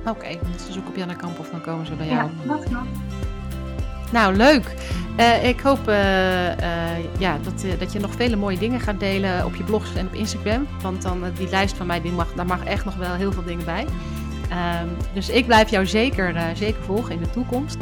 Oké, 0.00 0.10
okay, 0.10 0.38
ze 0.66 0.72
zoeken 0.72 0.90
op 0.90 0.96
Janna 0.96 1.14
Kamphoff, 1.14 1.50
dan 1.50 1.60
komen 1.60 1.86
ze 1.86 1.94
bij 1.94 2.06
jou. 2.06 2.30
Ja, 2.44 2.54
dat 2.54 2.64
klopt. 2.64 2.88
Nou, 4.12 4.36
leuk. 4.36 4.74
Uh, 5.18 5.44
ik 5.44 5.60
hoop 5.60 5.88
uh, 5.88 5.94
uh, 5.94 6.54
ja, 7.18 7.38
dat, 7.42 7.78
dat 7.78 7.92
je 7.92 8.00
nog 8.00 8.14
vele 8.14 8.36
mooie 8.36 8.58
dingen 8.58 8.80
gaat 8.80 9.00
delen 9.00 9.44
op 9.44 9.54
je 9.54 9.64
blogs 9.64 9.94
en 9.94 10.06
op 10.06 10.14
Instagram. 10.14 10.66
Want 10.82 11.02
dan 11.02 11.22
die 11.34 11.48
lijst 11.48 11.76
van 11.76 11.86
mij, 11.86 12.00
die 12.00 12.12
mag, 12.12 12.32
daar 12.34 12.46
mag 12.46 12.64
echt 12.64 12.84
nog 12.84 12.96
wel 12.96 13.14
heel 13.14 13.32
veel 13.32 13.44
dingen 13.44 13.64
bij. 13.64 13.86
Um, 14.82 14.96
dus 15.14 15.28
ik 15.28 15.46
blijf 15.46 15.70
jou 15.70 15.86
zeker, 15.86 16.34
zeker 16.54 16.82
volgen 16.82 17.14
in 17.14 17.20
de 17.20 17.30
toekomst. 17.30 17.76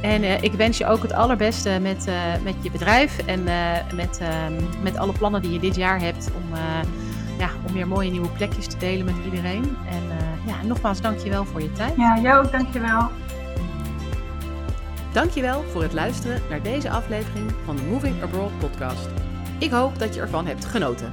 En 0.00 0.42
ik 0.42 0.52
wens 0.52 0.78
je 0.78 0.86
ook 0.86 1.02
het 1.02 1.12
allerbeste 1.12 1.78
met, 1.82 2.08
met 2.42 2.54
je 2.60 2.70
bedrijf 2.70 3.18
en 3.26 3.44
met, 3.94 4.20
met 4.82 4.96
alle 4.96 5.12
plannen 5.12 5.42
die 5.42 5.52
je 5.52 5.58
dit 5.58 5.76
jaar 5.76 6.00
hebt 6.00 6.30
om, 6.36 6.58
ja, 7.38 7.48
om 7.66 7.72
weer 7.72 7.88
mooie 7.88 8.10
nieuwe 8.10 8.28
plekjes 8.28 8.66
te 8.66 8.76
delen 8.76 9.04
met 9.04 9.14
iedereen. 9.24 9.76
En 9.90 10.02
ja, 10.46 10.54
nogmaals, 10.66 11.00
dank 11.00 11.18
je 11.18 11.30
wel 11.30 11.44
voor 11.44 11.62
je 11.62 11.72
tijd. 11.72 11.92
Ja, 11.96 12.18
jou 12.22 12.44
ook 12.44 12.52
dank 12.52 12.72
je 12.72 12.80
wel. 12.80 13.10
Dankjewel 15.14 15.62
voor 15.62 15.82
het 15.82 15.92
luisteren 15.92 16.42
naar 16.48 16.62
deze 16.62 16.90
aflevering 16.90 17.52
van 17.64 17.76
de 17.76 17.82
Moving 17.82 18.22
Abroad 18.22 18.58
podcast. 18.58 19.08
Ik 19.58 19.70
hoop 19.70 19.98
dat 19.98 20.14
je 20.14 20.20
ervan 20.20 20.46
hebt 20.46 20.64
genoten. 20.64 21.12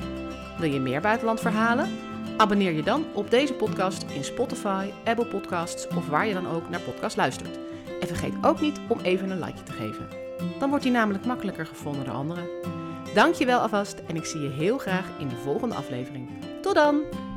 Wil 0.58 0.72
je 0.72 0.80
meer 0.80 1.02
buitenlandverhalen? 1.02 1.90
Abonneer 2.38 2.72
je 2.72 2.84
dan 2.84 3.06
op 3.14 3.32
deze 3.32 3.54
podcast 3.54 4.04
in 4.04 4.24
Spotify, 4.24 4.90
Apple 5.04 5.26
Podcasts 5.26 5.88
of 5.88 6.08
waar 6.08 6.28
je 6.28 6.34
dan 6.34 6.48
ook 6.48 6.70
naar 6.70 6.80
podcast 6.80 7.18
luistert. 7.18 7.60
En 8.00 8.08
vergeet 8.08 8.34
ook 8.42 8.62
niet 8.62 8.80
om 8.88 9.00
even 9.00 9.30
een 9.30 9.44
like 9.44 9.64
te 9.64 9.72
geven. 9.72 10.08
Dan 10.60 10.70
wordt 10.70 10.84
die 10.84 10.94
namelijk 10.94 11.26
makkelijker 11.26 11.66
gevonden 11.66 12.06
door 12.06 12.14
anderen. 12.14 12.50
Dankjewel 13.14 13.60
alvast 13.60 14.02
en 14.08 14.16
ik 14.16 14.26
zie 14.26 14.42
je 14.42 14.50
heel 14.50 14.78
graag 14.78 15.06
in 15.18 15.28
de 15.28 15.38
volgende 15.44 15.76
aflevering. 15.76 16.30
Tot 16.62 16.76
dan! 16.76 17.31